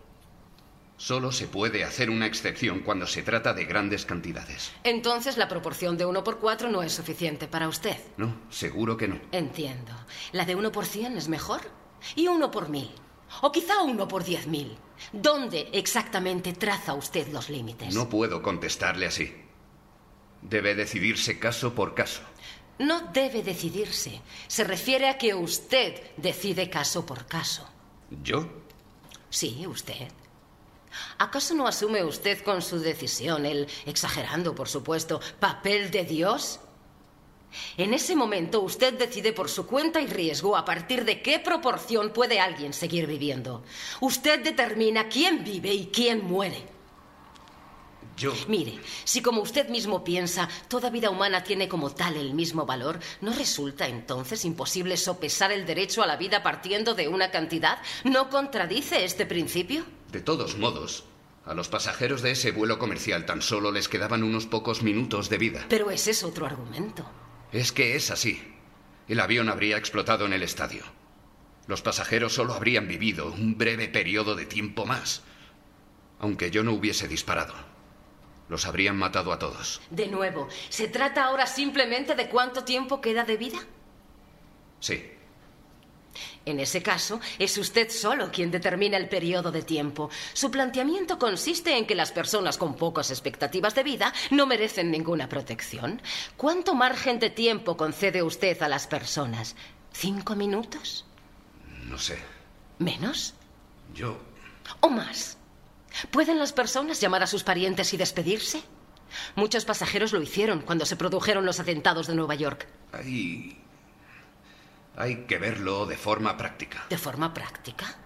Solo 1.02 1.32
se 1.32 1.48
puede 1.48 1.82
hacer 1.82 2.10
una 2.10 2.26
excepción 2.26 2.78
cuando 2.78 3.08
se 3.08 3.24
trata 3.24 3.52
de 3.54 3.64
grandes 3.64 4.06
cantidades. 4.06 4.70
Entonces 4.84 5.36
la 5.36 5.48
proporción 5.48 5.98
de 5.98 6.06
uno 6.06 6.22
por 6.22 6.38
cuatro 6.38 6.70
no 6.70 6.80
es 6.84 6.92
suficiente 6.92 7.48
para 7.48 7.66
usted. 7.66 7.96
No, 8.18 8.42
seguro 8.50 8.96
que 8.96 9.08
no. 9.08 9.20
Entiendo. 9.32 9.92
¿La 10.30 10.44
de 10.44 10.54
uno 10.54 10.70
por 10.70 10.86
cien 10.86 11.16
es 11.16 11.26
mejor? 11.26 11.62
¿Y 12.14 12.28
uno 12.28 12.52
por 12.52 12.68
mil? 12.68 12.88
¿O 13.40 13.50
quizá 13.50 13.82
uno 13.82 14.06
por 14.06 14.22
diez 14.22 14.46
mil? 14.46 14.78
¿Dónde 15.12 15.70
exactamente 15.72 16.52
traza 16.52 16.94
usted 16.94 17.26
los 17.32 17.50
límites? 17.50 17.92
No 17.92 18.08
puedo 18.08 18.40
contestarle 18.40 19.06
así. 19.06 19.34
Debe 20.40 20.76
decidirse 20.76 21.36
caso 21.40 21.74
por 21.74 21.94
caso. 21.94 22.22
No 22.78 23.10
debe 23.12 23.42
decidirse. 23.42 24.22
Se 24.46 24.62
refiere 24.62 25.08
a 25.08 25.18
que 25.18 25.34
usted 25.34 26.00
decide 26.16 26.70
caso 26.70 27.04
por 27.04 27.26
caso. 27.26 27.68
¿Yo? 28.22 28.48
Sí, 29.30 29.66
usted. 29.66 30.06
¿Acaso 31.18 31.54
no 31.54 31.66
asume 31.66 32.04
usted 32.04 32.42
con 32.42 32.62
su 32.62 32.78
decisión 32.78 33.46
el, 33.46 33.68
exagerando 33.86 34.54
por 34.54 34.68
supuesto, 34.68 35.20
papel 35.38 35.90
de 35.90 36.04
Dios? 36.04 36.60
En 37.76 37.92
ese 37.92 38.16
momento 38.16 38.60
usted 38.60 38.94
decide 38.94 39.32
por 39.32 39.48
su 39.48 39.66
cuenta 39.66 40.00
y 40.00 40.06
riesgo 40.06 40.56
a 40.56 40.64
partir 40.64 41.04
de 41.04 41.20
qué 41.20 41.38
proporción 41.38 42.10
puede 42.10 42.40
alguien 42.40 42.72
seguir 42.72 43.06
viviendo. 43.06 43.62
Usted 44.00 44.42
determina 44.42 45.08
quién 45.08 45.44
vive 45.44 45.72
y 45.72 45.86
quién 45.86 46.24
muere. 46.24 46.72
Yo. 48.16 48.34
Mire, 48.46 48.78
si 49.04 49.22
como 49.22 49.40
usted 49.40 49.68
mismo 49.70 50.04
piensa, 50.04 50.48
toda 50.68 50.90
vida 50.90 51.08
humana 51.08 51.42
tiene 51.44 51.66
como 51.66 51.90
tal 51.90 52.16
el 52.16 52.34
mismo 52.34 52.66
valor, 52.66 53.00
¿no 53.22 53.32
resulta 53.32 53.88
entonces 53.88 54.44
imposible 54.44 54.98
sopesar 54.98 55.50
el 55.50 55.64
derecho 55.64 56.02
a 56.02 56.06
la 56.06 56.16
vida 56.16 56.42
partiendo 56.42 56.94
de 56.94 57.08
una 57.08 57.30
cantidad? 57.30 57.78
¿No 58.04 58.28
contradice 58.28 59.04
este 59.04 59.24
principio? 59.24 59.84
De 60.12 60.20
todos 60.20 60.58
modos, 60.58 61.04
a 61.46 61.54
los 61.54 61.70
pasajeros 61.70 62.20
de 62.20 62.32
ese 62.32 62.52
vuelo 62.52 62.78
comercial 62.78 63.24
tan 63.24 63.40
solo 63.40 63.72
les 63.72 63.88
quedaban 63.88 64.22
unos 64.22 64.46
pocos 64.46 64.82
minutos 64.82 65.30
de 65.30 65.38
vida. 65.38 65.64
Pero 65.70 65.90
ese 65.90 66.10
es 66.10 66.22
otro 66.22 66.44
argumento. 66.44 67.10
Es 67.50 67.72
que 67.72 67.96
es 67.96 68.10
así. 68.10 68.54
El 69.08 69.20
avión 69.20 69.48
habría 69.48 69.78
explotado 69.78 70.26
en 70.26 70.34
el 70.34 70.42
estadio. 70.42 70.84
Los 71.66 71.80
pasajeros 71.80 72.34
solo 72.34 72.52
habrían 72.52 72.88
vivido 72.88 73.32
un 73.32 73.56
breve 73.56 73.88
periodo 73.88 74.34
de 74.36 74.44
tiempo 74.44 74.84
más. 74.84 75.22
Aunque 76.18 76.50
yo 76.50 76.62
no 76.62 76.72
hubiese 76.72 77.08
disparado. 77.08 77.54
Los 78.50 78.66
habrían 78.66 78.98
matado 78.98 79.32
a 79.32 79.38
todos. 79.38 79.80
De 79.90 80.08
nuevo, 80.08 80.46
¿se 80.68 80.88
trata 80.88 81.24
ahora 81.24 81.46
simplemente 81.46 82.14
de 82.14 82.28
cuánto 82.28 82.64
tiempo 82.64 83.00
queda 83.00 83.24
de 83.24 83.38
vida? 83.38 83.58
Sí. 84.78 85.11
En 86.44 86.58
ese 86.58 86.82
caso, 86.82 87.20
es 87.38 87.56
usted 87.56 87.88
solo 87.90 88.30
quien 88.32 88.50
determina 88.50 88.96
el 88.96 89.08
periodo 89.08 89.52
de 89.52 89.62
tiempo. 89.62 90.10
Su 90.32 90.50
planteamiento 90.50 91.18
consiste 91.18 91.76
en 91.76 91.86
que 91.86 91.94
las 91.94 92.10
personas 92.10 92.58
con 92.58 92.74
pocas 92.74 93.10
expectativas 93.10 93.74
de 93.74 93.84
vida 93.84 94.12
no 94.30 94.46
merecen 94.46 94.90
ninguna 94.90 95.28
protección. 95.28 96.02
¿Cuánto 96.36 96.74
margen 96.74 97.18
de 97.20 97.30
tiempo 97.30 97.76
concede 97.76 98.22
usted 98.22 98.60
a 98.62 98.68
las 98.68 98.86
personas? 98.86 99.54
¿Cinco 99.92 100.34
minutos? 100.34 101.04
No 101.84 101.98
sé. 101.98 102.18
¿Menos? 102.78 103.34
Yo. 103.94 104.18
¿O 104.80 104.88
más? 104.88 105.36
¿Pueden 106.10 106.38
las 106.38 106.52
personas 106.52 107.00
llamar 107.00 107.22
a 107.22 107.26
sus 107.26 107.44
parientes 107.44 107.92
y 107.94 107.96
despedirse? 107.96 108.62
Muchos 109.36 109.64
pasajeros 109.64 110.12
lo 110.12 110.22
hicieron 110.22 110.62
cuando 110.62 110.86
se 110.86 110.96
produjeron 110.96 111.44
los 111.44 111.60
atentados 111.60 112.06
de 112.06 112.14
Nueva 112.14 112.34
York. 112.34 112.66
Hay. 112.92 113.61
Hay 114.96 115.24
que 115.26 115.38
verlo 115.38 115.86
de 115.86 115.96
forma 115.96 116.36
práctica. 116.36 116.84
¿De 116.88 116.98
forma 116.98 117.32
práctica? 117.32 117.96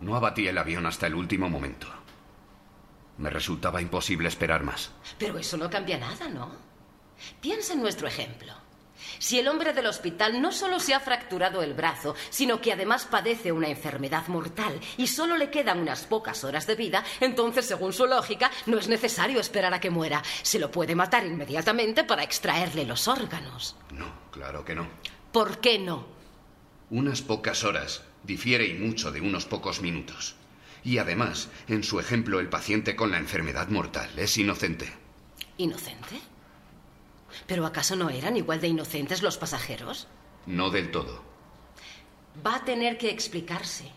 No 0.00 0.14
abatí 0.14 0.46
el 0.46 0.58
avión 0.58 0.86
hasta 0.86 1.06
el 1.06 1.14
último 1.14 1.48
momento. 1.48 1.88
Me 3.16 3.30
resultaba 3.30 3.80
imposible 3.82 4.28
esperar 4.28 4.62
más. 4.62 4.92
Pero 5.18 5.38
eso 5.38 5.56
no 5.56 5.68
cambia 5.68 5.98
nada, 5.98 6.28
¿no? 6.28 6.52
Piensa 7.40 7.72
en 7.72 7.80
nuestro 7.80 8.06
ejemplo. 8.06 8.52
Si 9.18 9.38
el 9.38 9.48
hombre 9.48 9.72
del 9.72 9.86
hospital 9.86 10.40
no 10.40 10.52
solo 10.52 10.78
se 10.78 10.94
ha 10.94 11.00
fracturado 11.00 11.62
el 11.62 11.74
brazo, 11.74 12.14
sino 12.30 12.60
que 12.60 12.72
además 12.72 13.06
padece 13.06 13.50
una 13.52 13.68
enfermedad 13.68 14.26
mortal 14.28 14.78
y 14.96 15.06
solo 15.06 15.36
le 15.36 15.50
quedan 15.50 15.80
unas 15.80 16.04
pocas 16.04 16.44
horas 16.44 16.66
de 16.66 16.74
vida, 16.74 17.04
entonces, 17.20 17.66
según 17.66 17.92
su 17.92 18.06
lógica, 18.06 18.50
no 18.66 18.78
es 18.78 18.88
necesario 18.88 19.40
esperar 19.40 19.72
a 19.72 19.80
que 19.80 19.90
muera. 19.90 20.22
Se 20.42 20.58
lo 20.58 20.70
puede 20.70 20.94
matar 20.94 21.24
inmediatamente 21.26 22.04
para 22.04 22.22
extraerle 22.22 22.84
los 22.84 23.08
órganos. 23.08 23.76
No, 23.92 24.06
claro 24.30 24.64
que 24.64 24.74
no. 24.74 24.86
¿Por 25.32 25.58
qué 25.58 25.78
no? 25.78 26.17
Unas 26.90 27.20
pocas 27.20 27.64
horas 27.64 28.02
difiere 28.24 28.66
y 28.66 28.74
mucho 28.74 29.12
de 29.12 29.20
unos 29.20 29.44
pocos 29.44 29.82
minutos. 29.82 30.36
Y 30.84 30.98
además, 30.98 31.50
en 31.68 31.84
su 31.84 32.00
ejemplo, 32.00 32.40
el 32.40 32.48
paciente 32.48 32.96
con 32.96 33.10
la 33.10 33.18
enfermedad 33.18 33.68
mortal 33.68 34.10
es 34.16 34.38
inocente. 34.38 34.90
¿Inocente? 35.58 36.20
¿Pero 37.46 37.66
acaso 37.66 37.94
no 37.94 38.08
eran 38.08 38.36
igual 38.36 38.60
de 38.60 38.68
inocentes 38.68 39.22
los 39.22 39.36
pasajeros? 39.36 40.08
No 40.46 40.70
del 40.70 40.90
todo. 40.90 41.22
Va 42.46 42.56
a 42.56 42.64
tener 42.64 42.96
que 42.96 43.10
explicarse. 43.10 43.90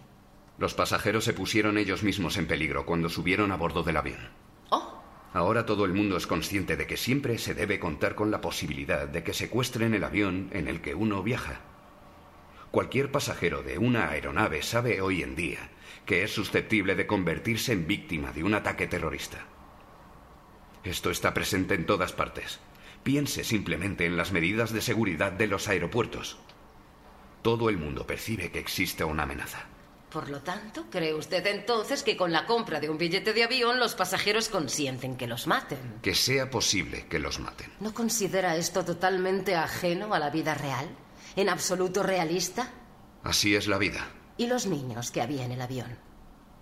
Los 0.57 0.73
pasajeros 0.73 1.23
se 1.23 1.33
pusieron 1.33 1.77
ellos 1.77 2.03
mismos 2.03 2.37
en 2.37 2.47
peligro 2.47 2.85
cuando 2.85 3.09
subieron 3.09 3.51
a 3.53 3.57
bordo 3.57 3.83
del 3.83 3.97
avión. 3.97 4.29
Oh. 4.69 5.01
Ahora 5.33 5.65
todo 5.65 5.85
el 5.85 5.93
mundo 5.93 6.17
es 6.17 6.27
consciente 6.27 6.75
de 6.75 6.87
que 6.87 6.97
siempre 6.97 7.37
se 7.37 7.53
debe 7.53 7.79
contar 7.79 8.15
con 8.15 8.31
la 8.31 8.41
posibilidad 8.41 9.07
de 9.07 9.23
que 9.23 9.33
secuestren 9.33 9.93
el 9.93 10.03
avión 10.03 10.49
en 10.51 10.67
el 10.67 10.81
que 10.81 10.93
uno 10.93 11.23
viaja. 11.23 11.61
Cualquier 12.71 13.11
pasajero 13.11 13.63
de 13.63 13.77
una 13.77 14.09
aeronave 14.09 14.63
sabe 14.63 15.01
hoy 15.01 15.23
en 15.23 15.35
día 15.35 15.69
que 16.05 16.23
es 16.23 16.33
susceptible 16.33 16.95
de 16.95 17.05
convertirse 17.05 17.73
en 17.73 17.85
víctima 17.85 18.31
de 18.31 18.43
un 18.43 18.53
ataque 18.53 18.87
terrorista. 18.87 19.45
Esto 20.83 21.11
está 21.11 21.33
presente 21.33 21.75
en 21.75 21.85
todas 21.85 22.11
partes. 22.13 22.59
Piense 23.03 23.43
simplemente 23.43 24.05
en 24.05 24.17
las 24.17 24.31
medidas 24.31 24.71
de 24.73 24.81
seguridad 24.81 25.31
de 25.31 25.47
los 25.47 25.67
aeropuertos. 25.67 26.39
Todo 27.41 27.69
el 27.69 27.77
mundo 27.77 28.07
percibe 28.07 28.51
que 28.51 28.59
existe 28.59 29.03
una 29.03 29.23
amenaza. 29.23 29.65
Por 30.11 30.29
lo 30.29 30.41
tanto, 30.41 30.85
¿cree 30.89 31.13
usted 31.13 31.45
entonces 31.47 32.03
que 32.03 32.17
con 32.17 32.31
la 32.31 32.45
compra 32.45 32.79
de 32.79 32.89
un 32.89 32.97
billete 32.97 33.33
de 33.33 33.43
avión 33.43 33.79
los 33.79 33.95
pasajeros 33.95 34.49
consienten 34.49 35.15
que 35.15 35.27
los 35.27 35.47
maten? 35.47 35.99
Que 36.01 36.13
sea 36.13 36.49
posible 36.49 37.05
que 37.07 37.19
los 37.19 37.39
maten. 37.39 37.71
¿No 37.79 37.93
considera 37.93 38.57
esto 38.57 38.83
totalmente 38.83 39.55
ajeno 39.55 40.13
a 40.13 40.19
la 40.19 40.29
vida 40.29 40.53
real? 40.53 40.89
¿En 41.35 41.49
absoluto 41.49 42.03
realista? 42.03 42.69
Así 43.23 43.55
es 43.55 43.67
la 43.67 43.77
vida. 43.77 44.09
¿Y 44.37 44.47
los 44.47 44.65
niños 44.65 45.11
que 45.11 45.21
había 45.21 45.45
en 45.45 45.51
el 45.51 45.61
avión? 45.61 45.97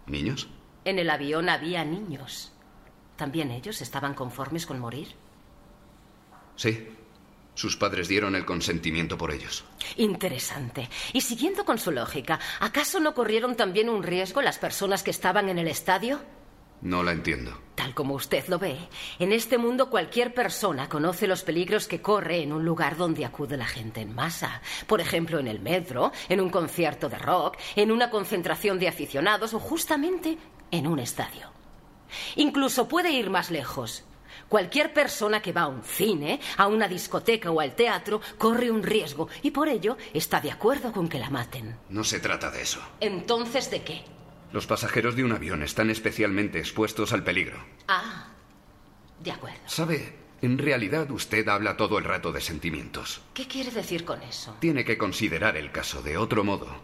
¿Niños? 0.06 0.50
En 0.86 1.00
el 1.00 1.10
avión 1.10 1.50
había 1.50 1.86
niños. 1.86 2.52
¿También 3.16 3.52
ellos 3.52 3.82
estaban 3.82 4.14
conformes 4.14 4.66
con 4.66 4.80
morir? 4.80 5.10
Sí. 6.56 6.88
Sus 7.54 7.76
padres 7.76 8.08
dieron 8.08 8.36
el 8.36 8.46
consentimiento 8.46 9.18
por 9.18 9.32
ellos. 9.32 9.66
Interesante. 9.98 10.90
Y 11.12 11.22
siguiendo 11.22 11.66
con 11.66 11.78
su 11.78 11.92
lógica, 11.92 12.40
¿acaso 12.62 13.02
no 13.02 13.14
corrieron 13.14 13.56
también 13.56 13.90
un 13.90 14.04
riesgo 14.04 14.42
las 14.42 14.58
personas 14.58 15.04
que 15.04 15.12
estaban 15.12 15.50
en 15.50 15.60
el 15.60 15.68
estadio? 15.68 16.22
No 16.82 17.04
la 17.04 17.12
entiendo. 17.12 17.58
Tal 17.76 17.94
como 17.94 18.14
usted 18.14 18.48
lo 18.48 18.60
ve, 18.60 18.78
en 19.20 19.32
este 19.32 19.58
mundo 19.58 19.90
cualquier 19.90 20.34
persona 20.34 20.90
conoce 20.90 21.28
los 21.28 21.44
peligros 21.44 21.88
que 21.88 22.02
corre 22.02 22.42
en 22.42 22.52
un 22.52 22.66
lugar 22.66 22.98
donde 22.98 23.26
acude 23.26 23.58
la 23.58 23.68
gente 23.68 24.02
en 24.02 24.14
masa. 24.14 24.62
Por 24.88 25.00
ejemplo, 25.00 25.40
en 25.40 25.48
el 25.48 25.60
metro, 25.60 26.12
en 26.28 26.42
un 26.42 26.50
concierto 26.50 27.10
de 27.10 27.18
rock, 27.18 27.58
en 27.76 27.92
una 27.92 28.10
concentración 28.10 28.80
de 28.80 28.88
aficionados 28.88 29.54
o 29.54 29.60
justamente 29.60 30.38
en 30.72 30.88
un 30.88 31.00
estadio. 31.00 31.52
Incluso 32.36 32.88
puede 32.88 33.12
ir 33.12 33.30
más 33.30 33.50
lejos. 33.50 34.06
Cualquier 34.48 34.94
persona 34.94 35.42
que 35.42 35.54
va 35.54 35.62
a 35.62 35.68
un 35.68 35.84
cine, 35.84 36.40
a 36.58 36.68
una 36.68 36.88
discoteca 36.88 37.52
o 37.52 37.60
al 37.60 37.76
teatro 37.76 38.20
corre 38.38 38.72
un 38.72 38.84
riesgo 38.84 39.30
y 39.44 39.52
por 39.52 39.70
ello 39.70 39.98
está 40.14 40.42
de 40.42 40.52
acuerdo 40.52 40.92
con 40.92 41.08
que 41.08 41.20
la 41.20 41.30
maten. 41.30 41.78
No 41.90 42.04
se 42.04 42.20
trata 42.20 42.50
de 42.50 42.62
eso. 42.62 42.82
Entonces, 43.00 43.70
¿de 43.70 43.84
qué? 43.84 44.04
Los 44.52 44.66
pasajeros 44.66 45.16
de 45.16 45.24
un 45.24 45.32
avión 45.32 45.62
están 45.64 45.90
especialmente 45.90 46.60
expuestos 46.60 47.14
al 47.14 47.24
peligro. 47.24 47.58
Ah, 47.88 48.28
de 49.20 49.32
acuerdo. 49.32 49.60
¿Sabe? 49.68 50.18
En 50.42 50.58
realidad 50.58 51.12
usted 51.12 51.48
habla 51.50 51.76
todo 51.76 51.98
el 51.98 52.06
rato 52.06 52.32
de 52.32 52.42
sentimientos. 52.42 53.22
¿Qué 53.34 53.48
quiere 53.48 53.72
decir 53.72 54.06
con 54.06 54.22
eso? 54.24 54.56
Tiene 54.60 54.86
que 54.86 54.98
considerar 54.98 55.58
el 55.58 55.72
caso 55.72 56.02
de 56.02 56.18
otro 56.18 56.44
modo. 56.44 56.82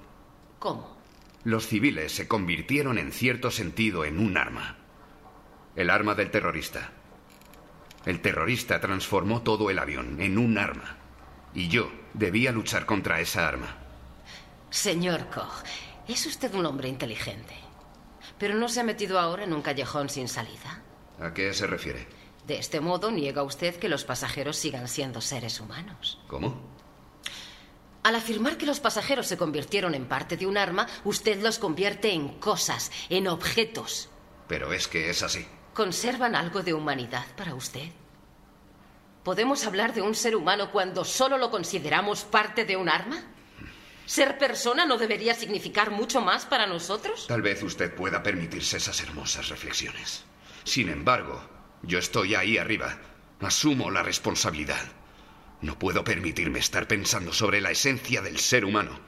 ¿Cómo? 0.60 0.98
Los 1.44 1.68
civiles 1.68 2.12
se 2.12 2.28
convirtieron 2.28 2.98
en 2.98 3.12
cierto 3.12 3.52
sentido 3.52 4.04
en 4.04 4.20
un 4.20 4.38
arma. 4.38 4.78
El 5.76 5.90
arma 5.90 6.16
del 6.16 6.32
terrorista. 6.32 6.92
El 8.06 8.22
terrorista 8.22 8.82
transformó 8.82 9.42
todo 9.42 9.70
el 9.70 9.80
avión 9.80 10.22
en 10.22 10.38
un 10.38 10.58
arma. 10.58 10.98
Y 11.54 11.70
yo 11.70 11.92
debía 12.14 12.52
luchar 12.52 12.86
contra 12.86 13.22
esa 13.22 13.48
arma. 13.48 13.78
Señor 14.70 15.28
Koch, 15.30 15.64
es 16.14 16.26
usted 16.26 16.54
un 16.54 16.66
hombre 16.66 16.90
inteligente. 16.90 17.56
Pero 18.38 18.56
no 18.56 18.70
se 18.70 18.82
ha 18.82 18.84
metido 18.84 19.20
ahora 19.20 19.44
en 19.44 19.54
un 19.54 19.62
callejón 19.62 20.10
sin 20.10 20.28
salida. 20.28 20.82
¿A 21.20 21.34
qué 21.34 21.54
se 21.54 21.68
refiere? 21.68 22.08
De 22.46 22.58
este 22.58 22.80
modo 22.80 23.12
niega 23.12 23.44
usted 23.44 23.76
que 23.78 23.90
los 23.90 24.04
pasajeros 24.04 24.58
sigan 24.58 24.88
siendo 24.88 25.22
seres 25.22 25.60
humanos. 25.60 26.20
¿Cómo? 26.28 26.62
Al 28.04 28.16
afirmar 28.16 28.58
que 28.58 28.68
los 28.68 28.80
pasajeros 28.80 29.26
se 29.26 29.38
convirtieron 29.38 29.96
en 29.96 30.06
parte 30.06 30.38
de 30.38 30.46
un 30.46 30.58
arma, 30.58 30.86
usted 31.06 31.42
los 31.42 31.58
convierte 31.58 32.12
en 32.12 32.40
cosas, 32.40 32.92
en 33.10 33.28
objetos. 33.28 34.10
Pero 34.48 34.74
es 34.74 34.88
que 34.88 35.10
es 35.10 35.24
así. 35.24 35.48
¿Conservan 35.74 36.36
algo 36.36 36.62
de 36.62 36.76
humanidad 36.76 37.26
para 37.36 37.56
usted? 37.56 37.90
¿Podemos 39.24 39.66
hablar 39.66 39.96
de 39.96 40.04
un 40.04 40.14
ser 40.14 40.36
humano 40.36 40.72
cuando 40.72 41.04
solo 41.04 41.40
lo 41.40 41.50
consideramos 41.50 42.26
parte 42.26 42.64
de 42.64 42.78
un 42.78 42.90
arma? 42.90 43.24
¿Ser 44.06 44.38
persona 44.38 44.86
no 44.86 44.98
debería 44.98 45.34
significar 45.34 45.90
mucho 45.90 46.22
más 46.22 46.46
para 46.46 46.68
nosotros? 46.68 47.26
Tal 47.28 47.42
vez 47.42 47.64
usted 47.64 47.94
pueda 47.94 48.22
permitirse 48.22 48.78
esas 48.78 49.02
hermosas 49.02 49.50
reflexiones. 49.50 50.24
Sin 50.64 50.90
embargo, 50.90 51.42
yo 51.82 51.98
estoy 51.98 52.36
ahí 52.36 52.58
arriba. 52.58 52.98
Asumo 53.42 53.90
la 53.92 54.04
responsabilidad. 54.04 54.84
No 55.62 55.80
puedo 55.80 56.04
permitirme 56.04 56.60
estar 56.60 56.88
pensando 56.88 57.34
sobre 57.34 57.62
la 57.62 57.72
esencia 57.72 58.22
del 58.22 58.40
ser 58.40 58.66
humano. 58.66 59.00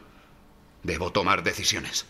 Debo 0.84 1.12
tomar 1.12 1.44
decisiones. 1.44 2.06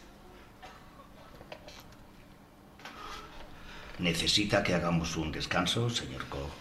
¿Necesita 3.99 4.63
que 4.63 4.75
hagamos 4.75 5.17
un 5.17 5.31
descanso, 5.31 5.89
señor 5.89 6.25
Koch? 6.27 6.51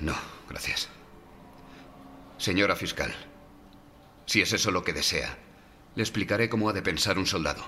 No, 0.00 0.16
gracias. 0.48 0.88
Señora 2.38 2.76
fiscal, 2.76 3.14
si 4.26 4.42
es 4.42 4.52
eso 4.52 4.70
lo 4.70 4.84
que 4.84 4.92
desea, 4.92 5.38
le 5.94 6.02
explicaré 6.02 6.48
cómo 6.48 6.68
ha 6.68 6.72
de 6.72 6.82
pensar 6.82 7.18
un 7.18 7.26
soldado. 7.26 7.64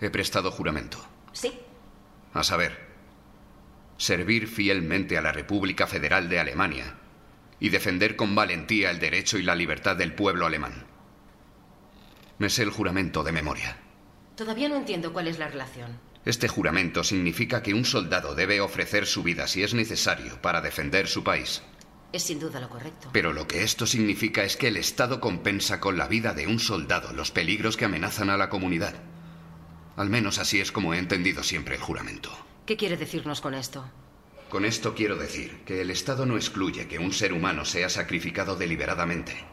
He 0.00 0.10
prestado 0.10 0.50
juramento. 0.50 0.98
Sí. 1.32 1.58
A 2.34 2.42
saber, 2.42 2.86
servir 3.96 4.46
fielmente 4.46 5.16
a 5.16 5.22
la 5.22 5.32
República 5.32 5.86
Federal 5.86 6.28
de 6.28 6.38
Alemania 6.38 6.96
y 7.58 7.70
defender 7.70 8.16
con 8.16 8.34
valentía 8.34 8.90
el 8.90 8.98
derecho 8.98 9.38
y 9.38 9.42
la 9.42 9.54
libertad 9.54 9.96
del 9.96 10.12
pueblo 10.12 10.44
alemán. 10.44 10.84
Me 12.38 12.50
sé 12.50 12.62
el 12.62 12.70
juramento 12.70 13.22
de 13.22 13.32
memoria. 13.32 13.78
Todavía 14.36 14.68
no 14.68 14.76
entiendo 14.76 15.14
cuál 15.14 15.28
es 15.28 15.38
la 15.38 15.48
relación. 15.48 15.98
Este 16.26 16.48
juramento 16.48 17.04
significa 17.04 17.62
que 17.62 17.72
un 17.72 17.84
soldado 17.84 18.34
debe 18.34 18.60
ofrecer 18.60 19.06
su 19.06 19.22
vida 19.22 19.46
si 19.46 19.62
es 19.62 19.72
necesario 19.72 20.42
para 20.42 20.60
defender 20.60 21.06
su 21.06 21.24
país. 21.24 21.62
Es 22.12 22.22
sin 22.22 22.38
duda 22.38 22.60
lo 22.60 22.68
correcto. 22.68 23.10
Pero 23.12 23.32
lo 23.32 23.46
que 23.46 23.62
esto 23.62 23.86
significa 23.86 24.44
es 24.44 24.56
que 24.56 24.68
el 24.68 24.76
Estado 24.76 25.20
compensa 25.20 25.80
con 25.80 25.98
la 25.98 26.08
vida 26.08 26.32
de 26.32 26.46
un 26.46 26.58
soldado 26.58 27.12
los 27.12 27.30
peligros 27.30 27.76
que 27.76 27.84
amenazan 27.84 28.30
a 28.30 28.36
la 28.36 28.48
comunidad. 28.48 28.94
Al 29.96 30.10
menos 30.10 30.38
así 30.38 30.60
es 30.60 30.72
como 30.72 30.94
he 30.94 30.98
entendido 30.98 31.42
siempre 31.42 31.76
el 31.76 31.80
juramento. 31.80 32.30
¿Qué 32.66 32.76
quiere 32.76 32.96
decirnos 32.96 33.40
con 33.40 33.54
esto? 33.54 33.84
Con 34.48 34.64
esto 34.64 34.94
quiero 34.94 35.16
decir 35.16 35.62
que 35.64 35.80
el 35.80 35.90
Estado 35.90 36.24
no 36.24 36.36
excluye 36.36 36.86
que 36.86 36.98
un 36.98 37.12
ser 37.12 37.32
humano 37.32 37.64
sea 37.64 37.88
sacrificado 37.88 38.56
deliberadamente. 38.56 39.44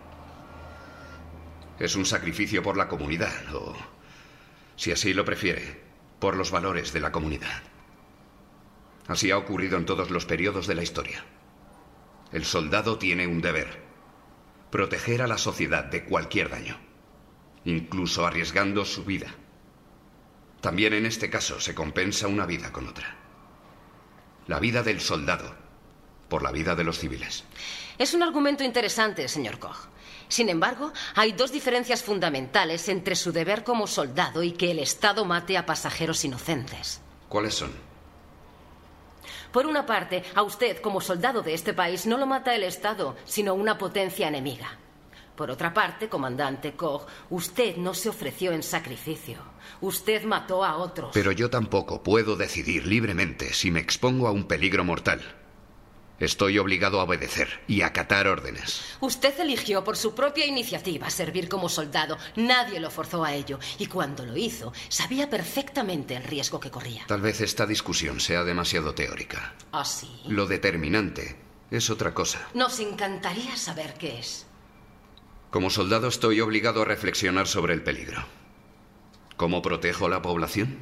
Es 1.79 1.95
un 1.95 2.05
sacrificio 2.05 2.61
por 2.61 2.77
la 2.77 2.87
comunidad, 2.87 3.55
o, 3.55 3.75
si 4.75 4.91
así 4.91 5.13
lo 5.13 5.25
prefiere, 5.25 5.81
por 6.19 6.35
los 6.35 6.51
valores 6.51 6.93
de 6.93 6.99
la 6.99 7.11
comunidad. 7.11 7.63
Así 9.07 9.31
ha 9.31 9.37
ocurrido 9.37 9.77
en 9.77 9.85
todos 9.85 10.11
los 10.11 10.25
periodos 10.25 10.67
de 10.67 10.75
la 10.75 10.83
historia. 10.83 11.25
El 12.33 12.45
soldado 12.45 12.97
tiene 12.97 13.27
un 13.27 13.41
deber, 13.41 13.79
proteger 14.71 15.21
a 15.21 15.27
la 15.27 15.37
sociedad 15.37 15.83
de 15.85 16.03
cualquier 16.03 16.49
daño, 16.49 16.79
incluso 17.63 18.25
arriesgando 18.25 18.83
su 18.85 19.05
vida. 19.05 19.27
También 20.59 20.93
en 20.93 21.05
este 21.05 21.29
caso 21.29 21.59
se 21.59 21.75
compensa 21.75 22.27
una 22.27 22.47
vida 22.47 22.71
con 22.71 22.87
otra. 22.87 23.15
La 24.47 24.59
vida 24.59 24.81
del 24.81 24.99
soldado 24.99 25.55
por 26.27 26.41
la 26.41 26.51
vida 26.51 26.75
de 26.75 26.83
los 26.83 26.97
civiles. 26.97 27.43
Es 27.99 28.15
un 28.15 28.23
argumento 28.23 28.63
interesante, 28.63 29.27
señor 29.27 29.59
Koch. 29.59 29.89
Sin 30.27 30.49
embargo, 30.49 30.91
hay 31.13 31.33
dos 31.33 31.51
diferencias 31.51 32.01
fundamentales 32.01 32.89
entre 32.89 33.15
su 33.15 33.31
deber 33.31 33.63
como 33.63 33.85
soldado 33.85 34.41
y 34.41 34.53
que 34.53 34.71
el 34.71 34.79
Estado 34.79 35.23
mate 35.23 35.55
a 35.55 35.67
pasajeros 35.67 36.25
inocentes. 36.25 36.99
¿Cuáles 37.29 37.53
son? 37.53 37.71
Por 39.53 39.67
una 39.67 39.85
parte, 39.85 40.23
a 40.33 40.41
usted 40.41 40.81
como 40.81 40.99
soldado 40.99 41.43
de 41.43 41.53
este 41.53 41.75
país 41.75 42.07
no 42.07 42.17
lo 42.17 42.25
mata 42.25 42.55
el 42.55 42.63
Estado, 42.63 43.15
sino 43.23 43.53
una 43.53 43.77
potencia 43.77 44.27
enemiga. 44.27 44.79
Por 45.35 45.51
otra 45.51 45.71
parte, 45.71 46.09
comandante 46.09 46.73
Koch, 46.73 47.05
usted 47.29 47.77
no 47.77 47.93
se 47.93 48.09
ofreció 48.09 48.51
en 48.51 48.63
sacrificio. 48.63 49.37
Usted 49.79 50.23
mató 50.23 50.65
a 50.65 50.77
otros. 50.77 51.11
Pero 51.13 51.31
yo 51.31 51.51
tampoco 51.51 52.01
puedo 52.01 52.35
decidir 52.35 52.87
libremente 52.87 53.53
si 53.53 53.69
me 53.69 53.79
expongo 53.79 54.27
a 54.27 54.31
un 54.31 54.45
peligro 54.45 54.83
mortal. 54.83 55.21
Estoy 56.23 56.57
obligado 56.57 57.01
a 57.01 57.03
obedecer 57.03 57.59
y 57.67 57.81
a 57.81 57.87
acatar 57.87 58.29
órdenes. 58.29 58.81
Usted 59.01 59.37
eligió 59.41 59.83
por 59.83 59.97
su 59.97 60.15
propia 60.15 60.45
iniciativa 60.45 61.09
servir 61.09 61.49
como 61.49 61.67
soldado. 61.67 62.17
Nadie 62.37 62.79
lo 62.79 62.89
forzó 62.89 63.25
a 63.25 63.33
ello. 63.33 63.59
Y 63.77 63.87
cuando 63.87 64.25
lo 64.25 64.37
hizo, 64.37 64.71
sabía 64.87 65.29
perfectamente 65.29 66.15
el 66.15 66.23
riesgo 66.23 66.61
que 66.61 66.71
corría. 66.71 67.03
Tal 67.07 67.19
vez 67.19 67.41
esta 67.41 67.65
discusión 67.65 68.21
sea 68.21 68.45
demasiado 68.45 68.95
teórica. 68.95 69.53
¿Ah, 69.73 69.83
sí? 69.83 70.07
Lo 70.25 70.45
determinante 70.45 71.35
es 71.69 71.89
otra 71.89 72.13
cosa. 72.13 72.47
Nos 72.53 72.79
encantaría 72.79 73.57
saber 73.57 73.95
qué 73.95 74.19
es. 74.19 74.45
Como 75.49 75.69
soldado 75.69 76.07
estoy 76.07 76.39
obligado 76.39 76.83
a 76.83 76.85
reflexionar 76.85 77.47
sobre 77.47 77.73
el 77.73 77.83
peligro. 77.83 78.23
¿Cómo 79.35 79.61
protejo 79.61 80.05
a 80.05 80.09
la 80.09 80.21
población? 80.21 80.77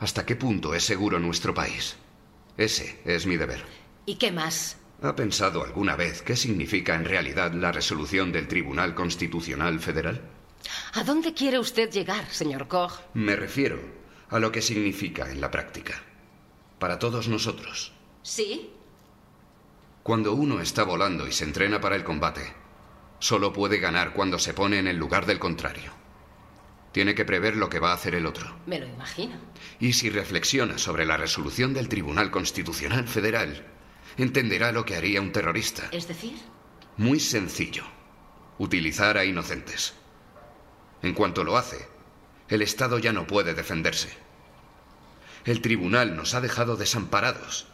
¿Hasta 0.00 0.26
qué 0.26 0.34
punto 0.34 0.74
es 0.74 0.84
seguro 0.84 1.20
nuestro 1.20 1.54
país? 1.54 1.94
Ese 2.56 3.00
es 3.04 3.26
mi 3.26 3.36
deber. 3.36 3.83
¿Y 4.06 4.16
qué 4.16 4.32
más? 4.32 4.78
¿Ha 5.02 5.16
pensado 5.16 5.64
alguna 5.64 5.96
vez 5.96 6.22
qué 6.22 6.36
significa 6.36 6.94
en 6.94 7.04
realidad 7.04 7.52
la 7.52 7.72
resolución 7.72 8.32
del 8.32 8.48
Tribunal 8.48 8.94
Constitucional 8.94 9.80
Federal? 9.80 10.20
¿A 10.94 11.04
dónde 11.04 11.34
quiere 11.34 11.58
usted 11.58 11.90
llegar, 11.90 12.28
señor 12.30 12.68
Koch? 12.68 13.00
Me 13.14 13.36
refiero 13.36 13.78
a 14.30 14.38
lo 14.38 14.50
que 14.50 14.62
significa 14.62 15.30
en 15.30 15.40
la 15.40 15.50
práctica. 15.50 16.02
Para 16.78 16.98
todos 16.98 17.28
nosotros. 17.28 17.92
¿Sí? 18.22 18.70
Cuando 20.02 20.34
uno 20.34 20.60
está 20.60 20.84
volando 20.84 21.26
y 21.26 21.32
se 21.32 21.44
entrena 21.44 21.80
para 21.80 21.96
el 21.96 22.04
combate, 22.04 22.52
solo 23.18 23.52
puede 23.52 23.78
ganar 23.78 24.12
cuando 24.12 24.38
se 24.38 24.54
pone 24.54 24.78
en 24.78 24.86
el 24.86 24.96
lugar 24.96 25.24
del 25.26 25.38
contrario. 25.38 25.92
Tiene 26.92 27.14
que 27.14 27.24
prever 27.24 27.56
lo 27.56 27.68
que 27.68 27.80
va 27.80 27.90
a 27.90 27.94
hacer 27.94 28.14
el 28.14 28.26
otro. 28.26 28.54
Me 28.66 28.78
lo 28.78 28.86
imagino. 28.86 29.36
Y 29.80 29.94
si 29.94 30.10
reflexiona 30.10 30.78
sobre 30.78 31.06
la 31.06 31.16
resolución 31.16 31.74
del 31.74 31.88
Tribunal 31.88 32.30
Constitucional 32.30 33.08
Federal, 33.08 33.66
entenderá 34.16 34.72
lo 34.72 34.84
que 34.84 34.96
haría 34.96 35.20
un 35.20 35.32
terrorista. 35.32 35.88
¿Es 35.90 36.08
decir? 36.08 36.34
Muy 36.96 37.20
sencillo. 37.20 37.84
Utilizar 38.58 39.18
a 39.18 39.24
inocentes. 39.24 39.94
En 41.02 41.14
cuanto 41.14 41.44
lo 41.44 41.56
hace, 41.56 41.88
el 42.48 42.62
Estado 42.62 42.98
ya 42.98 43.12
no 43.12 43.26
puede 43.26 43.54
defenderse. 43.54 44.10
El 45.44 45.60
tribunal 45.60 46.16
nos 46.16 46.34
ha 46.34 46.40
dejado 46.40 46.76
desamparados. 46.76 47.66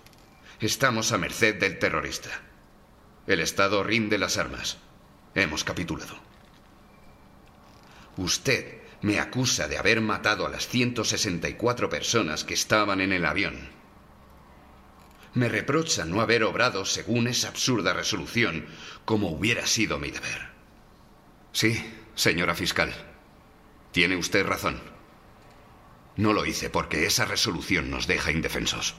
Estamos 0.60 1.12
a 1.12 1.18
merced 1.18 1.56
del 1.56 1.78
terrorista. 1.78 2.30
El 3.26 3.40
Estado 3.40 3.84
rinde 3.84 4.18
las 4.18 4.38
armas. 4.38 4.78
Hemos 5.34 5.62
capitulado. 5.64 6.16
Usted 8.16 8.80
me 9.02 9.20
acusa 9.20 9.68
de 9.68 9.78
haber 9.78 10.00
matado 10.00 10.46
a 10.46 10.50
las 10.50 10.66
164 10.66 11.88
personas 11.88 12.44
que 12.44 12.54
estaban 12.54 13.00
en 13.00 13.12
el 13.12 13.24
avión. 13.24 13.79
Me 15.34 15.48
reprocha 15.48 16.04
no 16.04 16.20
haber 16.20 16.42
obrado 16.44 16.84
según 16.84 17.28
esa 17.28 17.48
absurda 17.48 17.92
resolución 17.92 18.66
como 19.04 19.30
hubiera 19.30 19.66
sido 19.66 19.98
mi 19.98 20.10
deber. 20.10 20.50
Sí, 21.52 21.84
señora 22.14 22.54
fiscal. 22.54 22.92
Tiene 23.92 24.16
usted 24.16 24.44
razón. 24.44 24.80
No 26.16 26.32
lo 26.32 26.44
hice 26.44 26.68
porque 26.70 27.06
esa 27.06 27.24
resolución 27.24 27.90
nos 27.90 28.06
deja 28.06 28.32
indefensos. 28.32 28.94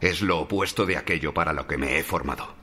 Es 0.00 0.22
lo 0.22 0.38
opuesto 0.40 0.86
de 0.86 0.96
aquello 0.96 1.34
para 1.34 1.52
lo 1.52 1.66
que 1.66 1.76
me 1.76 1.98
he 1.98 2.04
formado. 2.04 2.54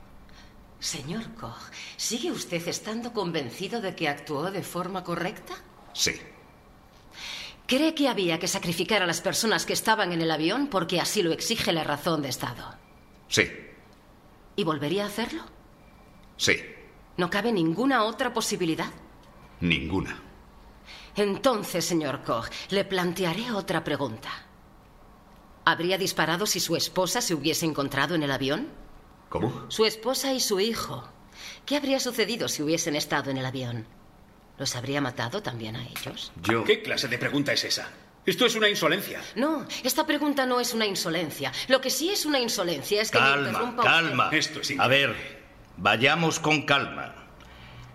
Señor 0.78 1.34
Koch, 1.34 1.70
¿sigue 1.96 2.30
usted 2.30 2.66
estando 2.66 3.12
convencido 3.12 3.82
de 3.82 3.94
que 3.94 4.08
actuó 4.08 4.50
de 4.50 4.62
forma 4.62 5.04
correcta? 5.04 5.54
Sí. 5.92 6.12
¿Cree 7.70 7.94
que 7.94 8.08
había 8.08 8.40
que 8.40 8.48
sacrificar 8.48 9.00
a 9.00 9.06
las 9.06 9.20
personas 9.20 9.64
que 9.64 9.74
estaban 9.74 10.10
en 10.10 10.20
el 10.20 10.32
avión 10.32 10.66
porque 10.66 11.00
así 11.00 11.22
lo 11.22 11.30
exige 11.30 11.72
la 11.72 11.84
razón 11.84 12.20
de 12.20 12.28
Estado? 12.28 12.74
Sí. 13.28 13.48
¿Y 14.56 14.64
volvería 14.64 15.04
a 15.04 15.06
hacerlo? 15.06 15.44
Sí. 16.36 16.56
¿No 17.16 17.30
cabe 17.30 17.52
ninguna 17.52 18.02
otra 18.02 18.32
posibilidad? 18.32 18.90
Ninguna. 19.60 20.20
Entonces, 21.14 21.84
señor 21.84 22.24
Koch, 22.24 22.48
le 22.70 22.84
plantearé 22.84 23.52
otra 23.52 23.84
pregunta. 23.84 24.30
¿Habría 25.64 25.96
disparado 25.96 26.46
si 26.46 26.58
su 26.58 26.74
esposa 26.74 27.20
se 27.20 27.34
hubiese 27.34 27.66
encontrado 27.66 28.16
en 28.16 28.24
el 28.24 28.32
avión? 28.32 28.66
¿Cómo? 29.28 29.66
Su 29.70 29.84
esposa 29.84 30.32
y 30.32 30.40
su 30.40 30.58
hijo. 30.58 31.04
¿Qué 31.66 31.76
habría 31.76 32.00
sucedido 32.00 32.48
si 32.48 32.64
hubiesen 32.64 32.96
estado 32.96 33.30
en 33.30 33.36
el 33.36 33.46
avión? 33.46 33.86
¿Los 34.60 34.76
habría 34.76 35.00
matado 35.00 35.42
también 35.42 35.74
a 35.74 35.82
ellos? 35.82 36.32
Yo. 36.42 36.64
¿Qué 36.64 36.82
clase 36.82 37.08
de 37.08 37.16
pregunta 37.16 37.50
es 37.54 37.64
esa? 37.64 37.88
Esto 38.26 38.44
es 38.44 38.54
una 38.56 38.68
insolencia. 38.68 39.22
No, 39.34 39.66
esta 39.82 40.06
pregunta 40.06 40.44
no 40.44 40.60
es 40.60 40.74
una 40.74 40.84
insolencia. 40.84 41.50
Lo 41.68 41.80
que 41.80 41.88
sí 41.88 42.10
es 42.10 42.26
una 42.26 42.38
insolencia 42.38 43.00
es 43.00 43.10
que 43.10 43.18
me 43.18 43.24
Calma, 43.24 43.62
usted. 43.62 43.82
calma. 43.82 44.28
Esto 44.30 44.60
es 44.60 44.78
A 44.78 44.86
ver, 44.86 45.16
vayamos 45.78 46.38
con 46.40 46.66
calma. 46.66 47.14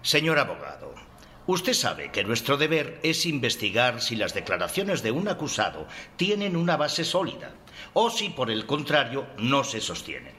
Señor 0.01 0.39
abogado, 0.39 0.95
usted 1.45 1.73
sabe 1.73 2.09
que 2.11 2.23
nuestro 2.23 2.57
deber 2.57 2.99
es 3.03 3.27
investigar 3.27 4.01
si 4.01 4.15
las 4.15 4.33
declaraciones 4.33 5.03
de 5.03 5.11
un 5.11 5.27
acusado 5.27 5.87
tienen 6.15 6.55
una 6.55 6.77
base 6.77 7.03
sólida 7.03 7.51
o 7.93 8.09
si, 8.09 8.29
por 8.29 8.49
el 8.49 8.65
contrario, 8.65 9.27
no 9.37 9.63
se 9.63 9.81
sostienen. 9.81 10.33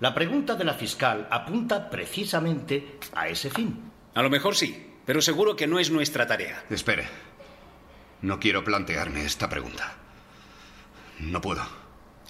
La 0.00 0.12
pregunta 0.16 0.56
de 0.56 0.64
la 0.64 0.74
fiscal 0.74 1.28
apunta 1.30 1.88
precisamente 1.88 2.98
a 3.14 3.28
ese 3.28 3.50
fin. 3.50 3.92
A 4.16 4.22
lo 4.22 4.30
mejor 4.30 4.56
sí, 4.56 4.89
pero 5.10 5.22
seguro 5.22 5.56
que 5.56 5.66
no 5.66 5.80
es 5.80 5.90
nuestra 5.90 6.28
tarea. 6.28 6.64
Espere. 6.70 7.08
No 8.22 8.38
quiero 8.38 8.62
plantearme 8.62 9.24
esta 9.24 9.48
pregunta. 9.48 9.96
No 11.18 11.40
puedo. 11.40 11.66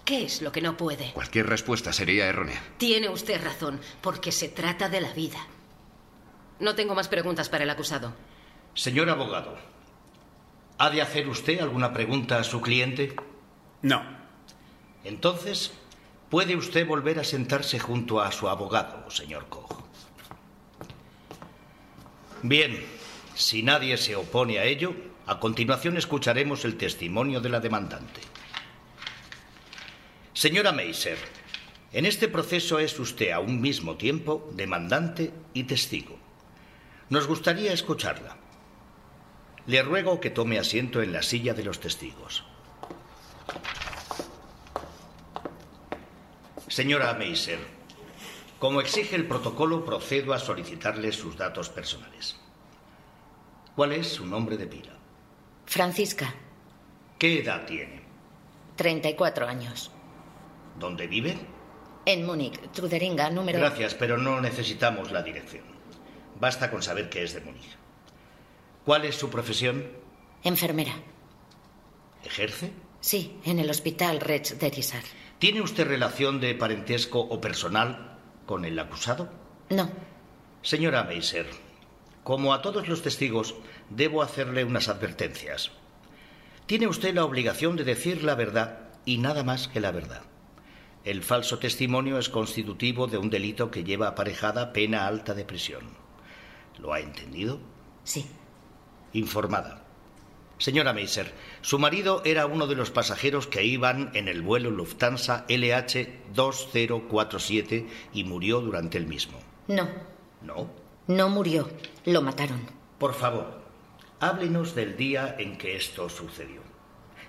¿Qué 0.06 0.24
es 0.24 0.40
lo 0.40 0.50
que 0.50 0.62
no 0.62 0.78
puede? 0.78 1.12
Cualquier 1.12 1.46
respuesta 1.46 1.92
sería 1.92 2.24
errónea. 2.24 2.58
Tiene 2.78 3.10
usted 3.10 3.44
razón, 3.44 3.82
porque 4.00 4.32
se 4.32 4.48
trata 4.48 4.88
de 4.88 5.02
la 5.02 5.12
vida. 5.12 5.46
No 6.58 6.74
tengo 6.74 6.94
más 6.94 7.08
preguntas 7.08 7.50
para 7.50 7.64
el 7.64 7.70
acusado. 7.70 8.14
Señor 8.72 9.10
abogado, 9.10 9.58
¿ha 10.78 10.88
de 10.88 11.02
hacer 11.02 11.28
usted 11.28 11.60
alguna 11.60 11.92
pregunta 11.92 12.38
a 12.38 12.44
su 12.44 12.62
cliente? 12.62 13.14
No. 13.82 14.02
Entonces, 15.04 15.72
puede 16.30 16.56
usted 16.56 16.86
volver 16.86 17.18
a 17.18 17.24
sentarse 17.24 17.78
junto 17.78 18.22
a 18.22 18.32
su 18.32 18.48
abogado, 18.48 19.10
señor 19.10 19.50
Koch. 19.50 19.89
Bien, 22.42 22.82
si 23.34 23.62
nadie 23.62 23.96
se 23.98 24.16
opone 24.16 24.58
a 24.58 24.64
ello, 24.64 24.94
a 25.26 25.38
continuación 25.38 25.98
escucharemos 25.98 26.64
el 26.64 26.76
testimonio 26.76 27.40
de 27.40 27.50
la 27.50 27.60
demandante. 27.60 28.20
Señora 30.32 30.72
Meiser, 30.72 31.18
en 31.92 32.06
este 32.06 32.28
proceso 32.28 32.78
es 32.78 32.98
usted 32.98 33.32
a 33.32 33.40
un 33.40 33.60
mismo 33.60 33.96
tiempo 33.96 34.48
demandante 34.54 35.32
y 35.52 35.64
testigo. 35.64 36.18
Nos 37.10 37.26
gustaría 37.26 37.74
escucharla. 37.74 38.38
Le 39.66 39.82
ruego 39.82 40.18
que 40.18 40.30
tome 40.30 40.58
asiento 40.58 41.02
en 41.02 41.12
la 41.12 41.22
silla 41.22 41.52
de 41.52 41.64
los 41.64 41.78
testigos. 41.78 42.44
Señora 46.68 47.12
Meiser, 47.14 47.58
como 48.60 48.82
exige 48.82 49.16
el 49.16 49.26
protocolo, 49.26 49.84
procedo 49.84 50.34
a 50.34 50.38
solicitarle 50.38 51.10
sus 51.12 51.36
datos 51.36 51.70
personales. 51.70 52.36
¿Cuál 53.74 53.92
es 53.92 54.06
su 54.06 54.26
nombre 54.26 54.58
de 54.58 54.66
pila? 54.66 54.92
Francisca, 55.64 56.34
¿Qué 57.18 57.40
edad 57.40 57.64
tiene? 57.66 58.02
34 58.76 59.46
años. 59.46 59.90
¿Dónde 60.78 61.06
vive? 61.06 61.38
En 62.04 62.24
Múnich, 62.26 62.58
Truderinga, 62.72 63.30
número... 63.30 63.58
Gracias, 63.58 63.94
pero 63.94 64.18
no 64.18 64.40
necesitamos 64.40 65.10
la 65.10 65.22
dirección. 65.22 65.64
Basta 66.38 66.70
con 66.70 66.82
saber 66.82 67.08
que 67.08 67.22
es 67.22 67.34
de 67.34 67.40
Múnich. 67.40 67.76
¿Cuál 68.84 69.06
es 69.06 69.16
su 69.16 69.30
profesión? 69.30 69.86
Enfermera. 70.42 70.94
¿Ejerce? 72.24 72.72
Sí, 73.00 73.38
en 73.44 73.58
el 73.58 73.70
hospital 73.70 74.20
Rex 74.20 74.58
de. 74.58 74.70
¿Tiene 75.38 75.62
usted 75.62 75.86
relación 75.86 76.40
de 76.40 76.54
parentesco 76.54 77.20
o 77.20 77.40
personal 77.40 78.09
con 78.50 78.64
el 78.64 78.76
acusado? 78.80 79.28
No. 79.68 79.88
Señora 80.60 81.04
Meiser, 81.04 81.46
como 82.24 82.52
a 82.52 82.62
todos 82.62 82.88
los 82.88 83.00
testigos, 83.00 83.54
debo 83.90 84.22
hacerle 84.22 84.64
unas 84.64 84.88
advertencias. 84.88 85.70
Tiene 86.66 86.88
usted 86.88 87.14
la 87.14 87.24
obligación 87.24 87.76
de 87.76 87.84
decir 87.84 88.24
la 88.24 88.34
verdad 88.34 88.88
y 89.04 89.18
nada 89.18 89.44
más 89.44 89.68
que 89.68 89.78
la 89.78 89.92
verdad. 89.92 90.22
El 91.04 91.22
falso 91.22 91.60
testimonio 91.60 92.18
es 92.18 92.28
constitutivo 92.28 93.06
de 93.06 93.18
un 93.18 93.30
delito 93.30 93.70
que 93.70 93.84
lleva 93.84 94.08
aparejada 94.08 94.72
pena 94.72 95.06
alta 95.06 95.32
de 95.34 95.44
prisión. 95.44 95.84
¿Lo 96.76 96.92
ha 96.92 96.98
entendido? 96.98 97.60
Sí. 98.02 98.26
Informada. 99.12 99.84
Señora 100.60 100.92
Meiser, 100.92 101.32
su 101.62 101.78
marido 101.78 102.20
era 102.26 102.44
uno 102.44 102.66
de 102.66 102.74
los 102.74 102.90
pasajeros 102.90 103.46
que 103.46 103.64
iban 103.64 104.10
en 104.12 104.28
el 104.28 104.42
vuelo 104.42 104.70
Lufthansa 104.70 105.46
LH2047 105.48 107.86
y 108.12 108.24
murió 108.24 108.60
durante 108.60 108.98
el 108.98 109.06
mismo. 109.06 109.38
No. 109.68 109.88
¿No? 110.42 110.70
No 111.06 111.30
murió. 111.30 111.70
Lo 112.04 112.20
mataron. 112.20 112.60
Por 112.98 113.14
favor, 113.14 113.62
háblenos 114.20 114.74
del 114.74 114.98
día 114.98 115.34
en 115.38 115.56
que 115.56 115.76
esto 115.76 116.10
sucedió. 116.10 116.60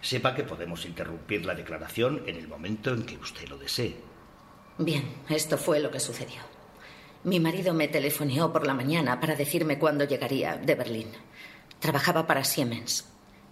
Sepa 0.02 0.36
que 0.36 0.44
podemos 0.44 0.86
interrumpir 0.86 1.45
la 1.45 1.56
declaración 1.56 2.24
en 2.28 2.36
el 2.36 2.49
momento 2.49 2.94
en 2.94 3.06
que 3.06 3.16
usted 3.16 3.48
lo 3.48 3.58
desee. 3.58 3.95
Bien, 4.78 5.10
esto 5.30 5.58
fue 5.58 5.80
lo 5.80 5.90
que 5.90 6.02
sucedió. 6.02 6.41
Mi 7.24 7.40
marido 7.40 7.74
me 7.74 7.88
telefoneó 7.88 8.52
por 8.52 8.68
la 8.68 8.74
mañana 8.74 9.22
para 9.22 9.38
decirme 9.38 9.80
cuándo 9.80 10.03
llegaría 10.03 10.58
de 10.58 10.76
Berlín. 10.76 11.08
Trabajaba 11.80 12.28
para 12.28 12.44
Siemens. 12.44 13.08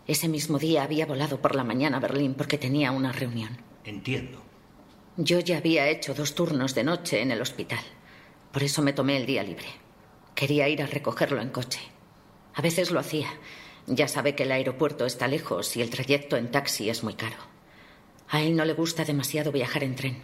Ese 0.10 0.28
mismo 0.28 0.58
día 0.58 0.82
había 0.82 1.06
volado 1.06 1.40
por 1.40 1.54
la 1.54 1.64
mañana 1.64 1.98
a 1.98 2.00
Berlín 2.00 2.34
porque 2.34 2.58
tenía 2.58 2.92
una 2.92 3.12
reunión. 3.12 3.60
Entiendo. 3.86 4.42
Yo 5.18 5.40
ya 5.40 5.60
había 5.60 5.88
hecho 5.88 6.16
dos 6.16 6.34
turnos 6.34 6.74
de 6.74 6.84
noche 6.84 7.22
en 7.22 7.30
el 7.30 7.40
hospital. 7.40 7.84
Por 8.52 8.64
eso 8.64 8.82
me 8.82 8.92
tomé 8.92 9.18
el 9.18 9.28
día 9.28 9.44
libre. 9.44 9.68
Quería 10.34 10.68
ir 10.68 10.82
a 10.82 10.88
recogerlo 10.88 11.40
en 11.40 11.52
coche. 11.52 11.80
A 12.56 12.62
veces 12.64 12.90
lo 12.90 13.00
hacía. 13.00 13.30
Ya 13.86 14.08
sabe 14.08 14.34
que 14.34 14.44
el 14.44 14.52
aeropuerto 14.52 15.06
está 15.06 15.28
lejos 15.28 15.78
y 15.78 15.84
el 15.84 15.92
trayecto 15.92 16.38
en 16.38 16.50
taxi 16.50 16.90
es 16.90 17.04
muy 17.04 17.14
caro. 17.14 17.38
A 18.30 18.42
él 18.42 18.56
no 18.56 18.66
le 18.66 18.74
gusta 18.74 19.06
demasiado 19.06 19.52
viajar 19.52 19.84
en 19.84 19.96
tren. 19.96 20.18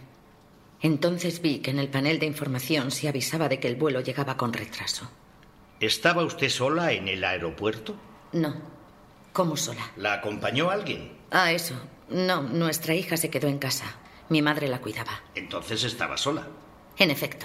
Entonces 0.82 1.40
vi 1.40 1.60
que 1.60 1.70
en 1.70 1.78
el 1.78 1.90
panel 1.90 2.18
de 2.18 2.26
información 2.26 2.90
se 2.90 3.06
avisaba 3.06 3.48
de 3.48 3.60
que 3.60 3.68
el 3.68 3.76
vuelo 3.76 4.00
llegaba 4.00 4.36
con 4.36 4.52
retraso. 4.52 5.08
¿Estaba 5.78 6.24
usted 6.24 6.48
sola 6.48 6.90
en 6.90 7.06
el 7.06 7.22
aeropuerto? 7.22 7.94
No. 8.32 8.74
¿Cómo 9.36 9.54
sola? 9.54 9.92
¿La 9.96 10.14
acompañó 10.14 10.70
alguien? 10.70 11.12
Ah, 11.30 11.52
eso. 11.52 11.74
No, 12.08 12.40
nuestra 12.40 12.94
hija 12.94 13.18
se 13.18 13.28
quedó 13.28 13.48
en 13.48 13.58
casa. 13.58 13.84
Mi 14.30 14.40
madre 14.40 14.66
la 14.66 14.80
cuidaba. 14.80 15.20
Entonces 15.34 15.84
estaba 15.84 16.16
sola. 16.16 16.48
En 16.96 17.10
efecto. 17.10 17.44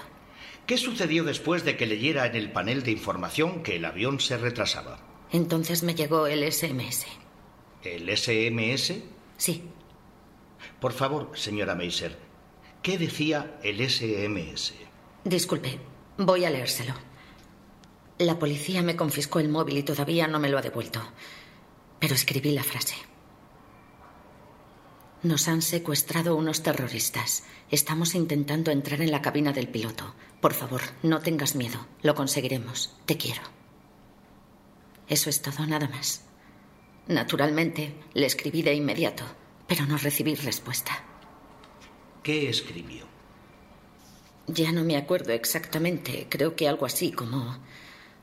¿Qué 0.66 0.78
sucedió 0.78 1.26
después 1.26 1.66
de 1.66 1.76
que 1.76 1.86
leyera 1.86 2.28
en 2.28 2.38
el 2.38 2.50
panel 2.54 2.84
de 2.84 2.92
información 2.92 3.62
que 3.62 3.76
el 3.76 3.84
avión 3.84 4.22
se 4.22 4.38
retrasaba? 4.38 5.00
Entonces 5.34 5.84
me 5.84 5.94
llegó 5.94 6.28
el 6.28 6.50
SMS. 6.50 7.08
¿El 7.84 8.08
SMS? 8.18 8.94
Sí. 9.36 9.66
Por 10.80 10.94
favor, 10.94 11.32
señora 11.34 11.76
Meiser, 11.76 12.18
¿qué 12.82 12.98
decía 12.98 13.60
el 13.64 13.82
SMS? 13.90 14.76
Disculpe, 15.26 15.78
voy 16.18 16.46
a 16.46 16.50
leérselo. 16.52 16.94
La 18.18 18.40
policía 18.40 18.82
me 18.82 18.96
confiscó 18.96 19.42
el 19.42 19.50
móvil 19.50 19.80
y 19.80 19.84
todavía 19.84 20.28
no 20.28 20.40
me 20.40 20.48
lo 20.48 20.58
ha 20.58 20.62
devuelto. 20.62 21.02
Pero 22.02 22.15
escribí 22.15 22.52
la 22.52 22.64
frase. 22.64 22.95
Nos 25.22 25.48
han 25.48 25.61
secuestrado 25.61 26.36
unos 26.36 26.64
terroristas. 26.64 27.44
Estamos 27.69 28.15
intentando 28.15 28.72
entrar 28.72 29.02
en 29.02 29.11
la 29.11 29.22
cabina 29.22 29.53
del 29.53 29.68
piloto. 29.68 30.15
Por 30.41 30.53
favor, 30.53 30.82
no 31.03 31.19
tengas 31.19 31.56
miedo. 31.56 31.86
Lo 32.02 32.15
conseguiremos. 32.15 32.98
Te 33.06 33.18
quiero. 33.18 33.44
Eso 35.07 35.30
es 35.30 35.44
todo, 35.44 35.68
nada 35.68 35.88
más. 35.88 36.23
Naturalmente, 37.07 37.94
le 38.15 38.26
escribí 38.26 38.64
de 38.64 38.73
inmediato, 38.73 39.23
pero 39.68 39.86
no 39.86 39.98
recibí 39.98 40.34
respuesta. 40.34 41.03
¿Qué 42.23 42.49
escribió? 42.49 43.06
Ya 44.48 44.72
no 44.72 44.84
me 44.84 44.98
acuerdo 44.98 45.34
exactamente. 45.34 46.26
Creo 46.30 46.56
que 46.56 46.68
algo 46.68 46.88
así 46.88 47.11
como... 47.11 47.60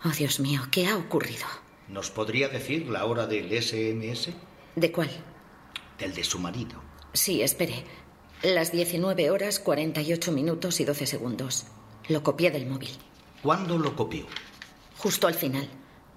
Oh, 0.05 0.11
Dios 0.11 0.41
mío, 0.41 0.63
¿qué 0.73 0.89
ha 0.89 0.97
ocurrido? 0.97 1.47
¿Nos 1.89 2.11
podría 2.11 2.49
decir 2.49 2.89
la 2.89 3.05
hora 3.05 3.27
del 3.27 3.51
SMS? 3.51 4.31
¿De 4.77 4.93
cuál? 4.93 5.11
del 5.99 6.15
de 6.15 6.25
su 6.25 6.39
marido. 6.39 6.81
Sí, 7.13 7.43
espere. 7.43 7.85
Las 8.43 8.73
19 8.73 9.31
horas 9.31 9.59
48 9.59 10.33
minutos 10.33 10.81
y 10.81 10.85
12 10.85 11.07
segundos. 11.07 11.67
Lo 12.09 12.23
copié 12.23 12.51
del 12.51 12.67
móvil. 12.67 12.91
¿Cuándo 13.43 13.79
lo 13.79 13.95
copió? 13.97 14.27
Justo 14.97 15.27
al 15.27 15.35
final, 15.35 15.69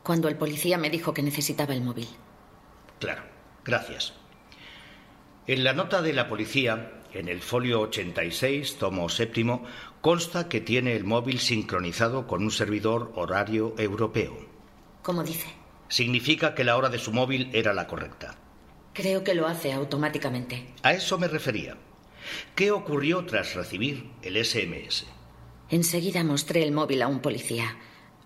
cuando 0.04 0.28
el 0.28 0.38
policía 0.38 0.78
me 0.78 0.90
dijo 0.90 1.14
que 1.14 1.24
necesitaba 1.24 1.74
el 1.74 1.82
móvil. 1.82 2.08
Claro, 3.00 3.24
gracias. 3.66 4.14
En 5.48 5.64
la 5.64 5.74
nota 5.74 6.02
de 6.02 6.14
la 6.14 6.28
policía, 6.28 7.02
en 7.14 7.28
el 7.28 7.42
folio 7.42 7.82
86, 7.82 8.78
tomo 8.78 9.10
séptimo, 9.10 9.64
consta 10.02 10.48
que 10.48 10.62
tiene 10.62 10.96
el 10.96 11.04
móvil 11.04 11.40
sincronizado 11.40 12.28
con 12.28 12.44
un 12.44 12.52
servidor 12.52 13.12
horario 13.16 13.74
europeo. 13.78 14.38
¿Cómo 15.02 15.24
dice? 15.24 15.61
Significa 15.92 16.56
que 16.56 16.64
la 16.64 16.78
hora 16.78 16.88
de 16.88 17.00
su 17.00 17.12
móvil 17.12 17.50
era 17.52 17.74
la 17.74 17.86
correcta. 17.86 18.34
Creo 18.94 19.26
que 19.26 19.36
lo 19.36 19.46
hace 19.46 19.74
automáticamente. 19.74 20.74
A 20.84 20.94
eso 20.94 21.18
me 21.18 21.28
refería. 21.28 21.76
¿Qué 22.56 22.72
ocurrió 22.72 23.26
tras 23.26 23.56
recibir 23.56 24.10
el 24.22 24.44
SMS? 24.44 25.06
Enseguida 25.70 26.24
mostré 26.24 26.64
el 26.64 26.72
móvil 26.72 27.02
a 27.02 27.10
un 27.10 27.20
policía. 27.20 27.78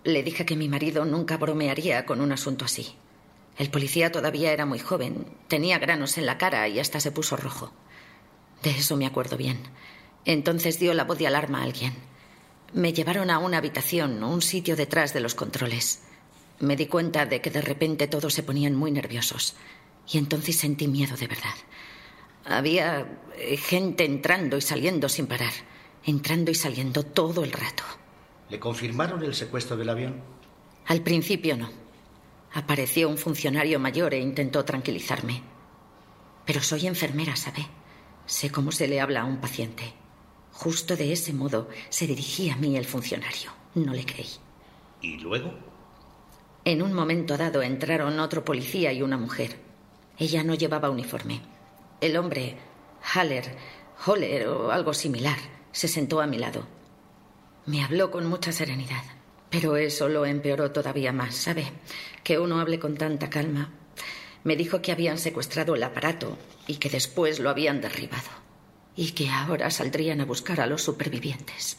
Le 0.04 0.22
dije 0.22 0.46
que 0.46 0.54
mi 0.54 0.68
marido 0.68 1.04
nunca 1.04 1.38
bromearía 1.38 2.06
con 2.06 2.20
un 2.20 2.30
asunto 2.30 2.64
así. 2.64 2.94
El 3.58 3.68
policía 3.68 4.12
todavía 4.12 4.52
era 4.52 4.64
muy 4.64 4.78
joven, 4.78 5.26
tenía 5.48 5.80
granos 5.80 6.18
en 6.18 6.26
la 6.26 6.38
cara 6.38 6.68
y 6.68 6.78
hasta 6.78 7.00
se 7.00 7.10
puso 7.10 7.36
rojo. 7.36 7.72
De 8.62 8.70
eso 8.70 8.96
me 8.96 9.06
acuerdo 9.06 9.36
bien. 9.36 9.58
Entonces 10.24 10.78
dio 10.78 10.94
la 10.94 11.02
voz 11.02 11.18
de 11.18 11.26
alarma 11.26 11.62
a 11.62 11.64
alguien. 11.64 11.94
Me 12.72 12.92
llevaron 12.92 13.28
a 13.28 13.40
una 13.40 13.58
habitación, 13.58 14.22
un 14.22 14.40
sitio 14.40 14.76
detrás 14.76 15.12
de 15.12 15.20
los 15.20 15.34
controles. 15.34 16.05
Me 16.60 16.76
di 16.76 16.86
cuenta 16.86 17.26
de 17.26 17.40
que 17.40 17.50
de 17.50 17.60
repente 17.60 18.08
todos 18.08 18.32
se 18.32 18.42
ponían 18.42 18.74
muy 18.74 18.90
nerviosos. 18.90 19.54
Y 20.10 20.18
entonces 20.18 20.56
sentí 20.56 20.88
miedo 20.88 21.16
de 21.16 21.26
verdad. 21.26 21.54
Había 22.44 23.06
eh, 23.36 23.56
gente 23.56 24.04
entrando 24.04 24.56
y 24.56 24.60
saliendo 24.60 25.08
sin 25.08 25.26
parar. 25.26 25.52
Entrando 26.04 26.50
y 26.50 26.54
saliendo 26.54 27.02
todo 27.02 27.42
el 27.42 27.52
rato. 27.52 27.82
¿Le 28.48 28.60
confirmaron 28.60 29.22
el 29.24 29.34
secuestro 29.34 29.76
del 29.76 29.88
avión? 29.88 30.22
Al 30.86 31.02
principio 31.02 31.56
no. 31.56 31.68
Apareció 32.54 33.08
un 33.08 33.18
funcionario 33.18 33.80
mayor 33.80 34.14
e 34.14 34.20
intentó 34.20 34.64
tranquilizarme. 34.64 35.42
Pero 36.44 36.62
soy 36.62 36.86
enfermera, 36.86 37.34
¿sabe? 37.34 37.66
Sé 38.24 38.50
cómo 38.50 38.72
se 38.72 38.86
le 38.86 39.00
habla 39.00 39.22
a 39.22 39.24
un 39.24 39.40
paciente. 39.40 39.92
Justo 40.52 40.96
de 40.96 41.12
ese 41.12 41.32
modo 41.32 41.68
se 41.90 42.06
dirigía 42.06 42.54
a 42.54 42.56
mí 42.56 42.76
el 42.76 42.86
funcionario. 42.86 43.50
No 43.74 43.92
le 43.92 44.06
creí. 44.06 44.30
¿Y 45.02 45.18
luego? 45.18 45.52
En 46.66 46.82
un 46.82 46.92
momento 46.92 47.36
dado 47.36 47.62
entraron 47.62 48.18
otro 48.18 48.44
policía 48.44 48.92
y 48.92 49.00
una 49.00 49.16
mujer. 49.16 49.56
Ella 50.18 50.42
no 50.42 50.56
llevaba 50.56 50.90
uniforme. 50.90 51.40
El 52.00 52.16
hombre, 52.16 52.56
Haller, 53.14 53.56
Holler 54.04 54.48
o 54.48 54.72
algo 54.72 54.92
similar, 54.92 55.38
se 55.70 55.86
sentó 55.86 56.20
a 56.20 56.26
mi 56.26 56.38
lado. 56.38 56.66
Me 57.66 57.84
habló 57.84 58.10
con 58.10 58.26
mucha 58.26 58.50
serenidad, 58.50 59.04
pero 59.48 59.76
eso 59.76 60.08
lo 60.08 60.26
empeoró 60.26 60.72
todavía 60.72 61.12
más, 61.12 61.36
¿sabe? 61.36 61.70
Que 62.24 62.40
uno 62.40 62.58
hable 62.58 62.80
con 62.80 62.96
tanta 62.96 63.30
calma. 63.30 63.70
Me 64.42 64.56
dijo 64.56 64.82
que 64.82 64.90
habían 64.90 65.18
secuestrado 65.18 65.76
el 65.76 65.84
aparato 65.84 66.36
y 66.66 66.78
que 66.78 66.90
después 66.90 67.38
lo 67.38 67.48
habían 67.48 67.80
derribado. 67.80 68.30
Y 68.96 69.12
que 69.12 69.30
ahora 69.30 69.70
saldrían 69.70 70.20
a 70.20 70.24
buscar 70.24 70.60
a 70.60 70.66
los 70.66 70.82
supervivientes. 70.82 71.76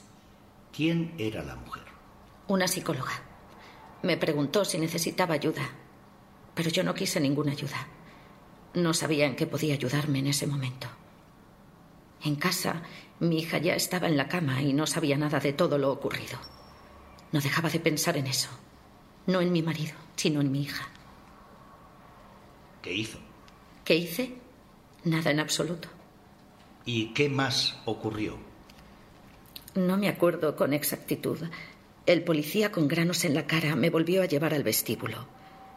¿Quién 0.71 1.13
era 1.17 1.43
la 1.43 1.57
mujer? 1.57 1.83
Una 2.47 2.69
psicóloga. 2.69 3.36
Me 4.03 4.17
preguntó 4.17 4.63
si 4.63 4.77
necesitaba 4.77 5.35
ayuda, 5.35 5.69
pero 6.53 6.69
yo 6.69 6.83
no 6.83 6.93
quise 6.93 7.19
ninguna 7.19 7.51
ayuda. 7.51 7.87
No 8.73 8.93
sabía 8.93 9.25
en 9.25 9.35
qué 9.35 9.47
podía 9.47 9.73
ayudarme 9.73 10.19
en 10.19 10.27
ese 10.27 10.47
momento. 10.47 10.87
En 12.23 12.35
casa, 12.35 12.83
mi 13.19 13.39
hija 13.39 13.57
ya 13.57 13.75
estaba 13.75 14.07
en 14.07 14.17
la 14.17 14.27
cama 14.27 14.61
y 14.61 14.73
no 14.73 14.85
sabía 14.85 15.17
nada 15.17 15.39
de 15.39 15.53
todo 15.53 15.77
lo 15.77 15.91
ocurrido. 15.91 16.37
No 17.31 17.41
dejaba 17.41 17.69
de 17.69 17.79
pensar 17.79 18.17
en 18.17 18.27
eso. 18.27 18.49
No 19.25 19.41
en 19.41 19.51
mi 19.51 19.61
marido, 19.61 19.95
sino 20.15 20.41
en 20.41 20.51
mi 20.51 20.61
hija. 20.61 20.87
¿Qué 22.81 22.93
hizo? 22.93 23.19
¿Qué 23.83 23.95
hice? 23.95 24.37
Nada 25.03 25.31
en 25.31 25.39
absoluto. 25.39 25.89
¿Y 26.85 27.13
qué 27.13 27.29
más 27.29 27.77
ocurrió? 27.85 28.37
No 29.75 29.97
me 29.97 30.07
acuerdo 30.07 30.55
con 30.55 30.73
exactitud. 30.73 31.39
El 32.07 32.23
policía 32.23 32.71
con 32.71 32.87
granos 32.87 33.25
en 33.25 33.33
la 33.33 33.47
cara 33.47 33.75
me 33.75 33.89
volvió 33.89 34.21
a 34.21 34.27
llevar 34.27 34.53
al 34.53 34.63
vestíbulo. 34.63 35.27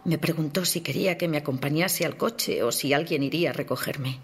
Me 0.05 0.16
preguntó 0.16 0.65
si 0.65 0.81
quería 0.81 1.19
que 1.19 1.27
me 1.27 1.39
acompañase 1.39 2.07
al 2.07 2.16
coche 2.16 2.62
o 2.62 2.70
si 2.70 2.93
alguien 2.94 3.24
iría 3.24 3.51
a 3.51 3.52
recogerme. 3.52 4.20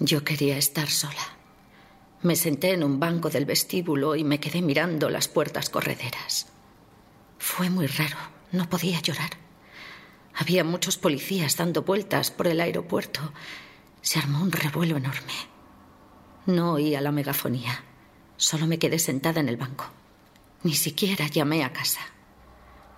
Yo 0.00 0.24
quería 0.24 0.58
estar 0.58 0.90
sola. 0.90 1.38
Me 2.22 2.34
senté 2.34 2.72
en 2.72 2.82
un 2.82 2.98
banco 2.98 3.30
del 3.30 3.44
vestíbulo 3.44 4.16
y 4.16 4.24
me 4.24 4.40
quedé 4.40 4.62
mirando 4.62 5.10
las 5.10 5.28
puertas 5.28 5.70
correderas. 5.70 6.48
Fue 7.38 7.70
muy 7.70 7.86
raro, 7.86 8.18
no 8.50 8.68
podía 8.68 9.00
llorar. 9.00 9.30
Había 10.34 10.64
muchos 10.64 10.96
policías 10.96 11.56
dando 11.56 11.82
vueltas 11.82 12.32
por 12.32 12.48
el 12.48 12.60
aeropuerto. 12.60 13.32
Se 14.02 14.18
armó 14.18 14.42
un 14.42 14.50
revuelo 14.50 14.96
enorme. 14.96 15.34
No 16.46 16.72
oía 16.72 17.00
la 17.00 17.12
megafonía. 17.12 17.84
Solo 18.36 18.66
me 18.66 18.80
quedé 18.80 18.98
sentada 18.98 19.40
en 19.40 19.48
el 19.48 19.56
banco. 19.56 19.99
Ni 20.62 20.74
siquiera 20.74 21.26
llamé 21.26 21.64
a 21.64 21.72
casa. 21.72 22.00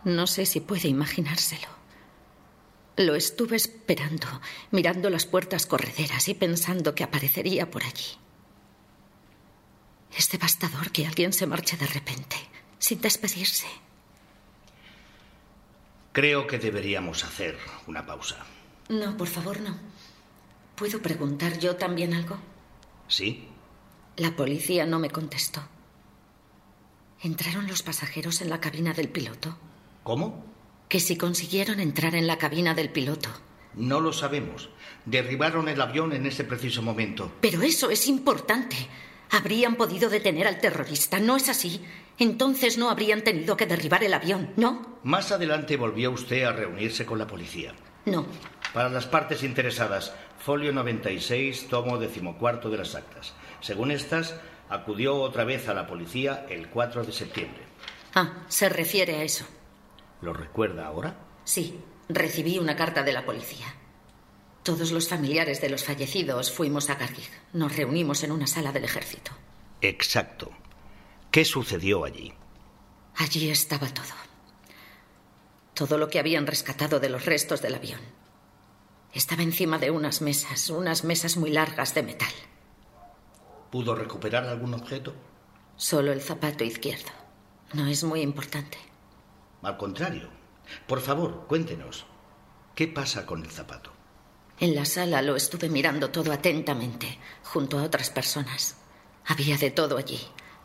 No 0.04 0.26
sé 0.26 0.46
si 0.46 0.60
puede 0.60 0.88
imaginárselo. 0.88 1.68
Lo 2.96 3.14
estuve 3.14 3.56
esperando, 3.56 4.26
mirando 4.70 5.08
las 5.10 5.26
puertas 5.26 5.66
correderas 5.66 6.28
y 6.28 6.34
pensando 6.34 6.94
que 6.94 7.04
aparecería 7.04 7.70
por 7.70 7.84
allí. 7.84 8.18
Es 10.16 10.28
devastador 10.28 10.90
que 10.90 11.06
alguien 11.06 11.32
se 11.32 11.46
marche 11.46 11.76
de 11.76 11.86
repente, 11.86 12.36
sin 12.78 13.00
despedirse. 13.00 13.66
Creo 16.12 16.46
que 16.46 16.58
deberíamos 16.58 17.24
hacer 17.24 17.56
una 17.86 18.04
pausa. 18.04 18.44
No, 18.90 19.16
por 19.16 19.28
favor, 19.28 19.60
no. 19.60 19.78
¿Puedo 20.74 21.00
preguntar 21.00 21.58
yo 21.58 21.76
también 21.76 22.12
algo? 22.12 22.36
¿Sí? 23.08 23.48
La 24.16 24.36
policía 24.36 24.84
no 24.84 24.98
me 24.98 25.08
contestó. 25.08 25.62
¿Entraron 27.22 27.68
los 27.68 27.82
pasajeros 27.84 28.40
en 28.40 28.50
la 28.50 28.60
cabina 28.60 28.92
del 28.94 29.08
piloto? 29.08 29.56
¿Cómo? 30.02 30.44
Que 30.88 30.98
si 30.98 31.16
consiguieron 31.16 31.78
entrar 31.78 32.16
en 32.16 32.26
la 32.26 32.36
cabina 32.36 32.74
del 32.74 32.90
piloto. 32.90 33.28
No 33.74 34.00
lo 34.00 34.12
sabemos. 34.12 34.70
Derribaron 35.06 35.68
el 35.68 35.80
avión 35.80 36.12
en 36.12 36.26
ese 36.26 36.42
preciso 36.42 36.82
momento. 36.82 37.30
Pero 37.40 37.62
eso 37.62 37.90
es 37.90 38.08
importante. 38.08 38.76
Habrían 39.30 39.76
podido 39.76 40.10
detener 40.10 40.48
al 40.48 40.60
terrorista, 40.60 41.20
¿no 41.20 41.36
es 41.36 41.48
así? 41.48 41.80
Entonces 42.18 42.76
no 42.76 42.90
habrían 42.90 43.22
tenido 43.22 43.56
que 43.56 43.66
derribar 43.66 44.02
el 44.02 44.14
avión, 44.14 44.50
¿no? 44.56 44.98
Más 45.04 45.30
adelante 45.30 45.76
volvió 45.76 46.10
usted 46.10 46.42
a 46.42 46.52
reunirse 46.52 47.06
con 47.06 47.18
la 47.18 47.26
policía. 47.28 47.72
No. 48.04 48.26
Para 48.74 48.88
las 48.88 49.06
partes 49.06 49.44
interesadas, 49.44 50.12
folio 50.38 50.72
96, 50.72 51.68
tomo 51.68 51.98
decimocuarto 51.98 52.68
de 52.68 52.78
las 52.78 52.96
actas. 52.96 53.32
Según 53.60 53.92
estas, 53.92 54.34
acudió 54.72 55.16
otra 55.16 55.44
vez 55.44 55.68
a 55.68 55.74
la 55.74 55.86
policía 55.86 56.46
el 56.48 56.68
4 56.70 57.04
de 57.04 57.12
septiembre. 57.12 57.62
Ah, 58.14 58.44
se 58.48 58.68
refiere 58.68 59.16
a 59.16 59.22
eso. 59.22 59.44
¿Lo 60.22 60.32
recuerda 60.32 60.86
ahora? 60.86 61.16
Sí, 61.44 61.78
recibí 62.08 62.58
una 62.58 62.74
carta 62.74 63.02
de 63.02 63.12
la 63.12 63.24
policía. 63.24 63.66
Todos 64.62 64.92
los 64.92 65.08
familiares 65.08 65.60
de 65.60 65.68
los 65.68 65.84
fallecidos 65.84 66.50
fuimos 66.52 66.88
a 66.88 66.94
Gargig. 66.94 67.28
Nos 67.52 67.76
reunimos 67.76 68.22
en 68.22 68.32
una 68.32 68.46
sala 68.46 68.72
del 68.72 68.84
ejército. 68.84 69.32
Exacto. 69.80 70.50
¿Qué 71.30 71.44
sucedió 71.44 72.04
allí? 72.04 72.32
Allí 73.16 73.50
estaba 73.50 73.88
todo. 73.88 74.14
Todo 75.74 75.98
lo 75.98 76.08
que 76.08 76.18
habían 76.18 76.46
rescatado 76.46 77.00
de 77.00 77.08
los 77.08 77.26
restos 77.26 77.60
del 77.60 77.74
avión. 77.74 78.00
Estaba 79.12 79.42
encima 79.42 79.78
de 79.78 79.90
unas 79.90 80.22
mesas, 80.22 80.70
unas 80.70 81.04
mesas 81.04 81.36
muy 81.36 81.50
largas 81.50 81.94
de 81.94 82.02
metal. 82.02 82.32
¿Pudo 83.72 83.94
recuperar 83.94 84.44
algún 84.44 84.74
objeto? 84.74 85.14
Solo 85.76 86.12
el 86.12 86.20
zapato 86.20 86.62
izquierdo. 86.62 87.08
No 87.72 87.86
es 87.86 88.04
muy 88.04 88.20
importante. 88.20 88.76
Al 89.62 89.78
contrario. 89.78 90.28
Por 90.86 91.00
favor, 91.00 91.46
cuéntenos. 91.48 92.04
¿Qué 92.74 92.86
pasa 92.86 93.24
con 93.24 93.42
el 93.42 93.50
zapato? 93.50 93.90
En 94.60 94.74
la 94.74 94.84
sala 94.84 95.22
lo 95.22 95.36
estuve 95.36 95.70
mirando 95.70 96.10
todo 96.10 96.32
atentamente, 96.32 97.18
junto 97.44 97.78
a 97.78 97.84
otras 97.84 98.10
personas. 98.10 98.76
Había 99.24 99.56
de 99.56 99.70
todo 99.70 99.96
allí. 99.96 100.20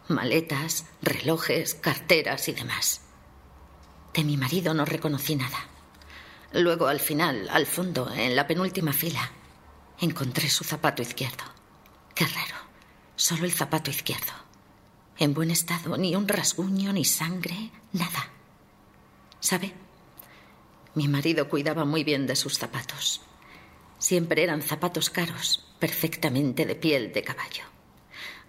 Maletas, 0.09 0.85
relojes, 1.01 1.75
carteras 1.75 2.49
y 2.49 2.51
demás. 2.51 3.03
De 4.13 4.25
mi 4.25 4.35
marido 4.35 4.73
no 4.73 4.83
reconocí 4.83 5.37
nada. 5.37 5.59
Luego, 6.51 6.87
al 6.87 6.99
final, 6.99 7.47
al 7.53 7.67
fondo, 7.67 8.11
en 8.11 8.35
la 8.35 8.47
penúltima 8.47 8.91
fila, 8.91 9.31
encontré 10.01 10.49
su 10.49 10.65
zapato 10.65 11.01
izquierdo. 11.01 11.45
Qué 12.13 12.25
raro. 12.25 12.66
Solo 13.17 13.45
el 13.45 13.51
zapato 13.51 13.89
izquierdo. 13.89 14.31
En 15.17 15.33
buen 15.33 15.49
estado, 15.49 15.97
ni 15.97 16.15
un 16.15 16.27
rasguño, 16.27 16.93
ni 16.93 17.03
sangre, 17.03 17.71
nada. 17.91 18.29
¿Sabe? 19.39 19.73
Mi 20.93 21.07
marido 21.07 21.49
cuidaba 21.49 21.83
muy 21.83 22.03
bien 22.03 22.27
de 22.27 22.35
sus 22.35 22.59
zapatos. 22.59 23.21
Siempre 23.97 24.43
eran 24.43 24.61
zapatos 24.61 25.09
caros, 25.09 25.67
perfectamente 25.79 26.67
de 26.67 26.75
piel 26.75 27.11
de 27.11 27.23
caballo. 27.23 27.63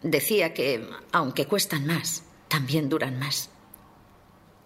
Decía 0.03 0.53
que, 0.53 0.87
aunque 1.13 1.47
cuestan 1.47 1.87
más, 1.87 2.25
también 2.49 2.91
duran 2.91 3.19
más. 3.19 3.49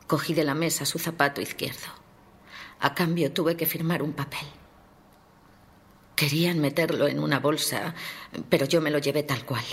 Cogí 0.08 0.34
de 0.34 0.42
la 0.42 0.56
mesa 0.56 0.84
su 0.84 0.98
zapato 0.98 1.40
izquierdo. 1.40 1.86
A 2.80 2.92
cambio 2.92 3.32
tuve 3.32 3.56
que 3.56 3.66
firmar 3.66 4.02
un 4.02 4.14
papel. 4.14 4.48
Querían 6.16 6.58
meterlo 6.58 7.06
en 7.06 7.20
una 7.20 7.38
bolsa, 7.38 7.94
pero 8.48 8.66
yo 8.66 8.80
me 8.80 8.90
lo 8.90 8.98
llevé 8.98 9.22
tal 9.22 9.46
cual. 9.46 9.64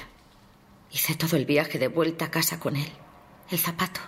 Hice 0.92 1.16
todo 1.16 1.36
el 1.38 1.46
viaje 1.46 1.78
de 1.78 1.88
vuelta 1.88 2.26
a 2.26 2.32
casa 2.32 2.60
con 2.60 2.76
él, 2.76 2.92
el 3.52 3.60
zapato, 3.60 4.02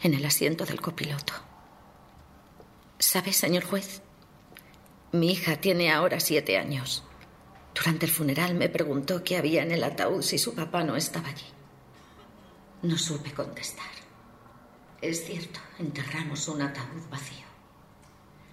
en 0.00 0.14
el 0.14 0.24
asiento 0.24 0.64
del 0.64 0.80
copiloto. 0.80 1.34
¿Sabe, 2.98 3.32
señor 3.32 3.64
juez? 3.64 4.00
Mi 5.12 5.30
hija 5.32 5.56
tiene 5.56 5.92
ahora 5.92 6.20
siete 6.20 6.56
años. 6.56 7.04
Durante 7.74 8.06
el 8.06 8.12
funeral 8.12 8.54
me 8.54 8.70
preguntó 8.70 9.22
qué 9.22 9.36
había 9.36 9.62
en 9.62 9.72
el 9.72 9.84
ataúd 9.84 10.22
si 10.22 10.38
su 10.38 10.54
papá 10.54 10.84
no 10.84 10.96
estaba 10.96 11.28
allí. 11.28 11.44
No 12.82 12.96
supe 12.96 13.32
contestar. 13.32 13.90
Es 15.02 15.26
cierto, 15.26 15.60
enterramos 15.78 16.48
un 16.48 16.62
ataúd 16.62 17.08
vacío. 17.10 17.46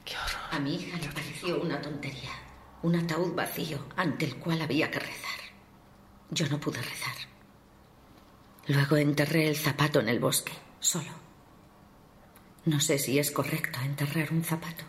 Qué 0.04 0.16
horror. 0.18 0.42
A 0.52 0.60
mi 0.60 0.76
hija 0.76 0.98
le 0.98 1.08
pareció 1.08 1.62
una 1.62 1.82
tontería. 1.82 2.32
Un 2.82 2.96
ataúd 2.96 3.34
vacío 3.36 3.86
ante 3.96 4.26
el 4.26 4.36
cual 4.38 4.62
había 4.62 4.92
que 4.92 5.00
rezar. 5.00 5.40
Yo 6.32 6.48
no 6.50 6.60
pude 6.60 6.82
rezar. 6.82 7.16
Luego 8.70 8.98
enterré 8.98 9.48
el 9.48 9.58
zapato 9.58 10.00
en 10.00 10.10
el 10.10 10.20
bosque, 10.20 10.52
solo. 10.80 11.10
No 12.66 12.80
sé 12.80 13.00
si 13.00 13.18
es 13.18 13.32
correcto 13.32 13.80
enterrar 13.80 14.32
un 14.32 14.44
zapato. 14.44 14.84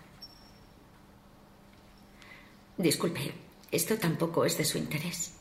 Disculpe, 2.77 3.33
esto 3.71 3.97
tampoco 3.97 4.45
es 4.45 4.59
de 4.59 4.67
su 4.67 4.77
interés. 4.77 5.33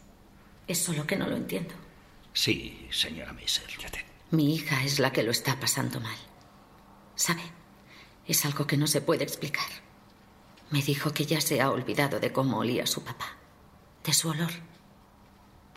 Es 0.68 0.78
solo 0.78 1.06
que 1.06 1.18
no 1.18 1.28
lo 1.28 1.36
entiendo. 1.36 1.76
Sí, 2.32 2.88
señora 2.92 3.34
Maser. 3.34 3.68
Mi 4.32 4.56
hija 4.56 4.86
es 4.86 5.00
la 5.00 5.12
que 5.12 5.24
lo 5.24 5.32
está 5.32 5.60
pasando 5.60 6.00
mal. 6.00 6.18
¿Sabe? 7.16 7.44
Es 8.26 8.46
algo 8.46 8.66
que 8.66 8.78
no 8.78 8.88
se 8.88 9.02
puede 9.02 9.26
explicar. 9.26 9.70
Me 10.70 10.82
dijo 10.82 11.14
que 11.14 11.26
ya 11.26 11.42
se 11.42 11.60
ha 11.60 11.72
olvidado 11.72 12.22
de 12.22 12.32
cómo 12.32 12.60
olía 12.60 12.88
su 12.88 13.04
papá, 13.04 13.36
de 14.06 14.14
su 14.14 14.30
olor. 14.30 14.52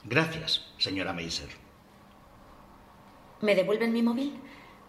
Gracias, 0.04 0.64
señora 0.78 1.12
Maser. 1.12 1.61
¿Me 3.42 3.54
devuelven 3.56 3.92
mi 3.92 4.02
móvil? 4.02 4.32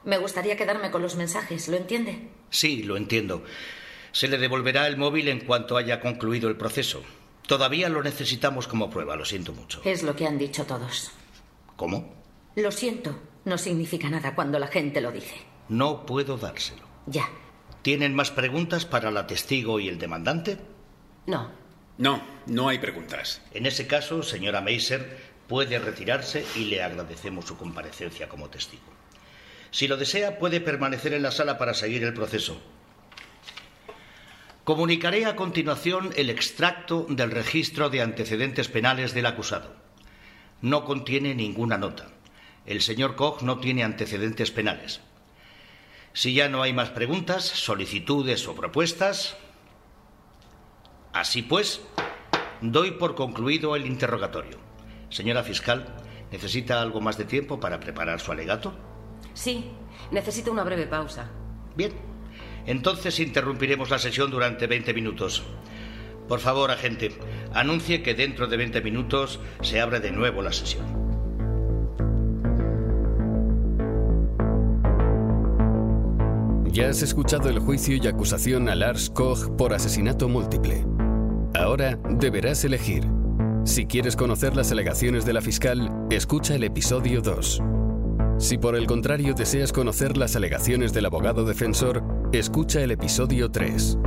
Me 0.06 0.18
gustaría 0.20 0.56
quedarme 0.56 0.92
con 0.92 1.02
los 1.02 1.16
mensajes, 1.16 1.68
¿lo 1.68 1.76
entiende? 1.76 2.30
Sí, 2.52 2.84
lo 2.84 2.98
entiendo. 2.98 3.44
Se 4.12 4.28
le 4.28 4.38
devolverá 4.38 4.86
el 4.88 4.96
móvil 4.96 5.28
en 5.28 5.40
cuanto 5.40 5.76
haya 5.76 6.00
concluido 6.00 6.50
el 6.50 6.56
proceso. 6.56 7.02
Todavía 7.48 7.90
lo 7.90 8.04
necesitamos 8.04 8.68
como 8.68 8.92
prueba, 8.92 9.16
lo 9.16 9.26
siento 9.26 9.54
mucho. 9.54 9.82
Es 9.84 10.04
lo 10.04 10.16
que 10.16 10.28
han 10.28 10.38
dicho 10.38 10.66
todos. 10.66 11.12
¿Cómo? 11.76 12.14
Lo 12.56 12.72
siento, 12.72 13.20
no 13.44 13.58
significa 13.58 14.10
nada 14.10 14.36
cuando 14.36 14.60
la 14.60 14.68
gente 14.68 15.02
lo 15.02 15.12
dice. 15.12 15.36
No 15.68 16.06
puedo 16.06 16.38
dárselo. 16.38 16.84
Ya. 17.08 17.28
¿Tienen 17.82 18.14
más 18.14 18.30
preguntas 18.30 18.86
para 18.86 19.10
la 19.10 19.26
testigo 19.26 19.80
y 19.80 19.90
el 19.90 19.98
demandante? 19.98 20.60
No. 21.26 21.50
No, 21.98 22.24
no 22.46 22.70
hay 22.70 22.78
preguntas. 22.78 23.42
En 23.52 23.66
ese 23.66 23.88
caso, 23.88 24.22
señora 24.22 24.62
Meiser, 24.62 25.33
puede 25.48 25.80
retirarse 25.80 26.46
y 26.56 26.66
le 26.66 26.84
agradecemos 26.84 27.46
su 27.46 27.58
comparecencia 27.58 28.30
como 28.30 28.50
testigo. 28.50 28.84
Si 29.72 29.88
lo 29.88 29.98
desea, 29.98 30.38
puede 30.38 30.62
permanecer 30.62 31.14
en 31.14 31.24
la 31.24 31.32
sala 31.32 31.58
para 31.58 31.74
seguir 31.74 32.04
el 32.04 32.14
proceso. 32.14 32.62
Comunicaré 34.64 35.26
a 35.26 35.36
continuación 35.36 36.14
el 36.16 36.30
extracto 36.30 37.06
del 37.10 37.32
registro 37.32 37.90
de 37.90 38.02
antecedentes 38.02 38.70
penales 38.70 39.14
del 39.14 39.26
acusado. 39.26 39.76
No 40.62 40.86
contiene 40.86 41.36
ninguna 41.36 41.78
nota. 41.78 42.08
El 42.66 42.82
señor 42.82 43.16
Koch 43.16 43.42
no 43.42 43.60
tiene 43.60 43.84
antecedentes 43.84 44.52
penales. 44.52 45.02
Si 46.14 46.34
ya 46.34 46.48
no 46.48 46.62
hay 46.62 46.72
más 46.72 46.92
preguntas, 46.92 47.44
solicitudes 47.44 48.48
o 48.48 48.56
propuestas. 48.56 49.36
Así 51.12 51.42
pues, 51.42 51.82
doy 52.62 52.92
por 52.92 53.16
concluido 53.16 53.76
el 53.76 53.86
interrogatorio. 53.86 54.73
Señora 55.14 55.44
fiscal, 55.44 55.86
¿necesita 56.32 56.82
algo 56.82 57.00
más 57.00 57.20
de 57.20 57.26
tiempo 57.26 57.60
para 57.60 57.80
preparar 57.80 58.20
su 58.20 58.32
alegato? 58.32 58.74
Sí, 59.36 59.70
necesito 60.10 60.52
una 60.52 60.64
breve 60.64 60.88
pausa. 60.88 61.30
Bien. 61.76 61.92
Entonces 62.66 63.20
interrumpiremos 63.20 63.92
la 63.92 64.00
sesión 64.00 64.32
durante 64.32 64.66
20 64.66 64.92
minutos. 64.96 65.44
Por 66.28 66.40
favor, 66.40 66.72
agente, 66.72 67.12
anuncie 67.54 68.02
que 68.02 68.16
dentro 68.16 68.48
de 68.48 68.58
20 68.58 68.82
minutos 68.82 69.40
se 69.62 69.80
abre 69.80 70.00
de 70.00 70.12
nuevo 70.12 70.42
la 70.42 70.52
sesión. 70.52 70.84
Ya 76.72 76.90
has 76.90 77.04
escuchado 77.04 77.50
el 77.50 77.60
juicio 77.60 77.98
y 78.02 78.08
acusación 78.08 78.68
a 78.68 78.74
Lars 78.74 79.12
Koch 79.12 79.48
por 79.60 79.76
asesinato 79.76 80.28
múltiple. 80.28 80.84
Ahora 81.54 82.00
deberás 82.10 82.66
elegir. 82.66 83.23
Si 83.66 83.86
quieres 83.86 84.18
conocer 84.18 84.58
las 84.58 84.74
alegaciones 84.74 85.26
de 85.26 85.32
la 85.32 85.42
fiscal, 85.42 85.90
escucha 86.10 86.54
el 86.54 86.66
episodio 86.66 87.22
2. 87.22 87.62
Si 88.38 88.58
por 88.58 88.76
el 88.76 88.86
contrario 88.88 89.34
deseas 89.34 89.72
conocer 89.72 90.18
las 90.18 90.36
alegaciones 90.36 90.92
del 90.92 91.06
abogado 91.06 91.46
defensor, 91.46 92.04
escucha 92.34 92.82
el 92.82 92.92
episodio 92.92 93.50
3. 93.50 93.98